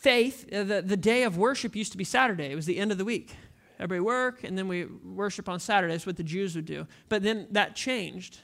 faith, 0.07 0.47
uh, 0.53 0.63
the, 0.63 0.83
the 0.83 0.97
day 0.97 1.25
of 1.25 1.37
worship 1.37 1.75
used 1.75 1.91
to 1.91 1.99
be 1.99 2.05
Saturday. 2.05 2.53
It 2.53 2.55
was 2.55 2.65
the 2.65 2.79
end 2.79 2.93
of 2.93 2.99
the 2.99 3.05
week. 3.05 3.35
Everybody 3.81 3.99
work, 3.99 4.45
and 4.45 4.57
then 4.57 4.69
we 4.69 4.85
worship 4.85 5.49
on 5.49 5.59
Saturday. 5.59 5.99
What 6.05 6.17
the 6.17 6.23
Jews 6.23 6.55
would 6.55 6.65
do. 6.65 6.87
But 7.09 7.25
then 7.25 7.49
that 7.51 7.75
changed, 7.75 8.39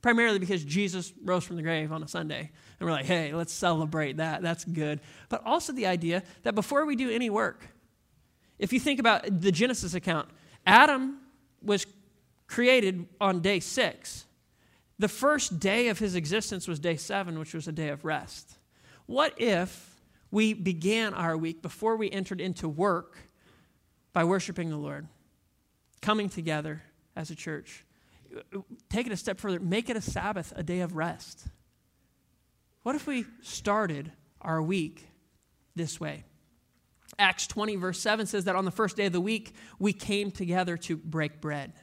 primarily 0.00 0.38
because 0.38 0.64
Jesus 0.64 1.12
rose 1.22 1.44
from 1.44 1.56
the 1.56 1.62
grave 1.62 1.92
on 1.92 2.02
a 2.02 2.08
Sunday. 2.08 2.50
And 2.80 2.88
we're 2.88 2.94
like, 2.94 3.04
hey, 3.04 3.34
let's 3.34 3.52
celebrate 3.52 4.16
that. 4.16 4.40
That's 4.40 4.64
good. 4.64 5.00
But 5.28 5.42
also 5.44 5.74
the 5.74 5.86
idea 5.86 6.22
that 6.42 6.54
before 6.54 6.86
we 6.86 6.96
do 6.96 7.10
any 7.10 7.28
work, 7.28 7.68
if 8.58 8.72
you 8.72 8.80
think 8.80 8.98
about 8.98 9.42
the 9.42 9.52
Genesis 9.52 9.92
account, 9.92 10.30
Adam 10.66 11.18
was 11.60 11.86
created 12.46 13.06
on 13.20 13.42
day 13.42 13.60
six. 13.60 14.24
The 14.98 15.08
first 15.08 15.60
day 15.60 15.88
of 15.88 15.98
his 15.98 16.14
existence 16.14 16.66
was 16.66 16.78
day 16.78 16.96
seven, 16.96 17.38
which 17.38 17.52
was 17.52 17.68
a 17.68 17.72
day 17.72 17.90
of 17.90 18.06
rest. 18.06 18.56
What 19.04 19.34
if 19.36 19.93
we 20.34 20.52
began 20.52 21.14
our 21.14 21.36
week 21.36 21.62
before 21.62 21.96
we 21.96 22.10
entered 22.10 22.40
into 22.40 22.68
work 22.68 23.16
by 24.12 24.24
worshiping 24.24 24.68
the 24.68 24.76
Lord, 24.76 25.06
coming 26.02 26.28
together 26.28 26.82
as 27.14 27.30
a 27.30 27.36
church. 27.36 27.84
Take 28.90 29.06
it 29.06 29.12
a 29.12 29.16
step 29.16 29.38
further, 29.38 29.60
make 29.60 29.88
it 29.88 29.96
a 29.96 30.00
Sabbath, 30.00 30.52
a 30.56 30.64
day 30.64 30.80
of 30.80 30.96
rest. 30.96 31.46
What 32.82 32.96
if 32.96 33.06
we 33.06 33.26
started 33.42 34.10
our 34.40 34.60
week 34.60 35.08
this 35.76 36.00
way? 36.00 36.24
Acts 37.16 37.46
20, 37.46 37.76
verse 37.76 38.00
7 38.00 38.26
says 38.26 38.46
that 38.46 38.56
on 38.56 38.64
the 38.64 38.72
first 38.72 38.96
day 38.96 39.06
of 39.06 39.12
the 39.12 39.20
week, 39.20 39.54
we 39.78 39.92
came 39.92 40.32
together 40.32 40.76
to 40.78 40.96
break 40.96 41.40
bread. 41.40 41.74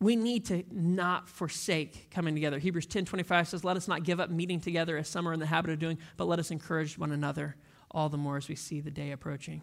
We 0.00 0.16
need 0.16 0.46
to 0.46 0.64
not 0.70 1.28
forsake 1.28 2.10
coming 2.10 2.34
together. 2.34 2.58
Hebrews 2.58 2.86
10 2.86 3.04
25 3.04 3.48
says, 3.48 3.64
Let 3.64 3.76
us 3.76 3.88
not 3.88 4.04
give 4.04 4.20
up 4.20 4.30
meeting 4.30 4.60
together 4.60 4.96
as 4.96 5.08
some 5.08 5.26
are 5.28 5.32
in 5.32 5.40
the 5.40 5.46
habit 5.46 5.70
of 5.70 5.78
doing, 5.78 5.98
but 6.16 6.26
let 6.26 6.38
us 6.38 6.50
encourage 6.50 6.98
one 6.98 7.12
another 7.12 7.56
all 7.90 8.08
the 8.08 8.18
more 8.18 8.36
as 8.36 8.48
we 8.48 8.56
see 8.56 8.80
the 8.80 8.90
day 8.90 9.12
approaching. 9.12 9.62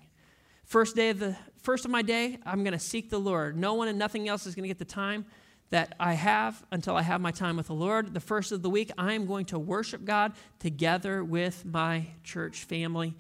First 0.64 0.96
day 0.96 1.10
of 1.10 1.20
the 1.20 1.36
first 1.62 1.86
of 1.86 1.92
my 1.92 2.02
day, 2.02 2.40
I'm 2.46 2.64
going 2.64 2.74
to 2.74 2.80
seek 2.80 3.10
the 3.10 3.20
Lord. 3.20 3.58
No 3.58 3.74
one 3.74 3.88
and 3.88 4.00
nothing 4.00 4.30
else 4.30 4.46
is 4.46 4.56
going 4.56 4.64
to 4.64 4.70
get 4.70 4.80
the 4.80 4.86
time 4.86 5.26
that 5.70 5.96
I 6.00 6.14
have 6.14 6.64
until 6.72 6.96
I 6.96 7.02
have 7.02 7.22
my 7.22 7.32
time 7.32 7.58
with 7.58 7.68
the 7.68 7.74
Lord. 7.74 8.14
The 8.14 8.20
first 8.20 8.52
of 8.52 8.62
the 8.62 8.70
week, 8.70 8.92
I 8.98 9.14
am 9.14 9.26
going 9.26 9.46
to 9.48 9.60
worship 9.60 10.06
God 10.06 10.34
together 10.60 11.24
with 11.24 11.66
my 11.66 12.08
church 12.24 12.64
family. 12.66 13.16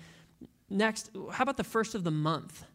Next, 0.70 1.12
how 1.34 1.44
about 1.44 1.58
the 1.58 1.64
first 1.64 1.96
of 1.96 2.04
the 2.04 2.12
month? 2.12 2.66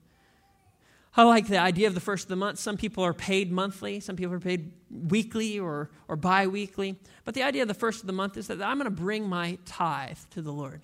I 1.18 1.22
like 1.22 1.46
the 1.46 1.58
idea 1.58 1.88
of 1.88 1.94
the 1.94 2.00
first 2.00 2.24
of 2.24 2.28
the 2.28 2.36
month. 2.36 2.58
Some 2.58 2.76
people 2.76 3.02
are 3.02 3.14
paid 3.14 3.50
monthly, 3.50 4.00
some 4.00 4.16
people 4.16 4.34
are 4.34 4.40
paid 4.40 4.72
weekly 4.90 5.58
or, 5.58 5.90
or 6.08 6.16
bi 6.16 6.46
weekly. 6.46 6.96
But 7.24 7.32
the 7.34 7.42
idea 7.42 7.62
of 7.62 7.68
the 7.68 7.74
first 7.74 8.02
of 8.02 8.06
the 8.06 8.12
month 8.12 8.36
is 8.36 8.48
that 8.48 8.60
I'm 8.60 8.76
going 8.76 8.84
to 8.84 8.90
bring 8.90 9.26
my 9.26 9.56
tithe 9.64 10.18
to 10.32 10.42
the 10.42 10.52
Lord. 10.52 10.82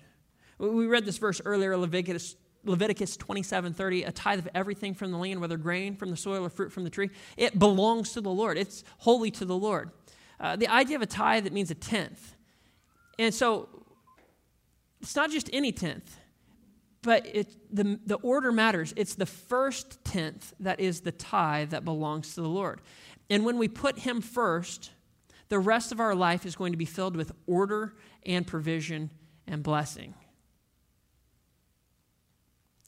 We 0.57 0.87
read 0.87 1.05
this 1.05 1.19
verse 1.19 1.39
earlier, 1.45 1.77
Leviticus, 1.77 2.35
Leviticus 2.65 3.15
27 3.15 3.73
30, 3.75 4.03
a 4.03 4.11
tithe 4.11 4.39
of 4.39 4.49
everything 4.55 4.95
from 4.95 5.11
the 5.11 5.17
land, 5.17 5.39
whether 5.39 5.57
grain 5.57 5.95
from 5.95 6.09
the 6.09 6.17
soil 6.17 6.43
or 6.43 6.49
fruit 6.49 6.71
from 6.71 6.83
the 6.83 6.89
tree. 6.89 7.11
It 7.37 7.59
belongs 7.59 8.13
to 8.13 8.21
the 8.21 8.31
Lord, 8.31 8.57
it's 8.57 8.83
holy 8.99 9.29
to 9.31 9.45
the 9.45 9.57
Lord. 9.57 9.91
Uh, 10.39 10.55
the 10.55 10.67
idea 10.67 10.95
of 10.95 11.03
a 11.03 11.07
tithe, 11.07 11.45
it 11.45 11.53
means 11.53 11.69
a 11.69 11.75
tenth. 11.75 12.35
And 13.19 13.33
so 13.33 13.69
it's 14.99 15.15
not 15.15 15.29
just 15.29 15.47
any 15.53 15.71
tenth 15.71 16.17
but 17.03 17.25
it, 17.27 17.53
the, 17.69 17.99
the 18.05 18.15
order 18.15 18.51
matters. 18.51 18.93
It's 18.95 19.15
the 19.15 19.25
first 19.25 20.03
tenth 20.03 20.53
that 20.59 20.79
is 20.79 21.01
the 21.01 21.11
tithe 21.11 21.69
that 21.69 21.85
belongs 21.85 22.33
to 22.35 22.41
the 22.41 22.49
Lord. 22.49 22.81
And 23.29 23.45
when 23.45 23.57
we 23.57 23.67
put 23.67 23.99
Him 23.99 24.21
first, 24.21 24.91
the 25.49 25.59
rest 25.59 25.91
of 25.91 25.99
our 25.99 26.15
life 26.15 26.45
is 26.45 26.55
going 26.55 26.71
to 26.73 26.77
be 26.77 26.85
filled 26.85 27.15
with 27.15 27.31
order 27.45 27.93
and 28.25 28.47
provision 28.47 29.11
and 29.45 29.61
blessing. 29.61 30.15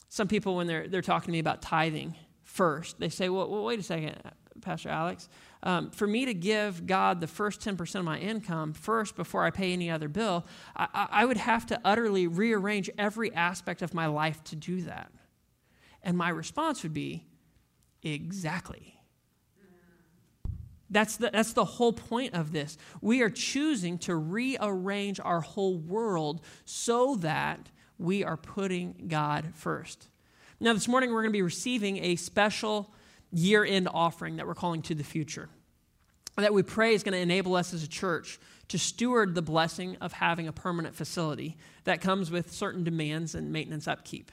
Some 0.10 0.30
people, 0.30 0.56
when 0.56 0.66
they're, 0.66 0.88
they're 0.88 1.02
talking 1.02 1.28
to 1.28 1.32
me 1.34 1.40
about 1.40 1.62
tithing 1.62 2.16
first, 2.44 3.00
they 3.00 3.10
say, 3.10 3.28
well, 3.28 3.50
well 3.50 3.66
wait 3.66 3.80
a 3.80 3.84
second, 3.84 4.16
Pastor 4.62 4.90
Alex. 4.90 5.28
Um, 5.66 5.90
for 5.90 6.06
me 6.06 6.26
to 6.26 6.34
give 6.36 6.86
God 6.86 7.20
the 7.20 7.28
first 7.28 7.60
10% 7.60 7.96
of 7.96 8.06
my 8.06 8.20
income 8.20 8.74
first 8.74 9.16
before 9.16 9.44
I 9.44 9.50
pay 9.50 9.74
any 9.74 9.90
other 9.90 10.08
bill, 10.08 10.46
I, 10.76 11.08
I 11.10 11.26
would 11.26 11.38
have 11.38 11.66
to 11.68 11.82
utterly 11.84 12.28
rearrange 12.28 12.88
every 13.00 13.34
aspect 13.34 13.82
of 13.82 13.92
my 13.92 14.06
life 14.06 14.44
to 14.46 14.56
do 14.56 14.84
that. 14.84 15.12
And 16.04 16.16
my 16.16 16.30
response 16.30 16.84
would 16.84 16.94
be, 16.94 17.26
exactly. 18.04 18.96
That's 20.92 21.18
the, 21.18 21.32
that's 21.34 21.54
the 21.54 21.66
whole 21.66 21.94
point 21.94 22.36
of 22.36 22.52
this. 22.52 22.78
We 23.02 23.24
are 23.24 23.30
choosing 23.32 23.98
to 24.00 24.16
rearrange 24.16 25.20
our 25.20 25.42
whole 25.42 25.78
world 25.78 26.42
so 26.64 27.16
that 27.18 27.72
we 27.98 28.24
are 28.24 28.38
putting 28.38 29.06
God 29.08 29.54
first. 29.56 30.10
Now, 30.60 30.74
this 30.74 30.88
morning 30.88 31.10
we're 31.10 31.24
going 31.24 31.34
to 31.34 31.38
be 31.38 31.42
receiving 31.42 31.98
a 32.04 32.18
special 32.18 32.94
year 33.32 33.66
end 33.66 33.90
offering 33.92 34.36
that 34.36 34.46
we're 34.46 34.54
calling 34.54 34.84
To 34.84 34.96
the 34.96 35.04
Future. 35.04 35.50
That 36.38 36.54
we 36.54 36.64
pray 36.64 36.94
is 36.94 37.04
going 37.04 37.14
to 37.14 37.20
enable 37.20 37.56
us 37.56 37.74
as 37.74 37.84
a 37.84 37.88
church 37.88 38.40
to 38.68 38.78
steward 38.78 39.36
the 39.36 39.42
blessing 39.42 39.96
of 40.02 40.14
having 40.14 40.48
a 40.48 40.52
permanent 40.52 40.96
facility 40.96 41.58
that 41.86 42.02
comes 42.02 42.30
with 42.32 42.52
certain 42.52 42.84
demands 42.84 43.36
and 43.36 43.54
maintenance 43.54 43.88
upkeep. 43.88 44.32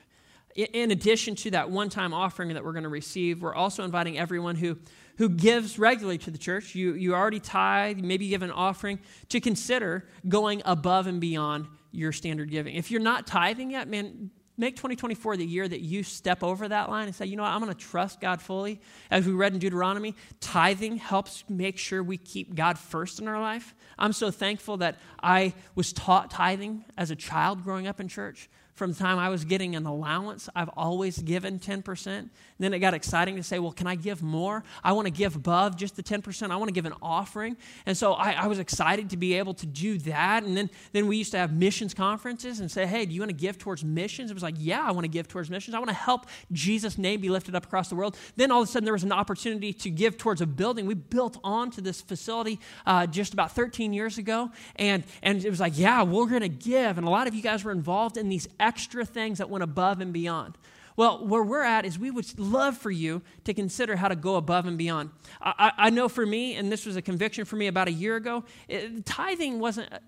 In 0.55 0.90
addition 0.90 1.34
to 1.36 1.50
that 1.53 1.70
one 1.70 1.88
time 1.88 2.12
offering 2.12 2.53
that 2.55 2.64
we're 2.64 2.72
going 2.72 2.82
to 2.82 2.88
receive, 2.88 3.40
we're 3.40 3.55
also 3.55 3.84
inviting 3.84 4.18
everyone 4.18 4.57
who, 4.57 4.78
who 5.16 5.28
gives 5.28 5.78
regularly 5.78 6.18
to 6.18 6.30
the 6.30 6.38
church. 6.38 6.74
You, 6.74 6.94
you 6.94 7.14
already 7.14 7.40
tithe, 7.40 7.98
maybe 7.98 8.28
give 8.28 8.42
an 8.42 8.50
offering, 8.50 8.98
to 9.30 9.40
consider 9.40 10.09
going 10.28 10.61
above 10.64 11.07
and 11.07 11.20
beyond 11.20 11.68
your 11.90 12.12
standard 12.12 12.50
giving. 12.50 12.74
If 12.74 12.90
you're 12.90 13.00
not 13.00 13.26
tithing 13.26 13.70
yet, 13.70 13.88
man, 13.88 14.30
make 14.57 14.76
2024 14.76 15.36
the 15.36 15.46
year 15.46 15.66
that 15.66 15.80
you 15.80 16.03
step 16.03 16.42
over 16.42 16.68
that 16.68 16.90
line 16.90 17.07
and 17.07 17.14
say, 17.14 17.26
you 17.26 17.36
know 17.36 17.42
what, 17.42 17.53
I'm 17.53 17.61
going 17.61 17.72
to 17.72 17.78
trust 17.78 18.20
God 18.20 18.40
fully. 18.40 18.80
As 19.11 19.26
we 19.26 19.32
read 19.32 19.53
in 19.55 19.59
Deuteronomy, 19.59 20.14
tithing 20.40 20.96
helps 20.98 21.44
make 21.48 21.78
sure 21.78 22.03
we 22.03 22.16
keep 22.16 22.55
God 22.55 22.78
first 22.78 23.18
in 23.18 23.28
our 23.28 23.40
life. 23.40 23.74
I'm 23.98 24.12
so 24.12 24.30
thankful 24.30 24.76
that 24.78 24.98
I 25.22 25.55
was 25.74 25.92
taught 25.92 26.30
tithing 26.30 26.84
as 26.96 27.11
a 27.11 27.16
child 27.16 27.64
growing 27.64 27.86
up 27.86 28.00
in 28.00 28.09
church. 28.09 28.48
From 28.75 28.93
the 28.93 28.99
time 28.99 29.18
I 29.18 29.29
was 29.29 29.45
getting 29.45 29.77
an 29.77 29.85
allowance, 29.85 30.49
I've 30.57 30.70
always 30.70 31.18
given 31.18 31.59
10%. 31.59 32.07
And 32.07 32.31
then 32.59 32.73
it 32.73 32.79
got 32.79 32.95
exciting 32.95 33.37
to 33.37 33.43
say, 33.43 33.59
well, 33.59 33.73
can 33.73 33.87
I 33.87 33.97
give 33.97 34.23
more? 34.23 34.64
I 34.83 34.93
want 34.93 35.07
to 35.07 35.11
give 35.11 35.37
above 35.37 35.77
just 35.77 35.95
the 35.95 36.03
10%. 36.03 36.51
I 36.51 36.57
want 36.57 36.68
to 36.68 36.73
give 36.73 36.87
an 36.87 36.95
offering. 37.03 37.59
And 37.85 37.97
so 37.97 38.14
I, 38.14 38.33
I, 38.33 38.47
was 38.47 38.59
excited 38.59 39.11
to 39.11 39.18
be 39.18 39.35
able 39.35 39.53
to 39.55 39.66
do 39.66 39.99
that. 39.99 40.45
And 40.45 40.57
then, 40.57 40.70
then 40.93 41.07
we 41.07 41.18
used 41.18 41.33
to 41.33 41.39
have 41.39 41.53
missions 41.53 41.93
conferences 41.93 42.61
and 42.61 42.70
say, 42.70 42.87
hey, 42.87 43.05
do 43.05 43.12
you 43.12 43.20
want 43.20 43.31
to 43.31 43.37
give 43.37 43.59
towards 43.59 43.85
missions? 43.85 44.31
It 44.31 44.35
was 44.35 44.43
like, 44.43 44.55
yeah, 44.59 44.81
I 44.81 44.93
want 44.93 45.05
to 45.05 45.11
give 45.11 45.29
towards 45.29 45.51
missions. 45.51 45.75
I 45.75 45.79
want 45.79 45.91
to 45.91 45.95
help 45.95 46.27
Jesus' 46.51 46.97
name 46.97 47.20
be 47.20 47.29
lifted 47.29 47.55
up 47.55 47.66
across 47.66 47.89
the 47.89 47.95
world. 47.95 48.16
Then 48.37 48.51
all 48.51 48.62
of 48.62 48.68
a 48.68 48.70
sudden 48.70 48.85
there 48.85 48.95
was 48.95 49.05
an 49.05 49.12
opportunity 49.12 49.75
to 49.75 49.91
give 49.91 50.16
towards 50.16 50.41
a 50.41 50.47
building. 50.47 50.87
We 50.87 50.95
built 50.95 51.39
onto 51.45 51.83
this 51.83 52.01
facility 52.01 52.59
uh, 52.87 53.07
just 53.07 53.35
about 53.35 53.53
13 53.53 53.93
years 53.93 54.16
ago. 54.16 54.51
And, 54.77 55.05
and 55.23 55.45
it 55.45 55.51
was 55.51 55.61
like, 55.61 55.77
yeah, 55.77 56.03
we're 56.05 56.27
going 56.27 56.41
to 56.41 56.49
give. 56.49 56.97
And 56.97 57.07
a 57.07 57.11
lot 57.11 57.27
of 57.27 57.35
you 57.35 57.43
guys 57.43 57.64
were 57.64 57.73
involved 57.73 58.16
in 58.16 58.29
these 58.29 58.49
extra 58.63 59.05
things 59.05 59.39
that 59.39 59.51
went 59.51 59.63
above 59.63 60.01
and 60.01 60.13
beyond. 60.13 60.57
Well, 60.97 61.27
where 61.27 61.43
we're 61.43 61.63
at 61.63 61.85
is 61.85 61.99
we 61.99 62.11
would 62.11 62.39
love 62.39 62.77
for 62.77 62.91
you 62.91 63.23
to 63.45 63.55
consider 63.55 63.97
how 63.97 64.09
to 64.09 64.17
go 64.17 64.37
above 64.37 64.67
and 64.67 64.77
beyond. 64.77 65.11
I, 65.41 65.73
I 65.77 65.91
know 65.91 66.09
for 66.09 66.25
me, 66.25 66.55
and 66.55 66.71
this 66.71 66.85
was 66.85 66.97
a 66.97 67.03
conviction 67.03 67.45
for 67.45 67.57
me 67.57 67.67
about 67.67 67.89
a 67.89 67.93
year 67.93 68.17
ago, 68.17 68.45
it, 68.69 69.07
tithing 69.07 69.59
wasn't, 69.59 69.93
uh, 69.93 69.99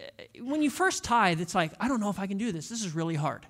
when 0.42 0.62
you 0.62 0.70
first 0.70 1.02
tithe, 1.02 1.40
it's 1.40 1.54
like, 1.54 1.72
I 1.80 1.88
don't 1.88 2.00
know 2.00 2.10
if 2.10 2.18
I 2.18 2.26
can 2.26 2.36
do 2.36 2.52
this. 2.52 2.68
This 2.68 2.84
is 2.84 2.94
really 2.94 3.14
hard. 3.14 3.46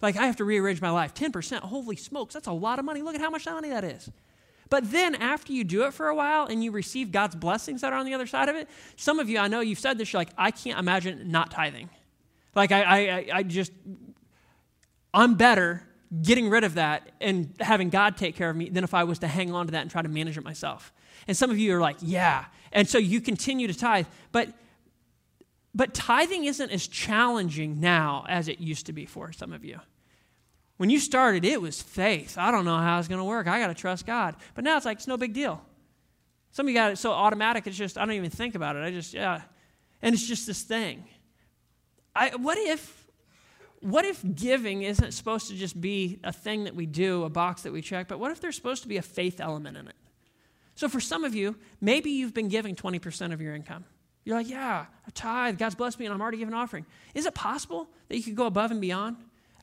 Like, 0.00 0.16
I 0.16 0.26
have 0.26 0.36
to 0.36 0.44
rearrange 0.44 0.80
my 0.80 0.90
life. 0.90 1.14
10%, 1.14 1.58
holy 1.60 1.96
smokes, 1.96 2.34
that's 2.34 2.46
a 2.46 2.52
lot 2.52 2.78
of 2.78 2.84
money. 2.84 3.02
Look 3.02 3.14
at 3.14 3.20
how 3.20 3.30
much 3.30 3.46
money 3.46 3.70
that 3.70 3.84
is. 3.84 4.10
But 4.68 4.90
then, 4.90 5.14
after 5.14 5.52
you 5.52 5.62
do 5.62 5.84
it 5.84 5.94
for 5.94 6.08
a 6.08 6.14
while 6.14 6.46
and 6.46 6.64
you 6.64 6.72
receive 6.72 7.12
God's 7.12 7.36
blessings 7.36 7.82
that 7.82 7.92
are 7.92 7.98
on 7.98 8.04
the 8.04 8.14
other 8.14 8.26
side 8.26 8.48
of 8.48 8.56
it, 8.56 8.68
some 8.96 9.20
of 9.20 9.28
you, 9.28 9.38
I 9.38 9.48
know 9.48 9.60
you've 9.60 9.78
said 9.78 9.96
this, 9.96 10.12
you're 10.12 10.20
like, 10.20 10.30
I 10.36 10.50
can't 10.50 10.78
imagine 10.78 11.30
not 11.30 11.50
tithing. 11.50 11.88
Like, 12.54 12.72
I, 12.72 12.82
I, 12.82 13.26
I 13.32 13.42
just, 13.42 13.70
I'm 15.16 15.34
better 15.34 15.82
getting 16.22 16.50
rid 16.50 16.62
of 16.62 16.74
that 16.74 17.10
and 17.20 17.52
having 17.58 17.88
God 17.88 18.16
take 18.16 18.36
care 18.36 18.50
of 18.50 18.56
me 18.56 18.68
than 18.68 18.84
if 18.84 18.94
I 18.94 19.04
was 19.04 19.18
to 19.20 19.26
hang 19.26 19.52
on 19.52 19.66
to 19.66 19.72
that 19.72 19.82
and 19.82 19.90
try 19.90 20.02
to 20.02 20.08
manage 20.08 20.36
it 20.36 20.44
myself. 20.44 20.92
And 21.26 21.36
some 21.36 21.50
of 21.50 21.58
you 21.58 21.74
are 21.74 21.80
like, 21.80 21.96
yeah. 22.00 22.44
And 22.70 22.88
so 22.88 22.98
you 22.98 23.20
continue 23.20 23.66
to 23.66 23.74
tithe. 23.74 24.06
But 24.30 24.50
but 25.74 25.92
tithing 25.92 26.44
isn't 26.44 26.70
as 26.70 26.86
challenging 26.86 27.80
now 27.80 28.24
as 28.28 28.48
it 28.48 28.60
used 28.60 28.86
to 28.86 28.94
be 28.94 29.04
for 29.04 29.30
some 29.32 29.52
of 29.52 29.62
you. 29.62 29.78
When 30.78 30.88
you 30.88 30.98
started, 30.98 31.44
it 31.44 31.60
was 31.60 31.82
faith. 31.82 32.38
I 32.38 32.50
don't 32.50 32.64
know 32.64 32.78
how 32.78 32.98
it's 32.98 33.08
going 33.08 33.18
to 33.18 33.24
work. 33.24 33.46
I 33.46 33.58
got 33.58 33.66
to 33.66 33.74
trust 33.74 34.06
God. 34.06 34.36
But 34.54 34.64
now 34.64 34.78
it's 34.78 34.86
like, 34.86 34.98
it's 34.98 35.06
no 35.06 35.18
big 35.18 35.34
deal. 35.34 35.62
Some 36.52 36.66
of 36.66 36.70
you 36.70 36.74
got 36.74 36.92
it 36.92 36.96
so 36.96 37.12
automatic, 37.12 37.66
it's 37.66 37.76
just, 37.76 37.98
I 37.98 38.06
don't 38.06 38.14
even 38.14 38.30
think 38.30 38.54
about 38.54 38.76
it. 38.76 38.84
I 38.84 38.90
just, 38.90 39.12
yeah. 39.12 39.42
And 40.00 40.14
it's 40.14 40.26
just 40.26 40.46
this 40.46 40.62
thing. 40.62 41.04
I, 42.14 42.36
what 42.36 42.56
if 42.56 43.05
what 43.86 44.04
if 44.04 44.22
giving 44.34 44.82
isn't 44.82 45.12
supposed 45.12 45.48
to 45.48 45.54
just 45.54 45.80
be 45.80 46.18
a 46.24 46.32
thing 46.32 46.64
that 46.64 46.74
we 46.74 46.86
do, 46.86 47.22
a 47.22 47.30
box 47.30 47.62
that 47.62 47.72
we 47.72 47.80
check, 47.80 48.08
but 48.08 48.18
what 48.18 48.32
if 48.32 48.40
there's 48.40 48.56
supposed 48.56 48.82
to 48.82 48.88
be 48.88 48.96
a 48.96 49.02
faith 49.02 49.40
element 49.40 49.76
in 49.76 49.86
it? 49.86 49.94
So 50.74 50.88
for 50.88 51.00
some 51.00 51.22
of 51.22 51.34
you, 51.34 51.56
maybe 51.80 52.10
you've 52.10 52.34
been 52.34 52.48
giving 52.48 52.74
20% 52.74 53.32
of 53.32 53.40
your 53.40 53.54
income. 53.54 53.84
You're 54.24 54.36
like, 54.36 54.48
yeah, 54.48 54.86
a 55.06 55.10
tithe, 55.12 55.56
God's 55.56 55.76
blessed 55.76 56.00
me, 56.00 56.06
and 56.06 56.12
I'm 56.12 56.20
already 56.20 56.38
giving 56.38 56.52
an 56.52 56.58
offering. 56.58 56.84
Is 57.14 57.26
it 57.26 57.34
possible 57.34 57.88
that 58.08 58.16
you 58.16 58.24
could 58.24 58.34
go 58.34 58.46
above 58.46 58.72
and 58.72 58.80
beyond 58.80 59.18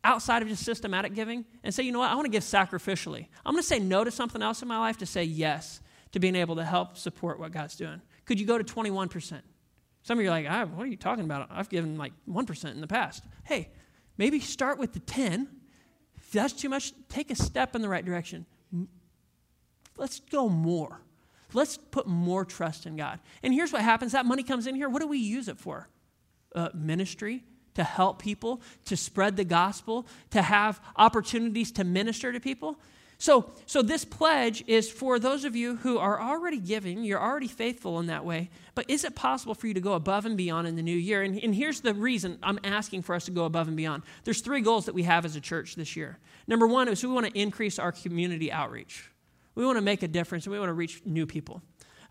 outside 0.06 0.42
of 0.42 0.48
just 0.48 0.64
systematic 0.64 1.14
giving 1.14 1.44
and 1.64 1.74
say, 1.74 1.84
you 1.84 1.92
know 1.92 2.00
what, 2.00 2.10
I 2.10 2.16
want 2.16 2.26
to 2.26 2.32
give 2.32 2.44
sacrificially? 2.44 3.28
I'm 3.46 3.54
going 3.54 3.62
to 3.62 3.68
say 3.68 3.80
no 3.80 4.06
to 4.06 4.12
something 4.12 4.42
else 4.42 4.62
in 4.62 4.70
my 4.70 4.80
life 4.80 4.98
to 5.00 5.06
say 5.06 5.26
yes 5.26 5.82
to 6.14 6.20
being 6.20 6.36
able 6.36 6.56
to 6.56 6.64
help 6.64 6.98
support 6.98 7.40
what 7.40 7.52
God's 7.52 7.76
doing. 7.76 8.02
Could 8.24 8.40
you 8.40 8.46
go 8.46 8.58
to 8.58 8.64
21%? 8.64 9.42
Some 10.04 10.18
of 10.18 10.24
you 10.24 10.30
are 10.30 10.34
like, 10.34 10.48
ah, 10.50 10.66
what 10.66 10.84
are 10.86 10.90
you 10.90 10.98
talking 10.98 11.26
about? 11.26 11.50
I've 11.52 11.70
given 11.70 11.98
like 11.98 12.14
1% 12.30 12.72
in 12.72 12.82
the 12.82 12.88
past. 12.88 13.24
Hey, 13.44 13.70
Maybe 14.18 14.40
start 14.40 14.78
with 14.78 14.94
the 14.94 15.00
10. 15.00 15.48
If 16.18 16.32
that's 16.32 16.54
too 16.54 16.70
much, 16.70 16.94
take 17.10 17.32
a 17.32 17.36
step 17.36 17.76
in 17.76 17.82
the 17.82 17.90
right 17.90 18.06
direction. 18.06 18.46
Let's 19.98 20.20
go 20.20 20.50
more. 20.50 21.02
Let's 21.54 21.78
put 21.78 22.08
more 22.08 22.46
trust 22.46 22.86
in 22.86 22.96
God. 22.96 23.20
And 23.44 23.54
here's 23.54 23.72
what 23.72 23.82
happens 23.82 24.14
that 24.14 24.26
money 24.26 24.44
comes 24.44 24.66
in 24.68 24.76
here. 24.76 24.90
What 24.90 25.02
do 25.02 25.08
we 25.08 25.20
use 25.20 25.48
it 25.48 25.60
for? 25.60 25.88
Uh, 26.56 26.70
ministry, 26.74 27.44
to 27.76 27.84
help 27.84 28.22
people, 28.22 28.62
to 28.86 28.98
spread 28.98 29.36
the 29.36 29.44
gospel, 29.44 30.08
to 30.32 30.42
have 30.42 30.82
opportunities 30.96 31.72
to 31.74 31.84
minister 31.84 32.32
to 32.32 32.40
people. 32.40 32.80
So, 33.18 33.52
so 33.66 33.82
this 33.82 34.04
pledge 34.04 34.64
is 34.68 34.92
for 34.92 35.18
those 35.20 35.46
of 35.46 35.56
you 35.56 35.78
who 35.78 35.98
are 35.98 36.22
already 36.22 36.60
giving, 36.60 37.04
you're 37.04 37.22
already 37.22 37.48
faithful 37.48 38.00
in 38.00 38.08
that 38.08 38.26
way, 38.26 38.50
but 38.76 38.90
is 38.90 39.04
it 39.04 39.16
possible 39.16 39.56
for 39.56 39.68
you 39.68 39.74
to 39.74 39.80
go 39.80 39.94
above 39.94 40.26
and 40.26 40.36
beyond 40.36 40.68
in 40.68 40.76
the 40.76 40.82
new 40.82 40.96
year? 40.96 41.22
And, 41.22 41.38
and 41.42 41.56
here's 41.56 41.82
the 41.82 41.94
reason 41.94 42.38
I'm 42.44 42.60
asking 42.64 43.04
for 43.04 43.16
us 43.16 43.26
to 43.26 43.32
go 43.32 43.46
above 43.46 43.68
and 43.68 43.78
beyond. 43.78 44.04
There's 44.24 44.42
three 44.42 44.62
goals 44.62 44.86
that 44.86 44.96
we 44.96 45.04
have 45.04 45.26
as 45.26 45.36
a 45.36 45.42
church 45.42 45.76
this 45.76 45.96
year. 45.96 46.20
Number 46.48 46.68
one 46.68 46.88
is 46.88 47.04
we 47.04 47.14
want 47.14 47.26
to 47.26 47.40
increase 47.40 47.80
our 47.80 47.92
community 47.92 48.52
outreach. 48.52 49.10
We 49.56 49.66
want 49.66 49.78
to 49.78 49.82
make 49.82 50.04
a 50.04 50.08
difference 50.08 50.46
and 50.46 50.54
we 50.54 50.60
want 50.60 50.70
to 50.70 50.74
reach 50.74 51.02
new 51.06 51.26
people. 51.26 51.62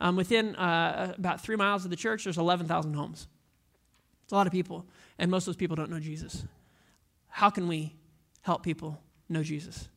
Um, 0.00 0.16
within 0.16 0.56
uh, 0.56 1.14
about 1.16 1.42
three 1.42 1.56
miles 1.56 1.84
of 1.84 1.90
the 1.90 1.96
church, 1.96 2.24
there's 2.24 2.38
11,000 2.38 2.94
homes. 2.94 3.28
It's 4.24 4.32
a 4.32 4.34
lot 4.34 4.46
of 4.46 4.52
people, 4.52 4.86
and 5.18 5.30
most 5.30 5.42
of 5.42 5.46
those 5.46 5.56
people 5.56 5.76
don't 5.76 5.90
know 5.90 6.00
Jesus. 6.00 6.44
How 7.28 7.50
can 7.50 7.68
we 7.68 7.94
help 8.42 8.62
people 8.62 9.00
know 9.28 9.42
Jesus? 9.42 9.88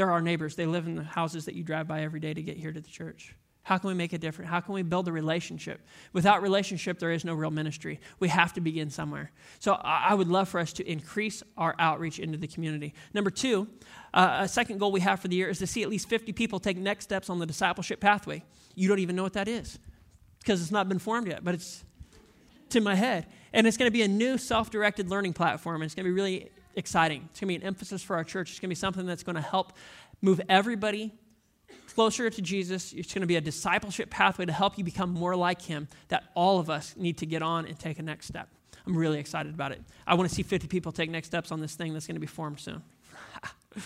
They're 0.00 0.10
our 0.10 0.22
neighbors. 0.22 0.56
They 0.56 0.64
live 0.64 0.86
in 0.86 0.94
the 0.94 1.04
houses 1.04 1.44
that 1.44 1.54
you 1.54 1.62
drive 1.62 1.86
by 1.86 2.00
every 2.00 2.20
day 2.20 2.32
to 2.32 2.40
get 2.40 2.56
here 2.56 2.72
to 2.72 2.80
the 2.80 2.88
church. 2.88 3.34
How 3.64 3.76
can 3.76 3.88
we 3.88 3.92
make 3.92 4.14
a 4.14 4.18
difference? 4.18 4.50
How 4.50 4.60
can 4.60 4.72
we 4.72 4.80
build 4.80 5.06
a 5.08 5.12
relationship? 5.12 5.82
Without 6.14 6.40
relationship, 6.40 6.98
there 6.98 7.12
is 7.12 7.22
no 7.22 7.34
real 7.34 7.50
ministry. 7.50 8.00
We 8.18 8.28
have 8.28 8.54
to 8.54 8.62
begin 8.62 8.88
somewhere. 8.88 9.30
So 9.58 9.74
I 9.74 10.14
would 10.14 10.28
love 10.28 10.48
for 10.48 10.58
us 10.58 10.72
to 10.72 10.90
increase 10.90 11.42
our 11.58 11.74
outreach 11.78 12.18
into 12.18 12.38
the 12.38 12.46
community. 12.46 12.94
Number 13.12 13.28
two, 13.28 13.68
uh, 14.14 14.38
a 14.40 14.48
second 14.48 14.78
goal 14.78 14.90
we 14.90 15.00
have 15.00 15.20
for 15.20 15.28
the 15.28 15.36
year 15.36 15.50
is 15.50 15.58
to 15.58 15.66
see 15.66 15.82
at 15.82 15.90
least 15.90 16.08
50 16.08 16.32
people 16.32 16.60
take 16.60 16.78
next 16.78 17.04
steps 17.04 17.28
on 17.28 17.38
the 17.38 17.44
discipleship 17.44 18.00
pathway. 18.00 18.42
You 18.74 18.88
don't 18.88 19.00
even 19.00 19.16
know 19.16 19.22
what 19.22 19.34
that 19.34 19.48
is 19.48 19.78
because 20.38 20.62
it's 20.62 20.72
not 20.72 20.88
been 20.88 20.98
formed 20.98 21.26
yet, 21.26 21.44
but 21.44 21.52
it's 21.52 21.84
to 22.70 22.80
my 22.80 22.94
head. 22.94 23.26
And 23.52 23.66
it's 23.66 23.76
going 23.76 23.88
to 23.88 23.92
be 23.92 24.00
a 24.00 24.08
new 24.08 24.38
self 24.38 24.70
directed 24.70 25.10
learning 25.10 25.34
platform. 25.34 25.82
And 25.82 25.84
it's 25.84 25.94
going 25.94 26.04
to 26.04 26.10
be 26.10 26.14
really 26.14 26.50
exciting. 26.76 27.28
It's 27.30 27.40
going 27.40 27.52
to 27.52 27.58
be 27.58 27.62
an 27.62 27.62
emphasis 27.62 28.02
for 28.02 28.16
our 28.16 28.24
church. 28.24 28.50
It's 28.50 28.60
going 28.60 28.68
to 28.68 28.74
be 28.74 28.78
something 28.78 29.06
that's 29.06 29.22
going 29.22 29.36
to 29.36 29.42
help 29.42 29.72
move 30.22 30.40
everybody 30.48 31.12
closer 31.94 32.30
to 32.30 32.42
Jesus. 32.42 32.92
It's 32.92 33.12
going 33.12 33.22
to 33.22 33.26
be 33.26 33.36
a 33.36 33.40
discipleship 33.40 34.10
pathway 34.10 34.46
to 34.46 34.52
help 34.52 34.78
you 34.78 34.84
become 34.84 35.10
more 35.10 35.36
like 35.36 35.62
him 35.62 35.88
that 36.08 36.24
all 36.34 36.58
of 36.58 36.70
us 36.70 36.94
need 36.96 37.18
to 37.18 37.26
get 37.26 37.42
on 37.42 37.66
and 37.66 37.78
take 37.78 37.98
a 37.98 38.02
next 38.02 38.26
step. 38.26 38.48
I'm 38.86 38.96
really 38.96 39.18
excited 39.18 39.52
about 39.54 39.72
it. 39.72 39.82
I 40.06 40.14
want 40.14 40.28
to 40.28 40.34
see 40.34 40.42
50 40.42 40.68
people 40.68 40.92
take 40.92 41.10
next 41.10 41.28
steps 41.28 41.52
on 41.52 41.60
this 41.60 41.74
thing 41.74 41.92
that's 41.92 42.06
going 42.06 42.16
to 42.16 42.20
be 42.20 42.26
formed 42.26 42.60
soon. 42.60 42.82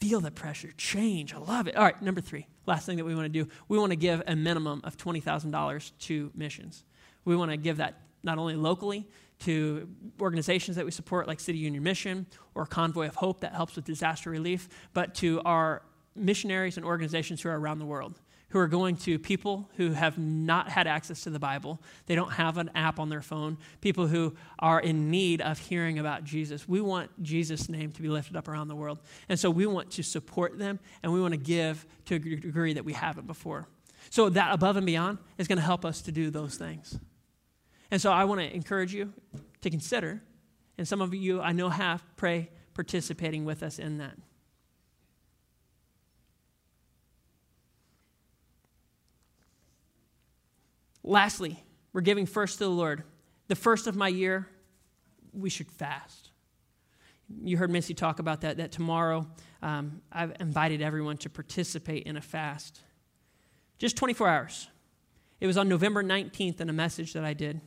Feel 0.00 0.20
the 0.20 0.30
pressure, 0.30 0.70
change. 0.76 1.34
I 1.34 1.38
love 1.38 1.66
it. 1.66 1.76
All 1.76 1.84
right, 1.84 2.00
number 2.00 2.20
three, 2.20 2.46
last 2.66 2.86
thing 2.86 2.96
that 2.98 3.04
we 3.04 3.14
want 3.14 3.24
to 3.24 3.44
do 3.44 3.50
we 3.68 3.78
want 3.78 3.90
to 3.90 3.96
give 3.96 4.22
a 4.26 4.36
minimum 4.36 4.80
of 4.84 4.96
$20,000 4.96 5.92
to 6.00 6.30
missions. 6.34 6.84
We 7.24 7.36
want 7.36 7.50
to 7.50 7.56
give 7.56 7.78
that 7.78 8.00
not 8.22 8.38
only 8.38 8.54
locally 8.54 9.06
to 9.40 9.88
organizations 10.20 10.76
that 10.76 10.84
we 10.84 10.90
support, 10.90 11.26
like 11.26 11.40
City 11.40 11.58
Union 11.58 11.82
Mission 11.82 12.26
or 12.54 12.66
Convoy 12.66 13.06
of 13.06 13.16
Hope 13.16 13.40
that 13.40 13.54
helps 13.54 13.76
with 13.76 13.84
disaster 13.84 14.30
relief, 14.30 14.68
but 14.94 15.14
to 15.16 15.40
our 15.44 15.82
missionaries 16.14 16.76
and 16.76 16.84
organizations 16.84 17.42
who 17.42 17.48
are 17.48 17.58
around 17.58 17.78
the 17.78 17.86
world 17.86 18.20
who 18.50 18.58
are 18.58 18.68
going 18.68 18.96
to 18.96 19.18
people 19.18 19.68
who 19.76 19.90
have 19.92 20.18
not 20.18 20.68
had 20.70 20.86
access 20.86 21.22
to 21.24 21.30
the 21.30 21.38
Bible. 21.38 21.80
They 22.06 22.14
don't 22.14 22.32
have 22.32 22.56
an 22.56 22.70
app 22.74 22.98
on 22.98 23.08
their 23.08 23.20
phone. 23.20 23.58
People 23.80 24.06
who 24.06 24.34
are 24.58 24.80
in 24.80 25.10
need 25.10 25.42
of 25.42 25.58
hearing 25.58 25.98
about 25.98 26.24
Jesus. 26.24 26.66
We 26.66 26.80
want 26.80 27.10
Jesus' 27.22 27.68
name 27.68 27.92
to 27.92 28.02
be 28.02 28.08
lifted 28.08 28.36
up 28.36 28.48
around 28.48 28.68
the 28.68 28.76
world. 28.76 29.00
And 29.28 29.38
so 29.38 29.50
we 29.50 29.66
want 29.66 29.90
to 29.92 30.02
support 30.02 30.58
them 30.58 30.80
and 31.02 31.12
we 31.12 31.20
want 31.20 31.32
to 31.32 31.38
give 31.38 31.86
to 32.06 32.14
a 32.14 32.18
degree 32.18 32.72
that 32.72 32.84
we 32.84 32.94
haven't 32.94 33.26
before. 33.26 33.68
So 34.10 34.30
that 34.30 34.54
above 34.54 34.76
and 34.76 34.86
beyond 34.86 35.18
is 35.36 35.46
going 35.46 35.58
to 35.58 35.64
help 35.64 35.84
us 35.84 36.00
to 36.02 36.12
do 36.12 36.30
those 36.30 36.56
things. 36.56 36.98
And 37.90 38.00
so 38.00 38.12
I 38.12 38.24
want 38.24 38.40
to 38.40 38.54
encourage 38.54 38.94
you 38.94 39.12
to 39.62 39.70
consider, 39.70 40.22
and 40.76 40.86
some 40.86 41.00
of 41.00 41.14
you 41.14 41.40
I 41.40 41.52
know 41.52 41.68
have, 41.68 42.04
pray 42.16 42.50
participating 42.74 43.44
with 43.44 43.64
us 43.64 43.80
in 43.80 43.98
that. 43.98 44.16
Lastly, 51.02 51.64
we're 51.92 52.02
giving 52.02 52.24
first 52.24 52.58
to 52.58 52.64
the 52.64 52.70
Lord. 52.70 53.02
The 53.48 53.56
first 53.56 53.88
of 53.88 53.96
my 53.96 54.06
year, 54.06 54.46
we 55.32 55.50
should 55.50 55.72
fast. 55.72 56.30
You 57.42 57.56
heard 57.56 57.70
Missy 57.70 57.94
talk 57.94 58.20
about 58.20 58.42
that, 58.42 58.58
that 58.58 58.70
tomorrow 58.70 59.26
um, 59.60 60.02
I've 60.12 60.36
invited 60.38 60.80
everyone 60.82 61.16
to 61.18 61.30
participate 61.30 62.04
in 62.04 62.16
a 62.16 62.20
fast. 62.20 62.80
Just 63.78 63.96
24 63.96 64.28
hours. 64.28 64.68
It 65.40 65.48
was 65.48 65.56
on 65.56 65.68
November 65.68 66.04
19th 66.04 66.60
in 66.60 66.68
a 66.68 66.72
message 66.72 67.12
that 67.14 67.24
I 67.24 67.32
did 67.32 67.60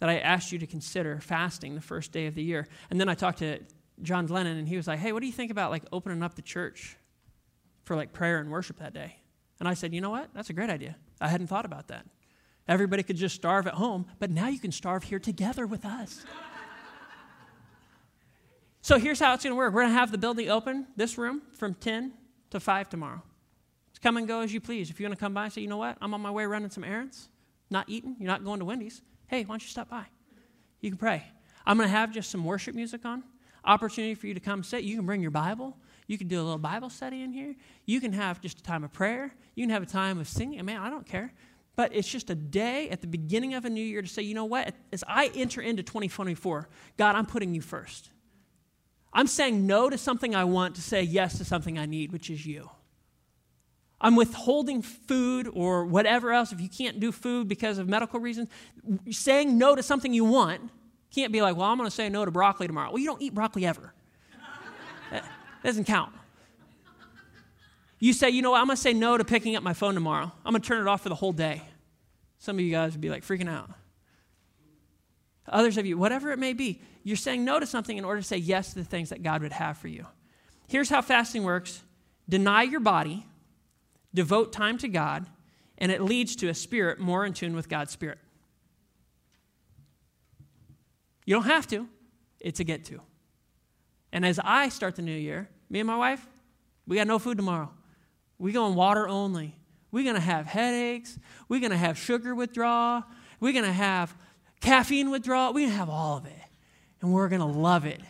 that 0.00 0.08
I 0.08 0.18
asked 0.18 0.52
you 0.52 0.58
to 0.58 0.66
consider 0.66 1.20
fasting 1.20 1.74
the 1.74 1.80
first 1.80 2.12
day 2.12 2.26
of 2.26 2.34
the 2.34 2.42
year. 2.42 2.66
And 2.90 3.00
then 3.00 3.08
I 3.08 3.14
talked 3.14 3.38
to 3.38 3.60
John 4.02 4.28
Glennon, 4.28 4.58
and 4.58 4.68
he 4.68 4.76
was 4.76 4.86
like, 4.86 4.98
hey, 4.98 5.12
what 5.12 5.20
do 5.20 5.26
you 5.26 5.32
think 5.32 5.50
about 5.50 5.70
like 5.70 5.84
opening 5.92 6.22
up 6.22 6.34
the 6.34 6.42
church 6.42 6.96
for 7.84 7.96
like 7.96 8.12
prayer 8.12 8.38
and 8.38 8.50
worship 8.50 8.78
that 8.78 8.94
day? 8.94 9.16
And 9.58 9.68
I 9.68 9.74
said, 9.74 9.92
you 9.92 10.00
know 10.00 10.10
what? 10.10 10.30
That's 10.34 10.50
a 10.50 10.52
great 10.52 10.70
idea. 10.70 10.96
I 11.20 11.28
hadn't 11.28 11.48
thought 11.48 11.64
about 11.64 11.88
that. 11.88 12.06
Everybody 12.68 13.02
could 13.02 13.16
just 13.16 13.34
starve 13.34 13.66
at 13.66 13.74
home, 13.74 14.06
but 14.18 14.30
now 14.30 14.48
you 14.48 14.58
can 14.58 14.72
starve 14.72 15.02
here 15.02 15.18
together 15.18 15.66
with 15.66 15.84
us. 15.84 16.24
so 18.82 18.98
here's 18.98 19.18
how 19.18 19.34
it's 19.34 19.42
going 19.42 19.52
to 19.52 19.56
work 19.56 19.72
we're 19.72 19.82
going 19.82 19.92
to 19.92 19.98
have 19.98 20.12
the 20.12 20.18
building 20.18 20.50
open, 20.50 20.86
this 20.94 21.18
room, 21.18 21.42
from 21.54 21.74
10 21.74 22.12
to 22.50 22.60
5 22.60 22.88
tomorrow. 22.88 23.22
Just 23.90 24.02
come 24.02 24.18
and 24.18 24.28
go 24.28 24.40
as 24.40 24.52
you 24.52 24.60
please. 24.60 24.90
If 24.90 25.00
you 25.00 25.06
want 25.06 25.18
to 25.18 25.20
come 25.20 25.34
by 25.34 25.44
and 25.44 25.52
say, 25.52 25.62
you 25.62 25.66
know 25.66 25.78
what, 25.78 25.96
I'm 26.00 26.12
on 26.12 26.20
my 26.20 26.30
way 26.30 26.44
running 26.44 26.70
some 26.70 26.84
errands, 26.84 27.28
not 27.70 27.88
eating, 27.88 28.16
you're 28.20 28.28
not 28.28 28.44
going 28.44 28.58
to 28.58 28.66
Wendy's, 28.66 29.02
hey, 29.28 29.42
why 29.42 29.54
don't 29.54 29.62
you 29.62 29.68
stop 29.68 29.88
by? 29.88 30.04
You 30.80 30.90
can 30.90 30.98
pray. 30.98 31.24
I'm 31.64 31.76
going 31.76 31.88
to 31.88 31.94
have 31.94 32.12
just 32.12 32.30
some 32.30 32.44
worship 32.44 32.74
music 32.74 33.04
on, 33.04 33.22
opportunity 33.64 34.14
for 34.14 34.26
you 34.26 34.34
to 34.34 34.40
come 34.40 34.62
sit. 34.62 34.82
You 34.82 34.96
can 34.96 35.06
bring 35.06 35.20
your 35.20 35.30
Bible. 35.30 35.76
You 36.06 36.16
can 36.16 36.28
do 36.28 36.40
a 36.40 36.42
little 36.42 36.58
Bible 36.58 36.88
study 36.88 37.22
in 37.22 37.32
here. 37.32 37.54
You 37.84 38.00
can 38.00 38.12
have 38.14 38.40
just 38.40 38.58
a 38.58 38.62
time 38.62 38.82
of 38.82 38.92
prayer. 38.92 39.34
You 39.54 39.64
can 39.64 39.70
have 39.70 39.82
a 39.82 39.86
time 39.86 40.18
of 40.18 40.26
singing. 40.26 40.64
Man, 40.64 40.80
I 40.80 40.88
don't 40.88 41.06
care. 41.06 41.32
But 41.76 41.94
it's 41.94 42.08
just 42.08 42.30
a 42.30 42.34
day 42.34 42.88
at 42.90 43.02
the 43.02 43.06
beginning 43.06 43.54
of 43.54 43.64
a 43.64 43.70
new 43.70 43.84
year 43.84 44.02
to 44.02 44.08
say, 44.08 44.22
you 44.22 44.34
know 44.34 44.46
what? 44.46 44.74
As 44.92 45.04
I 45.06 45.30
enter 45.34 45.60
into 45.60 45.82
2024, 45.82 46.68
God, 46.96 47.14
I'm 47.14 47.26
putting 47.26 47.54
you 47.54 47.60
first. 47.60 48.10
I'm 49.12 49.26
saying 49.26 49.66
no 49.66 49.90
to 49.90 49.98
something 49.98 50.34
I 50.34 50.44
want 50.44 50.74
to 50.76 50.82
say 50.82 51.02
yes 51.02 51.38
to 51.38 51.44
something 51.44 51.78
I 51.78 51.86
need, 51.86 52.12
which 52.12 52.30
is 52.30 52.44
you. 52.44 52.70
I'm 54.00 54.14
withholding 54.14 54.82
food 54.82 55.48
or 55.52 55.84
whatever 55.84 56.32
else. 56.32 56.52
If 56.52 56.60
you 56.60 56.68
can't 56.68 57.00
do 57.00 57.10
food 57.10 57.48
because 57.48 57.78
of 57.78 57.88
medical 57.88 58.20
reasons, 58.20 58.48
saying 59.10 59.58
no 59.58 59.74
to 59.74 59.82
something 59.82 60.12
you 60.12 60.24
want 60.24 60.70
can't 61.14 61.32
be 61.32 61.42
like, 61.42 61.56
well, 61.56 61.68
I'm 61.68 61.78
going 61.78 61.88
to 61.88 61.94
say 61.94 62.08
no 62.08 62.24
to 62.24 62.30
broccoli 62.30 62.66
tomorrow. 62.66 62.90
Well, 62.90 62.98
you 62.98 63.06
don't 63.06 63.20
eat 63.22 63.34
broccoli 63.34 63.66
ever. 63.66 63.92
that 65.10 65.24
doesn't 65.64 65.84
count. 65.84 66.12
You 67.98 68.12
say, 68.12 68.30
you 68.30 68.42
know 68.42 68.52
what, 68.52 68.60
I'm 68.60 68.66
going 68.66 68.76
to 68.76 68.82
say 68.82 68.92
no 68.92 69.16
to 69.16 69.24
picking 69.24 69.56
up 69.56 69.62
my 69.62 69.72
phone 69.72 69.94
tomorrow. 69.94 70.30
I'm 70.44 70.52
going 70.52 70.62
to 70.62 70.68
turn 70.68 70.80
it 70.80 70.88
off 70.88 71.02
for 71.02 71.08
the 71.08 71.16
whole 71.16 71.32
day. 71.32 71.62
Some 72.38 72.56
of 72.56 72.60
you 72.60 72.70
guys 72.70 72.92
would 72.92 73.00
be 73.00 73.10
like 73.10 73.24
freaking 73.24 73.48
out. 73.48 73.70
Others 75.48 75.78
of 75.78 75.86
you, 75.86 75.98
whatever 75.98 76.30
it 76.30 76.38
may 76.38 76.52
be, 76.52 76.80
you're 77.02 77.16
saying 77.16 77.44
no 77.44 77.58
to 77.58 77.66
something 77.66 77.96
in 77.96 78.04
order 78.04 78.20
to 78.20 78.26
say 78.26 78.36
yes 78.36 78.74
to 78.74 78.76
the 78.76 78.84
things 78.84 79.08
that 79.08 79.22
God 79.22 79.42
would 79.42 79.52
have 79.52 79.78
for 79.78 79.88
you. 79.88 80.06
Here's 80.68 80.90
how 80.90 81.02
fasting 81.02 81.42
works 81.42 81.82
deny 82.28 82.62
your 82.62 82.80
body, 82.80 83.26
devote 84.14 84.52
time 84.52 84.78
to 84.78 84.88
God, 84.88 85.26
and 85.78 85.92
it 85.92 86.02
leads 86.02 86.36
to 86.36 86.48
a 86.48 86.54
spirit 86.54 86.98
more 86.98 87.24
in 87.24 87.32
tune 87.32 87.54
with 87.54 87.68
God's 87.68 87.92
spirit. 87.92 88.18
You 91.24 91.34
don't 91.34 91.44
have 91.44 91.66
to, 91.68 91.86
it's 92.40 92.60
a 92.60 92.64
get 92.64 92.84
to. 92.86 93.00
And 94.12 94.24
as 94.24 94.40
I 94.42 94.70
start 94.70 94.96
the 94.96 95.02
new 95.02 95.12
year, 95.12 95.48
me 95.68 95.80
and 95.80 95.86
my 95.86 95.96
wife, 95.96 96.26
we 96.86 96.96
got 96.96 97.06
no 97.06 97.18
food 97.18 97.36
tomorrow. 97.36 97.70
We're 98.38 98.54
going 98.54 98.74
water 98.74 99.06
only. 99.06 99.54
We're 99.90 100.04
going 100.04 100.14
to 100.14 100.20
have 100.20 100.46
headaches. 100.46 101.18
We're 101.48 101.60
going 101.60 101.72
to 101.72 101.76
have 101.76 101.98
sugar 101.98 102.34
withdrawal. 102.34 103.04
We're 103.40 103.52
going 103.52 103.64
to 103.64 103.72
have 103.72 104.14
caffeine 104.60 105.10
withdrawal. 105.10 105.52
We're 105.52 105.66
going 105.66 105.72
to 105.72 105.78
have 105.78 105.90
all 105.90 106.16
of 106.16 106.26
it. 106.26 106.32
And 107.00 107.12
we're 107.12 107.28
going 107.28 107.40
to 107.40 107.46
love 107.46 107.84
it. 107.84 108.00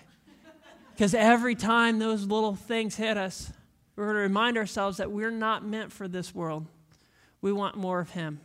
Because 0.92 1.14
every 1.14 1.54
time 1.54 1.98
those 1.98 2.24
little 2.24 2.54
things 2.54 2.96
hit 2.96 3.16
us, 3.16 3.52
we're 3.98 4.04
going 4.04 4.16
to 4.16 4.22
remind 4.22 4.56
ourselves 4.56 4.98
that 4.98 5.10
we're 5.10 5.30
not 5.30 5.64
meant 5.64 5.92
for 5.92 6.06
this 6.06 6.32
world. 6.32 6.66
We 7.40 7.52
want 7.52 7.76
more 7.76 7.98
of 7.98 8.10
Him 8.10 8.40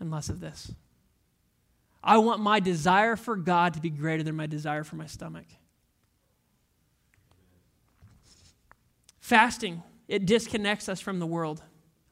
and 0.00 0.10
less 0.10 0.30
of 0.30 0.40
this. 0.40 0.72
I 2.02 2.16
want 2.18 2.40
my 2.40 2.58
desire 2.58 3.16
for 3.16 3.36
God 3.36 3.74
to 3.74 3.80
be 3.80 3.90
greater 3.90 4.22
than 4.22 4.34
my 4.34 4.46
desire 4.46 4.82
for 4.82 4.96
my 4.96 5.06
stomach. 5.06 5.44
Fasting 9.20 9.82
it 10.08 10.24
disconnects 10.24 10.88
us 10.88 11.00
from 11.00 11.18
the 11.18 11.26
world 11.26 11.62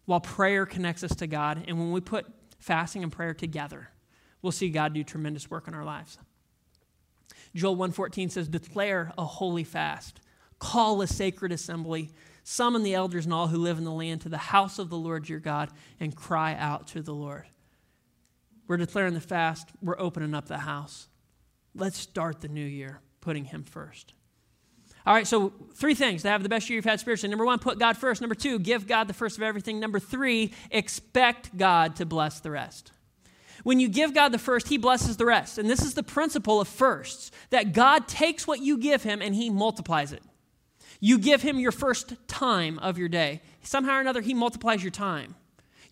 while 0.04 0.20
prayer 0.20 0.66
connects 0.66 1.02
us 1.02 1.14
to 1.16 1.26
God. 1.26 1.64
And 1.66 1.78
when 1.78 1.92
we 1.92 2.00
put 2.00 2.26
fasting 2.58 3.02
and 3.02 3.12
prayer 3.12 3.32
together, 3.32 3.88
we'll 4.42 4.52
see 4.52 4.68
God 4.68 4.92
do 4.92 5.02
tremendous 5.02 5.48
work 5.48 5.66
in 5.66 5.74
our 5.74 5.84
lives. 5.84 6.18
Joel 7.54 7.76
1:14 7.76 8.28
says, 8.28 8.48
"Declare 8.48 9.14
a 9.16 9.24
holy 9.24 9.64
fast, 9.64 10.20
call 10.58 11.00
a 11.00 11.06
sacred 11.06 11.52
assembly, 11.52 12.10
summon 12.44 12.84
the 12.84 12.94
elders 12.94 13.24
and 13.24 13.34
all 13.34 13.48
who 13.48 13.58
live 13.58 13.78
in 13.78 13.84
the 13.84 13.92
land 13.92 14.20
to 14.20 14.28
the 14.28 14.38
house 14.38 14.78
of 14.78 14.90
the 14.90 14.96
Lord 14.96 15.28
your 15.28 15.40
God 15.40 15.70
and 15.98 16.14
cry 16.14 16.54
out 16.54 16.86
to 16.88 17.02
the 17.02 17.14
Lord." 17.14 17.46
We're 18.66 18.76
declaring 18.76 19.14
the 19.14 19.20
fast, 19.20 19.68
we're 19.82 19.98
opening 19.98 20.34
up 20.34 20.46
the 20.46 20.58
house. 20.58 21.08
Let's 21.74 21.98
start 21.98 22.40
the 22.40 22.48
new 22.48 22.64
year 22.64 23.00
putting 23.20 23.46
him 23.46 23.64
first. 23.64 24.14
All 25.06 25.12
right, 25.12 25.26
so 25.26 25.52
three 25.74 25.94
things 25.94 26.22
to 26.22 26.28
have 26.28 26.42
the 26.42 26.48
best 26.48 26.70
year 26.70 26.76
you've 26.76 26.84
had 26.86 26.98
spiritually. 26.98 27.30
Number 27.30 27.44
one, 27.44 27.58
put 27.58 27.78
God 27.78 27.96
first. 27.96 28.22
Number 28.22 28.34
two, 28.34 28.58
give 28.58 28.86
God 28.86 29.06
the 29.06 29.12
first 29.12 29.36
of 29.36 29.42
everything. 29.42 29.78
Number 29.78 29.98
three, 29.98 30.54
expect 30.70 31.56
God 31.58 31.96
to 31.96 32.06
bless 32.06 32.40
the 32.40 32.50
rest. 32.50 32.92
When 33.64 33.80
you 33.80 33.88
give 33.88 34.14
God 34.14 34.30
the 34.30 34.38
first, 34.38 34.68
He 34.68 34.78
blesses 34.78 35.18
the 35.18 35.26
rest. 35.26 35.58
And 35.58 35.68
this 35.68 35.82
is 35.82 35.92
the 35.92 36.02
principle 36.02 36.60
of 36.60 36.68
firsts 36.68 37.30
that 37.50 37.74
God 37.74 38.08
takes 38.08 38.46
what 38.46 38.60
you 38.60 38.78
give 38.78 39.02
Him 39.02 39.20
and 39.20 39.34
He 39.34 39.50
multiplies 39.50 40.12
it. 40.12 40.22
You 41.00 41.18
give 41.18 41.42
Him 41.42 41.58
your 41.58 41.72
first 41.72 42.14
time 42.28 42.78
of 42.78 42.98
your 42.98 43.08
day, 43.08 43.40
somehow 43.62 43.96
or 43.96 44.00
another, 44.00 44.20
He 44.20 44.34
multiplies 44.34 44.82
your 44.82 44.90
time. 44.90 45.34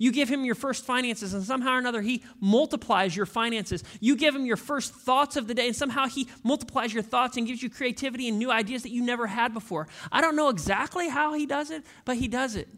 You 0.02 0.10
give 0.10 0.28
him 0.28 0.44
your 0.44 0.56
first 0.56 0.84
finances, 0.84 1.32
and 1.32 1.44
somehow 1.44 1.74
or 1.74 1.78
another, 1.78 2.02
he 2.02 2.24
multiplies 2.40 3.14
your 3.14 3.24
finances. 3.24 3.84
You 4.00 4.16
give 4.16 4.34
him 4.34 4.44
your 4.44 4.56
first 4.56 4.92
thoughts 4.92 5.36
of 5.36 5.46
the 5.46 5.54
day, 5.54 5.68
and 5.68 5.76
somehow 5.76 6.08
he 6.08 6.28
multiplies 6.42 6.92
your 6.92 7.04
thoughts 7.04 7.36
and 7.36 7.46
gives 7.46 7.62
you 7.62 7.70
creativity 7.70 8.26
and 8.26 8.36
new 8.36 8.50
ideas 8.50 8.82
that 8.82 8.90
you 8.90 9.00
never 9.00 9.28
had 9.28 9.54
before. 9.54 9.86
I 10.10 10.20
don't 10.20 10.34
know 10.34 10.48
exactly 10.48 11.08
how 11.08 11.34
he 11.34 11.46
does 11.46 11.70
it, 11.70 11.84
but 12.04 12.16
he 12.16 12.26
does 12.26 12.56
it. 12.56 12.68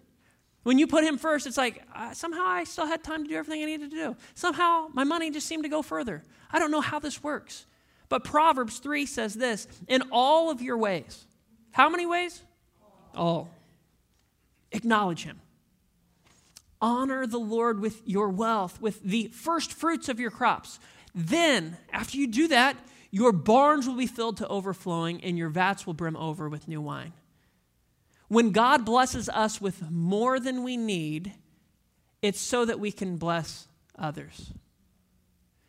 When 0.65 0.79
you 0.79 0.87
put 0.87 1.03
him 1.03 1.17
first, 1.17 1.47
it's 1.47 1.57
like 1.57 1.83
uh, 1.95 2.13
somehow 2.13 2.45
I 2.45 2.65
still 2.65 2.87
had 2.87 3.03
time 3.03 3.23
to 3.23 3.29
do 3.31 3.37
everything 3.37 3.63
I 3.63 3.67
needed 3.67 3.91
to 3.91 3.97
do. 3.97 4.17
Somehow 4.35 4.89
my 4.93 5.05
money 5.05 5.31
just 5.31 5.47
seemed 5.47 5.63
to 5.65 5.71
go 5.71 5.81
further. 5.81 6.23
I 6.51 6.59
don't 6.59 6.71
know 6.71 6.83
how 6.83 6.99
this 6.99 7.23
works. 7.23 7.65
But 8.11 8.25
Proverbs 8.25 8.81
3 8.81 9.07
says 9.07 9.33
this 9.33 9.67
in 9.89 10.03
all 10.13 10.51
of 10.51 10.61
your 10.61 10.77
ways. 10.77 11.27
How 11.75 11.89
many 11.89 12.07
ways? 12.07 12.41
All. 13.17 13.51
Acknowledge 14.71 15.25
him. 15.25 15.41
Honor 16.81 17.27
the 17.27 17.39
Lord 17.39 17.81
with 17.81 18.01
your 18.07 18.29
wealth, 18.29 18.81
with 18.81 19.03
the 19.03 19.27
first 19.29 19.73
fruits 19.73 20.09
of 20.09 20.21
your 20.21 20.31
crops. 20.31 20.79
Then, 21.17 21.77
after 21.93 22.17
you 22.17 22.29
do 22.29 22.47
that, 22.47 22.77
your 23.11 23.33
barns 23.33 23.89
will 23.89 23.97
be 23.97 24.07
filled 24.07 24.37
to 24.37 24.47
overflowing 24.47 25.25
and 25.25 25.37
your 25.37 25.49
vats 25.49 25.85
will 25.85 25.95
brim 25.95 26.17
over 26.17 26.49
with 26.49 26.69
new 26.69 26.81
wine. 26.81 27.13
When 28.29 28.53
God 28.53 28.85
blesses 28.85 29.29
us 29.29 29.61
with 29.61 29.91
more 29.91 30.39
than 30.39 30.63
we 30.63 30.77
need, 30.77 31.33
it's 32.23 32.41
so 32.41 32.65
that 32.65 32.79
we 32.79 32.93
can 32.93 33.17
bless 33.17 33.67
others. 33.99 34.53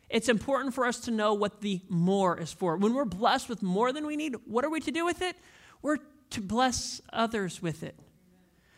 It's 0.08 0.28
important 0.28 0.72
for 0.72 0.86
us 0.86 1.00
to 1.00 1.10
know 1.10 1.34
what 1.34 1.62
the 1.62 1.80
more 1.88 2.38
is 2.38 2.52
for. 2.52 2.76
When 2.76 2.94
we're 2.94 3.04
blessed 3.04 3.48
with 3.48 3.60
more 3.60 3.92
than 3.92 4.06
we 4.06 4.14
need, 4.14 4.36
what 4.46 4.64
are 4.64 4.70
we 4.70 4.78
to 4.82 4.92
do 4.92 5.04
with 5.04 5.20
it? 5.20 5.34
We're 5.82 5.98
to 6.30 6.40
bless 6.40 7.00
others 7.12 7.62
with 7.62 7.82
it. 7.82 7.98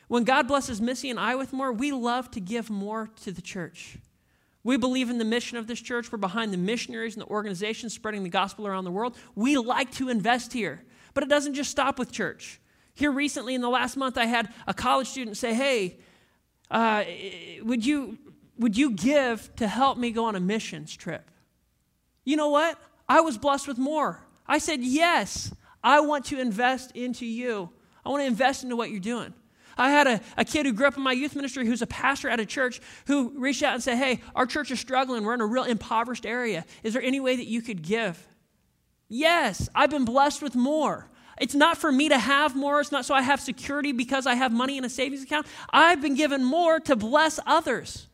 When 0.09 0.25
God 0.25 0.49
blesses 0.49 0.81
Missy 0.81 1.11
and 1.11 1.21
I 1.21 1.35
with 1.35 1.53
more, 1.53 1.73
we 1.73 1.93
love 1.93 2.31
to 2.33 2.41
give 2.41 2.71
more 2.71 3.11
to 3.23 3.33
the 3.33 3.43
church. 3.43 3.99
We 4.65 4.77
believe 4.77 5.11
in 5.11 5.19
the 5.19 5.25
mission 5.25 5.57
of 5.57 5.67
this 5.67 5.81
church. 5.81 6.11
We're 6.11 6.19
behind 6.19 6.53
the 6.53 6.59
missionaries 6.59 7.15
and 7.15 7.23
the 7.23 7.29
organizations 7.29 7.95
spreading 7.95 8.23
the 8.23 8.29
gospel 8.29 8.67
around 8.67 8.85
the 8.85 8.91
world. 8.91 9.17
We 9.35 9.57
like 9.57 9.93
to 9.93 10.09
invest 10.09 10.53
here. 10.53 10.83
But 11.15 11.25
it 11.25 11.31
doesn't 11.31 11.55
just 11.55 11.71
stop 11.71 11.99
with 11.99 12.13
church. 12.13 12.61
Here 12.95 13.11
recently, 13.11 13.55
in 13.55 13.61
the 13.61 13.69
last 13.69 13.97
month, 13.97 14.19
I 14.19 14.27
had 14.27 14.53
a 14.67 14.75
college 14.75 15.09
student 15.09 15.37
say, 15.37 15.55
Hey, 15.55 15.99
uh, 16.71 17.05
would, 17.63 17.85
you, 17.85 18.19
would 18.59 18.77
you 18.77 18.91
give 18.91 19.55
to 19.57 19.69
help 19.69 19.99
me 19.99 20.11
go 20.11 20.27
on 20.27 20.37
a 20.37 20.41
missions 20.41 20.95
trip? 20.95 21.31
You 22.25 22.37
know 22.37 22.51
what? 22.51 22.79
I 23.09 23.21
was 23.21 23.39
blessed 23.39 23.69
with 23.69 23.79
more. 23.79 24.23
I 24.47 24.59
said, 24.59 24.83
Yes, 24.83 25.53
I 25.83 26.01
want 26.01 26.27
to 26.27 26.41
invest 26.41 26.93
into 26.93 27.27
you. 27.27 27.71
I 28.05 28.09
want 28.11 28.23
to 28.23 28.27
invest 28.27 28.65
into 28.65 28.77
what 28.77 28.91
you're 28.91 29.01
doing. 29.01 29.35
I 29.77 29.91
had 29.91 30.07
a, 30.09 30.21
a 30.37 30.45
kid 30.45 30.67
who 30.67 30.73
grew 30.73 30.89
up 30.89 30.97
in 30.97 31.03
my 31.03 31.13
youth 31.13 31.37
ministry 31.37 31.65
who's 31.65 31.83
a 31.83 31.87
pastor 31.87 32.29
at 32.29 32.41
a 32.41 32.47
church 32.47 32.81
who 33.07 33.33
reached 33.37 33.63
out 33.63 33.75
and 33.75 33.83
said, 33.83 33.97
Hey, 33.97 34.21
our 34.35 34.45
church 34.45 34.71
is 34.71 34.81
struggling. 34.81 35.25
We're 35.25 35.35
in 35.35 35.41
a 35.41 35.47
real 35.47 35.65
impoverished 35.65 36.27
area. 36.27 36.65
Is 36.83 36.95
there 36.95 37.03
any 37.03 37.21
way 37.21 37.37
that 37.37 37.47
you 37.47 37.63
could 37.63 37.83
give? 37.83 38.27
Yes, 39.09 39.69
I've 39.75 39.91
been 39.91 40.05
blessed 40.05 40.43
with 40.43 40.55
more. 40.55 41.09
It's 41.41 41.55
not 41.55 41.79
for 41.79 41.93
me 41.93 42.09
to 42.09 42.19
have 42.19 42.57
more. 42.57 42.81
It's 42.81 42.91
not 42.91 43.05
so 43.05 43.15
I 43.15 43.23
have 43.23 43.41
security 43.41 43.93
because 43.93 44.27
I 44.27 44.35
have 44.35 44.53
money 44.53 44.77
in 44.77 44.85
a 44.85 44.89
savings 44.89 45.23
account. 45.23 45.47
I've 45.71 46.01
been 46.01 46.17
given 46.17 46.45
more 46.45 46.81
to 46.81 46.97
bless 46.97 47.39
others. 47.47 48.09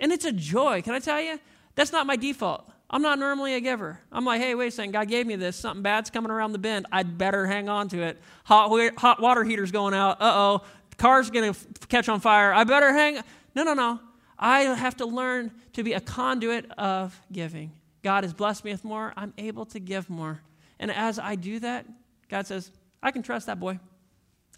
And 0.00 0.12
it's 0.12 0.24
a 0.24 0.32
joy. 0.32 0.82
Can 0.82 0.94
I 0.94 0.98
tell 0.98 1.20
you? 1.20 1.38
That's 1.76 1.92
not 1.92 2.06
my 2.06 2.16
default. 2.16 2.68
I'm 2.94 3.02
not 3.02 3.18
normally 3.18 3.54
a 3.54 3.60
giver. 3.60 3.98
I'm 4.12 4.24
like, 4.24 4.40
hey, 4.40 4.54
wait 4.54 4.68
a 4.68 4.70
second. 4.70 4.92
God 4.92 5.08
gave 5.08 5.26
me 5.26 5.34
this. 5.34 5.56
Something 5.56 5.82
bad's 5.82 6.10
coming 6.10 6.30
around 6.30 6.52
the 6.52 6.58
bend. 6.58 6.86
I'd 6.92 7.18
better 7.18 7.44
hang 7.44 7.68
on 7.68 7.88
to 7.88 8.00
it. 8.00 8.22
Hot, 8.44 8.70
hot 8.96 9.20
water 9.20 9.42
heater's 9.42 9.72
going 9.72 9.94
out. 9.94 10.22
Uh 10.22 10.32
oh. 10.32 10.62
Car's 10.96 11.28
going 11.28 11.52
to 11.52 11.86
catch 11.88 12.08
on 12.08 12.20
fire. 12.20 12.52
I 12.52 12.62
better 12.62 12.92
hang. 12.92 13.18
No, 13.56 13.64
no, 13.64 13.74
no. 13.74 13.98
I 14.38 14.60
have 14.60 14.96
to 14.98 15.06
learn 15.06 15.50
to 15.72 15.82
be 15.82 15.94
a 15.94 16.00
conduit 16.00 16.70
of 16.78 17.20
giving. 17.32 17.72
God 18.04 18.22
has 18.22 18.32
blessed 18.32 18.64
me 18.64 18.70
with 18.70 18.84
more. 18.84 19.12
I'm 19.16 19.34
able 19.38 19.66
to 19.66 19.80
give 19.80 20.08
more. 20.08 20.40
And 20.78 20.92
as 20.92 21.18
I 21.18 21.34
do 21.34 21.58
that, 21.58 21.86
God 22.28 22.46
says, 22.46 22.70
I 23.02 23.10
can 23.10 23.24
trust 23.24 23.46
that 23.46 23.58
boy. 23.58 23.80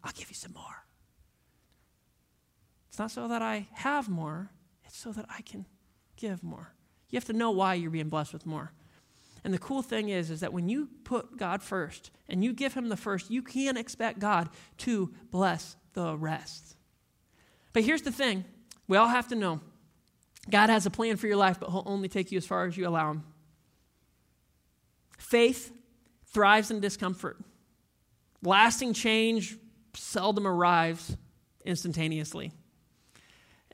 I'll 0.04 0.12
give 0.12 0.28
you 0.28 0.34
some 0.34 0.52
more. 0.52 0.84
It's 2.90 2.98
not 2.98 3.10
so 3.10 3.28
that 3.28 3.40
I 3.40 3.66
have 3.72 4.10
more, 4.10 4.50
it's 4.84 4.98
so 4.98 5.10
that 5.12 5.24
I 5.30 5.40
can 5.40 5.64
give 6.18 6.42
more. 6.42 6.75
You 7.16 7.20
have 7.20 7.24
to 7.28 7.32
know 7.32 7.50
why 7.50 7.72
you're 7.72 7.90
being 7.90 8.10
blessed 8.10 8.34
with 8.34 8.44
more. 8.44 8.72
And 9.42 9.54
the 9.54 9.58
cool 9.58 9.80
thing 9.80 10.10
is, 10.10 10.30
is 10.30 10.40
that 10.40 10.52
when 10.52 10.68
you 10.68 10.90
put 11.02 11.38
God 11.38 11.62
first 11.62 12.10
and 12.28 12.44
you 12.44 12.52
give 12.52 12.74
Him 12.74 12.90
the 12.90 12.96
first, 12.96 13.30
you 13.30 13.40
can 13.40 13.78
expect 13.78 14.18
God 14.18 14.50
to 14.78 15.10
bless 15.30 15.76
the 15.94 16.14
rest. 16.14 16.76
But 17.72 17.84
here's 17.84 18.02
the 18.02 18.12
thing 18.12 18.44
we 18.86 18.98
all 18.98 19.08
have 19.08 19.28
to 19.28 19.34
know 19.34 19.62
God 20.50 20.68
has 20.68 20.84
a 20.84 20.90
plan 20.90 21.16
for 21.16 21.26
your 21.26 21.38
life, 21.38 21.58
but 21.58 21.70
He'll 21.70 21.84
only 21.86 22.10
take 22.10 22.30
you 22.30 22.36
as 22.36 22.44
far 22.44 22.66
as 22.66 22.76
you 22.76 22.86
allow 22.86 23.12
Him. 23.12 23.24
Faith 25.16 25.72
thrives 26.26 26.70
in 26.70 26.80
discomfort. 26.80 27.38
Lasting 28.42 28.92
change 28.92 29.56
seldom 29.94 30.46
arrives 30.46 31.16
instantaneously. 31.64 32.52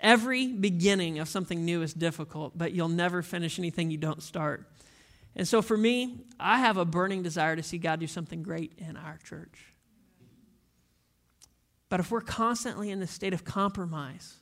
Every 0.02 0.48
beginning 0.48 1.20
of 1.20 1.28
something 1.28 1.64
new 1.64 1.80
is 1.80 1.94
difficult, 1.94 2.58
but 2.58 2.72
you'll 2.72 2.88
never 2.88 3.22
finish 3.22 3.58
anything 3.58 3.90
you 3.90 3.98
don't 3.98 4.22
start. 4.22 4.68
And 5.36 5.46
so 5.46 5.62
for 5.62 5.76
me, 5.76 6.26
I 6.38 6.58
have 6.58 6.76
a 6.76 6.84
burning 6.84 7.22
desire 7.22 7.54
to 7.54 7.62
see 7.62 7.78
God 7.78 8.00
do 8.00 8.08
something 8.08 8.42
great 8.42 8.72
in 8.76 8.96
our 8.96 9.18
church. 9.24 9.72
But 11.88 12.00
if 12.00 12.10
we're 12.10 12.20
constantly 12.20 12.90
in 12.90 12.98
the 12.98 13.06
state 13.06 13.32
of 13.32 13.44
compromise, 13.44 14.38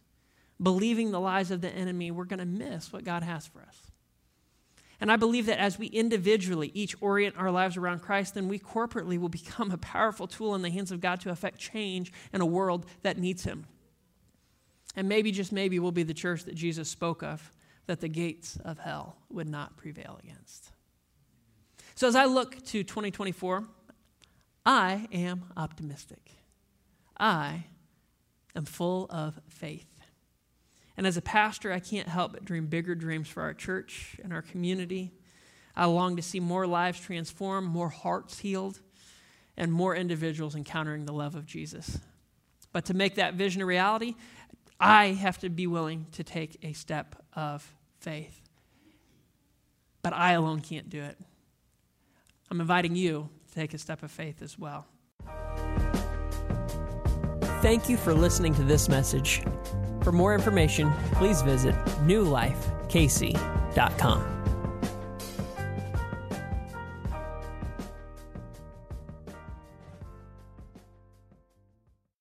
believing 0.60 1.10
the 1.10 1.20
lies 1.20 1.50
of 1.50 1.60
the 1.60 1.70
enemy, 1.70 2.10
we're 2.10 2.24
going 2.24 2.38
to 2.38 2.46
miss 2.46 2.92
what 2.92 3.04
God 3.04 3.22
has 3.22 3.46
for 3.46 3.60
us. 3.60 3.76
And 5.00 5.10
I 5.12 5.16
believe 5.16 5.46
that 5.46 5.58
as 5.58 5.78
we 5.78 5.86
individually 5.86 6.70
each 6.74 6.94
orient 7.00 7.36
our 7.36 7.50
lives 7.50 7.76
around 7.76 8.00
Christ, 8.00 8.34
then 8.34 8.48
we 8.48 8.58
corporately 8.58 9.18
will 9.18 9.28
become 9.28 9.70
a 9.70 9.78
powerful 9.78 10.26
tool 10.26 10.54
in 10.54 10.62
the 10.62 10.70
hands 10.70 10.90
of 10.90 11.00
God 11.00 11.20
to 11.22 11.30
affect 11.30 11.58
change 11.58 12.12
in 12.32 12.40
a 12.40 12.46
world 12.46 12.86
that 13.02 13.18
needs 13.18 13.44
Him. 13.44 13.66
And 14.96 15.08
maybe, 15.08 15.30
just 15.32 15.52
maybe, 15.52 15.78
we'll 15.78 15.92
be 15.92 16.02
the 16.02 16.14
church 16.14 16.44
that 16.44 16.54
Jesus 16.54 16.88
spoke 16.88 17.22
of, 17.22 17.52
that 17.86 18.00
the 18.00 18.08
gates 18.08 18.58
of 18.64 18.78
hell 18.78 19.16
would 19.30 19.48
not 19.48 19.76
prevail 19.76 20.18
against. 20.22 20.70
So 21.94 22.08
as 22.08 22.16
I 22.16 22.24
look 22.24 22.64
to 22.66 22.82
2024, 22.82 23.64
I 24.64 25.08
am 25.12 25.44
optimistic. 25.56 26.32
I 27.18 27.64
am 28.54 28.64
full 28.64 29.06
of 29.10 29.38
faith. 29.48 29.86
And 30.96 31.06
as 31.06 31.16
a 31.16 31.22
pastor, 31.22 31.72
I 31.72 31.78
can't 31.78 32.08
help 32.08 32.32
but 32.32 32.44
dream 32.44 32.66
bigger 32.66 32.94
dreams 32.94 33.28
for 33.28 33.42
our 33.42 33.54
church 33.54 34.16
and 34.22 34.32
our 34.32 34.42
community. 34.42 35.12
I 35.74 35.86
long 35.86 36.16
to 36.16 36.22
see 36.22 36.40
more 36.40 36.66
lives 36.66 37.00
transformed, 37.00 37.68
more 37.68 37.88
hearts 37.88 38.40
healed, 38.40 38.80
and 39.56 39.72
more 39.72 39.94
individuals 39.94 40.54
encountering 40.54 41.06
the 41.06 41.12
love 41.12 41.34
of 41.34 41.46
Jesus. 41.46 41.98
But 42.72 42.84
to 42.86 42.94
make 42.94 43.16
that 43.16 43.34
vision 43.34 43.62
a 43.62 43.66
reality, 43.66 44.14
I 44.80 45.08
have 45.08 45.38
to 45.38 45.50
be 45.50 45.66
willing 45.66 46.06
to 46.12 46.24
take 46.24 46.58
a 46.62 46.72
step 46.72 47.22
of 47.34 47.74
faith. 48.00 48.40
But 50.02 50.14
I 50.14 50.32
alone 50.32 50.60
can't 50.60 50.88
do 50.88 51.02
it. 51.02 51.18
I'm 52.50 52.60
inviting 52.60 52.96
you 52.96 53.28
to 53.48 53.54
take 53.54 53.74
a 53.74 53.78
step 53.78 54.02
of 54.02 54.10
faith 54.10 54.42
as 54.42 54.58
well. 54.58 54.86
Thank 57.60 57.90
you 57.90 57.98
for 57.98 58.14
listening 58.14 58.54
to 58.54 58.62
this 58.62 58.88
message. 58.88 59.42
For 60.02 60.12
more 60.12 60.34
information, 60.34 60.90
please 61.12 61.42
visit 61.42 61.74
newlifekc.com. 62.06 64.39